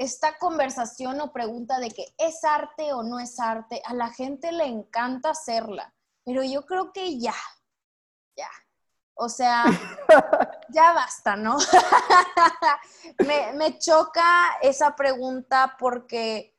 esta 0.00 0.38
conversación 0.38 1.20
o 1.20 1.30
pregunta 1.30 1.78
de 1.78 1.90
que 1.90 2.06
es 2.16 2.42
arte 2.42 2.94
o 2.94 3.02
no 3.02 3.20
es 3.20 3.38
arte, 3.38 3.82
a 3.84 3.92
la 3.92 4.08
gente 4.08 4.50
le 4.50 4.64
encanta 4.64 5.28
hacerla, 5.28 5.92
pero 6.24 6.42
yo 6.42 6.64
creo 6.64 6.90
que 6.90 7.18
ya, 7.18 7.34
ya, 8.34 8.48
o 9.12 9.28
sea, 9.28 9.64
ya 10.70 10.94
basta, 10.94 11.36
¿no? 11.36 11.58
me, 13.54 13.78
choca 13.78 14.56
esa 14.62 14.96
pregunta 14.96 15.76
porque 15.78 16.56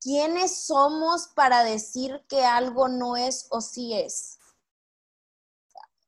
¿quiénes 0.00 0.64
somos 0.64 1.28
para 1.28 1.62
decir 1.64 2.24
que 2.30 2.46
algo 2.46 2.88
no 2.88 3.18
es 3.18 3.46
o 3.50 3.60
sí 3.60 3.92
es? 3.92 4.38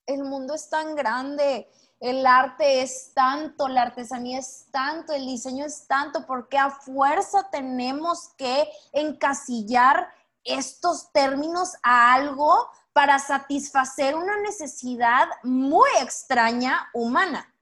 El 0.07 0.25
mundo 0.25 0.55
es 0.55 0.71
tan 0.71 0.97
grande, 0.97 1.71
el 2.03 2.27
arte 2.27 2.83
es 2.83 3.13
tanto, 3.15 3.69
la 3.69 3.83
artesanía 3.83 4.41
es 4.41 4.67
tanto, 4.73 5.13
el 5.13 5.25
diseño 5.25 5.65
es 5.65 5.87
tanto, 5.87 6.27
porque 6.27 6.59
a 6.59 6.69
fuerza 6.69 7.49
tenemos 7.53 8.31
que 8.37 8.69
encasillar 8.91 10.09
estos 10.43 11.13
términos 11.13 11.77
a 11.85 12.13
algo 12.13 12.69
para 12.93 13.21
satisfacer 13.21 14.17
una 14.17 14.37
necesidad 14.41 15.29
muy 15.45 15.89
extraña 16.01 16.91
humana. 16.93 17.55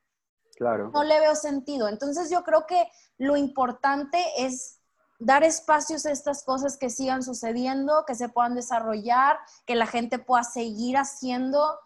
Claro. 0.56 0.90
No 0.90 1.04
le 1.04 1.20
veo 1.20 1.34
sentido. 1.34 1.88
Entonces 1.88 2.30
yo 2.30 2.42
creo 2.42 2.66
que 2.66 2.90
lo 3.18 3.36
importante 3.36 4.24
es 4.38 4.78
dar 5.18 5.44
espacios 5.44 6.06
a 6.06 6.12
estas 6.12 6.44
cosas 6.44 6.78
que 6.78 6.88
sigan 6.88 7.22
sucediendo, 7.22 8.04
que 8.06 8.14
se 8.14 8.30
puedan 8.30 8.54
desarrollar, 8.54 9.38
que 9.66 9.74
la 9.74 9.86
gente 9.86 10.18
pueda 10.18 10.44
seguir 10.44 10.96
haciendo 10.96 11.78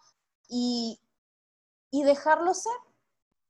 y, 0.47 1.01
y 1.91 2.03
dejarlo 2.03 2.53
ser. 2.53 2.73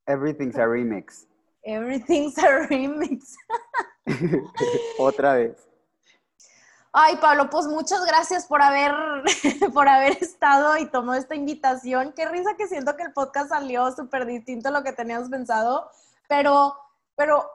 Everything's 0.08 0.58
a 0.58 0.68
remix. 0.68 1.28
Everything's 1.64 2.38
a 2.38 2.68
remix. 2.68 3.36
Otra 5.00 5.36
vez. 5.36 5.68
Ay, 6.98 7.18
Pablo, 7.18 7.50
pues 7.50 7.68
muchas 7.68 8.06
gracias 8.06 8.46
por 8.46 8.62
haber, 8.62 8.94
por 9.74 9.90
haber 9.90 10.14
estado 10.22 10.78
y 10.78 10.90
tomado 10.90 11.20
esta 11.20 11.36
invitación. 11.36 12.14
Qué 12.14 12.26
risa 12.26 12.56
que 12.56 12.68
siento 12.68 12.96
que 12.96 13.04
el 13.04 13.12
podcast 13.12 13.50
salió 13.50 13.92
súper 13.92 14.26
distinto 14.26 14.70
a 14.70 14.72
lo 14.72 14.84
que 14.84 14.94
teníamos 14.94 15.28
pensado, 15.28 15.90
pero, 16.30 16.74
pero 17.16 17.50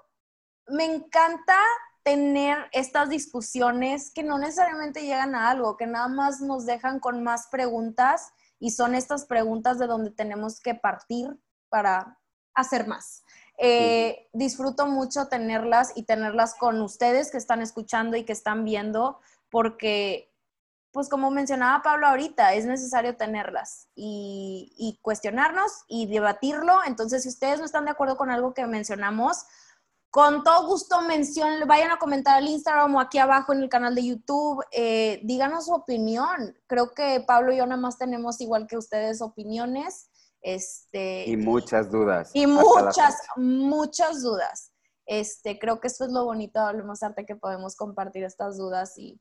me 0.66 0.84
encanta 0.84 1.56
tener 2.02 2.68
estas 2.72 3.08
discusiones 3.08 4.10
que 4.10 4.22
no 4.22 4.38
necesariamente 4.38 5.04
llegan 5.04 5.34
a 5.34 5.48
algo, 5.48 5.76
que 5.78 5.86
nada 5.86 6.08
más 6.08 6.42
nos 6.42 6.66
dejan 6.66 7.00
con 7.00 7.22
más 7.22 7.46
preguntas 7.46 8.32
y 8.60 8.70
son 8.70 8.94
estas 8.94 9.24
preguntas 9.24 9.78
de 9.80 9.88
donde 9.88 10.12
tenemos 10.12 10.60
que 10.60 10.74
partir 10.76 11.36
para 11.68 12.20
hacer 12.54 12.86
más. 12.86 13.24
Eh, 13.58 14.28
disfruto 14.32 14.86
mucho 14.86 15.28
tenerlas 15.28 15.92
y 15.94 16.04
tenerlas 16.04 16.54
con 16.54 16.80
ustedes 16.80 17.30
que 17.30 17.38
están 17.38 17.62
escuchando 17.62 18.16
y 18.16 18.24
que 18.24 18.32
están 18.32 18.64
viendo, 18.64 19.20
porque, 19.50 20.32
pues 20.92 21.08
como 21.08 21.30
mencionaba 21.30 21.82
Pablo 21.82 22.06
ahorita, 22.06 22.54
es 22.54 22.66
necesario 22.66 23.16
tenerlas 23.16 23.88
y, 23.94 24.98
cuestionarnos 25.02 25.84
y 25.88 26.06
debatirlo. 26.06 26.84
Entonces, 26.86 27.22
si 27.22 27.28
ustedes 27.28 27.58
no 27.58 27.64
están 27.64 27.86
de 27.86 27.92
acuerdo 27.92 28.16
con 28.16 28.30
algo 28.30 28.54
que 28.54 28.66
mencionamos, 28.66 29.44
con 30.10 30.42
todo 30.42 30.66
gusto 30.66 31.02
mencionen, 31.02 31.68
vayan 31.68 31.92
a 31.92 31.98
comentar 31.98 32.36
al 32.36 32.48
Instagram 32.48 32.96
o 32.96 33.00
aquí 33.00 33.18
abajo 33.18 33.52
en 33.52 33.60
el 33.60 33.68
canal 33.68 33.94
de 33.94 34.04
YouTube, 34.04 34.64
eh, 34.72 35.20
díganos 35.22 35.66
su 35.66 35.72
opinión. 35.72 36.58
Creo 36.66 36.92
que 36.94 37.22
Pablo 37.26 37.52
y 37.52 37.58
yo 37.58 37.66
nada 37.66 37.80
más 37.80 37.96
tenemos 37.96 38.40
igual 38.40 38.66
que 38.66 38.76
ustedes 38.76 39.22
opiniones 39.22 40.10
Este, 40.42 41.28
y 41.28 41.36
muchas 41.36 41.90
dudas. 41.90 42.30
Y 42.34 42.46
muchas, 42.46 43.18
muchas 43.36 44.22
dudas. 44.22 44.72
Este, 45.06 45.58
creo 45.58 45.80
que 45.80 45.88
esto 45.88 46.04
es 46.04 46.10
lo 46.10 46.24
bonito 46.24 46.60
de 46.60 46.66
Hablemos 46.66 47.02
Arte, 47.02 47.26
que 47.26 47.36
podemos 47.36 47.76
compartir 47.76 48.24
estas 48.24 48.56
dudas 48.56 48.96
y, 48.98 49.20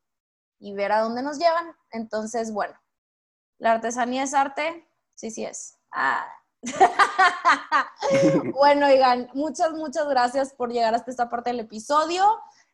y 0.60 0.74
ver 0.74 0.92
a 0.92 1.02
dónde 1.02 1.22
nos 1.22 1.38
llevan. 1.38 1.76
Entonces, 1.92 2.52
bueno, 2.52 2.74
la 3.60 3.74
artesanía 3.74 4.24
es 4.24 4.34
arte, 4.34 4.88
sí, 5.14 5.30
sí 5.30 5.46
es. 5.46 5.78
Ah. 5.92 6.26
bueno, 8.54 8.88
oigan, 8.88 9.30
muchas, 9.34 9.72
muchas 9.74 10.08
gracias 10.08 10.54
por 10.54 10.72
llegar 10.72 10.94
hasta 10.96 11.12
esta 11.12 11.30
parte 11.30 11.52
del 11.52 11.62
episodio. 11.62 12.26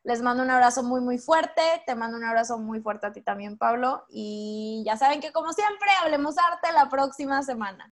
Les 0.04 0.22
mando 0.22 0.44
un 0.44 0.52
abrazo 0.52 0.84
muy, 0.84 1.02
muy 1.02 1.18
fuerte. 1.18 1.62
Te 1.86 1.96
mando 1.96 2.18
un 2.18 2.24
abrazo 2.24 2.60
muy 2.60 2.80
fuerte 2.80 3.08
a 3.08 3.12
ti 3.12 3.22
también, 3.22 3.58
Pablo. 3.58 4.06
Y 4.10 4.84
ya 4.86 4.98
saben 4.98 5.20
que 5.20 5.32
como 5.32 5.52
siempre, 5.54 5.90
hablemos 6.04 6.36
arte 6.38 6.72
la 6.74 6.90
próxima 6.90 7.42
semana. 7.44 7.92